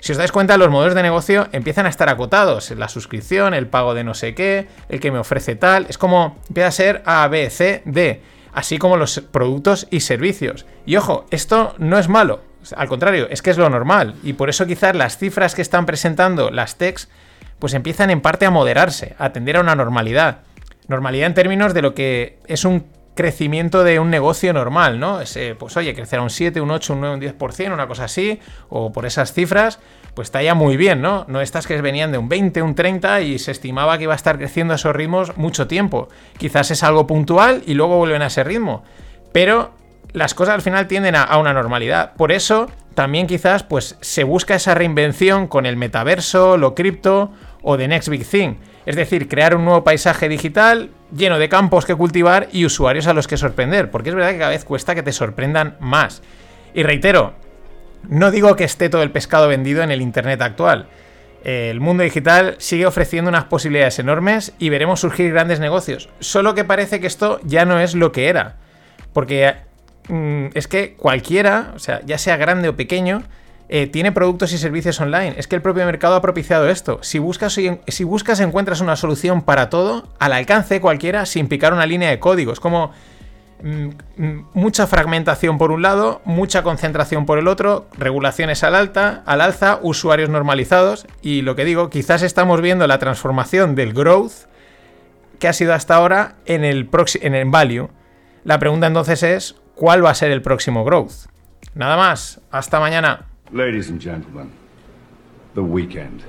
Si 0.00 0.12
os 0.12 0.18
dais 0.18 0.32
cuenta, 0.32 0.56
los 0.56 0.70
modelos 0.70 0.94
de 0.94 1.02
negocio 1.02 1.48
empiezan 1.52 1.86
a 1.86 1.88
estar 1.88 2.08
acotados. 2.08 2.70
La 2.70 2.88
suscripción, 2.88 3.54
el 3.54 3.66
pago 3.66 3.94
de 3.94 4.04
no 4.04 4.14
sé 4.14 4.34
qué, 4.34 4.68
el 4.88 5.00
que 5.00 5.10
me 5.10 5.18
ofrece 5.18 5.56
tal. 5.56 5.86
Es 5.88 5.98
como 5.98 6.38
empieza 6.48 6.68
a 6.68 6.72
ser 6.72 7.02
A, 7.06 7.26
B, 7.28 7.50
C, 7.50 7.82
D. 7.84 8.22
Así 8.52 8.78
como 8.78 8.96
los 8.96 9.20
productos 9.20 9.86
y 9.90 10.00
servicios. 10.00 10.64
Y 10.86 10.96
ojo, 10.96 11.26
esto 11.30 11.74
no 11.78 11.98
es 11.98 12.08
malo. 12.08 12.40
Al 12.76 12.88
contrario, 12.88 13.26
es 13.30 13.42
que 13.42 13.50
es 13.50 13.58
lo 13.58 13.68
normal. 13.68 14.14
Y 14.22 14.34
por 14.34 14.48
eso 14.48 14.66
quizás 14.66 14.94
las 14.94 15.18
cifras 15.18 15.54
que 15.54 15.62
están 15.62 15.86
presentando 15.86 16.50
las 16.50 16.76
techs, 16.76 17.08
pues 17.58 17.74
empiezan 17.74 18.10
en 18.10 18.20
parte 18.20 18.46
a 18.46 18.50
moderarse, 18.50 19.14
a 19.18 19.30
tender 19.30 19.56
a 19.56 19.60
una 19.60 19.74
normalidad. 19.74 20.40
Normalidad 20.88 21.26
en 21.26 21.34
términos 21.34 21.74
de 21.74 21.82
lo 21.82 21.94
que 21.94 22.38
es 22.46 22.64
un 22.64 22.86
crecimiento 23.16 23.82
de 23.82 23.98
un 23.98 24.10
negocio 24.10 24.52
normal, 24.52 25.00
¿no? 25.00 25.20
Ese, 25.20 25.54
pues 25.54 25.76
oye, 25.76 25.94
crecer 25.94 26.18
a 26.18 26.22
un 26.22 26.30
7, 26.30 26.60
un 26.60 26.70
8, 26.70 26.92
un 26.92 27.00
9, 27.00 27.14
un 27.16 27.20
10%, 27.22 27.72
una 27.72 27.88
cosa 27.88 28.04
así, 28.04 28.38
o 28.68 28.92
por 28.92 29.06
esas 29.06 29.32
cifras, 29.32 29.80
pues 30.14 30.26
está 30.26 30.42
ya 30.42 30.54
muy 30.54 30.76
bien, 30.76 31.00
¿no? 31.00 31.24
No 31.26 31.40
estas 31.40 31.66
que 31.66 31.80
venían 31.80 32.12
de 32.12 32.18
un 32.18 32.28
20, 32.28 32.60
un 32.62 32.74
30 32.74 33.22
y 33.22 33.38
se 33.38 33.52
estimaba 33.52 33.96
que 33.96 34.04
iba 34.04 34.12
a 34.12 34.16
estar 34.16 34.36
creciendo 34.36 34.74
a 34.74 34.76
esos 34.76 34.94
ritmos 34.94 35.36
mucho 35.38 35.66
tiempo. 35.66 36.08
Quizás 36.38 36.70
es 36.70 36.82
algo 36.82 37.06
puntual 37.06 37.62
y 37.66 37.74
luego 37.74 37.96
vuelven 37.96 38.22
a 38.22 38.26
ese 38.26 38.44
ritmo, 38.44 38.84
pero 39.32 39.72
las 40.12 40.34
cosas 40.34 40.54
al 40.54 40.62
final 40.62 40.86
tienden 40.86 41.16
a, 41.16 41.36
una 41.38 41.52
normalidad. 41.52 42.14
Por 42.14 42.32
eso 42.32 42.70
también 42.94 43.26
quizás 43.26 43.62
pues 43.62 43.96
se 44.00 44.24
busca 44.24 44.54
esa 44.54 44.74
reinvención 44.74 45.46
con 45.46 45.66
el 45.66 45.76
metaverso, 45.76 46.56
lo 46.56 46.74
cripto 46.74 47.32
o 47.62 47.76
The 47.76 47.88
Next 47.88 48.08
Big 48.08 48.26
Thing. 48.26 48.56
Es 48.86 48.94
decir, 48.94 49.28
crear 49.28 49.56
un 49.56 49.64
nuevo 49.64 49.82
paisaje 49.82 50.28
digital 50.28 50.90
lleno 51.14 51.38
de 51.38 51.48
campos 51.48 51.84
que 51.84 51.94
cultivar 51.94 52.48
y 52.52 52.64
usuarios 52.64 53.08
a 53.08 53.12
los 53.12 53.26
que 53.26 53.36
sorprender, 53.36 53.90
porque 53.90 54.10
es 54.10 54.14
verdad 54.14 54.30
que 54.30 54.38
cada 54.38 54.50
vez 54.50 54.64
cuesta 54.64 54.94
que 54.94 55.02
te 55.02 55.12
sorprendan 55.12 55.76
más. 55.80 56.22
Y 56.72 56.84
reitero, 56.84 57.34
no 58.08 58.30
digo 58.30 58.54
que 58.54 58.64
esté 58.64 58.88
todo 58.88 59.02
el 59.02 59.10
pescado 59.10 59.48
vendido 59.48 59.82
en 59.82 59.90
el 59.90 60.00
Internet 60.00 60.40
actual. 60.40 60.86
El 61.42 61.80
mundo 61.80 62.02
digital 62.02 62.56
sigue 62.58 62.86
ofreciendo 62.86 63.28
unas 63.28 63.44
posibilidades 63.44 63.98
enormes 63.98 64.52
y 64.58 64.68
veremos 64.68 65.00
surgir 65.00 65.32
grandes 65.32 65.60
negocios. 65.60 66.08
Solo 66.20 66.54
que 66.54 66.64
parece 66.64 67.00
que 67.00 67.06
esto 67.06 67.40
ya 67.44 67.64
no 67.64 67.80
es 67.80 67.94
lo 67.94 68.12
que 68.12 68.28
era. 68.28 68.56
Porque 69.12 69.54
mm, 70.08 70.46
es 70.54 70.68
que 70.68 70.94
cualquiera, 70.94 71.72
o 71.74 71.78
sea, 71.78 72.00
ya 72.04 72.18
sea 72.18 72.36
grande 72.36 72.68
o 72.68 72.76
pequeño, 72.76 73.22
eh, 73.68 73.88
tiene 73.88 74.12
productos 74.12 74.52
y 74.52 74.58
servicios 74.58 75.00
online. 75.00 75.34
Es 75.36 75.48
que 75.48 75.56
el 75.56 75.62
propio 75.62 75.84
mercado 75.86 76.14
ha 76.14 76.22
propiciado 76.22 76.68
esto. 76.68 77.00
Si 77.02 77.18
buscas, 77.18 77.52
si 77.52 78.04
buscas, 78.04 78.40
encuentras 78.40 78.80
una 78.80 78.96
solución 78.96 79.42
para 79.42 79.70
todo, 79.70 80.08
al 80.18 80.32
alcance 80.32 80.80
cualquiera, 80.80 81.26
sin 81.26 81.48
picar 81.48 81.72
una 81.72 81.86
línea 81.86 82.10
de 82.10 82.20
código. 82.20 82.52
Es 82.52 82.60
como 82.60 82.92
mm, 83.62 83.88
mm, 84.16 84.46
mucha 84.54 84.86
fragmentación 84.86 85.58
por 85.58 85.72
un 85.72 85.82
lado, 85.82 86.20
mucha 86.24 86.62
concentración 86.62 87.26
por 87.26 87.38
el 87.38 87.48
otro, 87.48 87.88
regulaciones 87.98 88.62
al 88.62 88.76
alta, 88.76 89.22
al 89.26 89.40
alza, 89.40 89.80
usuarios 89.82 90.30
normalizados. 90.30 91.06
Y 91.20 91.42
lo 91.42 91.56
que 91.56 91.64
digo, 91.64 91.90
quizás 91.90 92.22
estamos 92.22 92.60
viendo 92.60 92.86
la 92.86 92.98
transformación 92.98 93.74
del 93.74 93.92
growth 93.92 94.46
que 95.40 95.48
ha 95.48 95.52
sido 95.52 95.74
hasta 95.74 95.96
ahora 95.96 96.36
en 96.46 96.64
el, 96.64 96.88
en 97.20 97.34
el 97.34 97.50
value. 97.50 97.90
La 98.44 98.60
pregunta 98.60 98.86
entonces 98.86 99.24
es, 99.24 99.56
¿cuál 99.74 100.04
va 100.04 100.10
a 100.10 100.14
ser 100.14 100.30
el 100.30 100.40
próximo 100.40 100.84
growth? 100.84 101.26
Nada 101.74 101.96
más, 101.96 102.40
hasta 102.50 102.78
mañana. 102.78 103.26
Ladies 103.52 103.90
and 103.90 104.00
gentlemen, 104.00 104.50
the 105.54 105.62
weekend. 105.62 106.24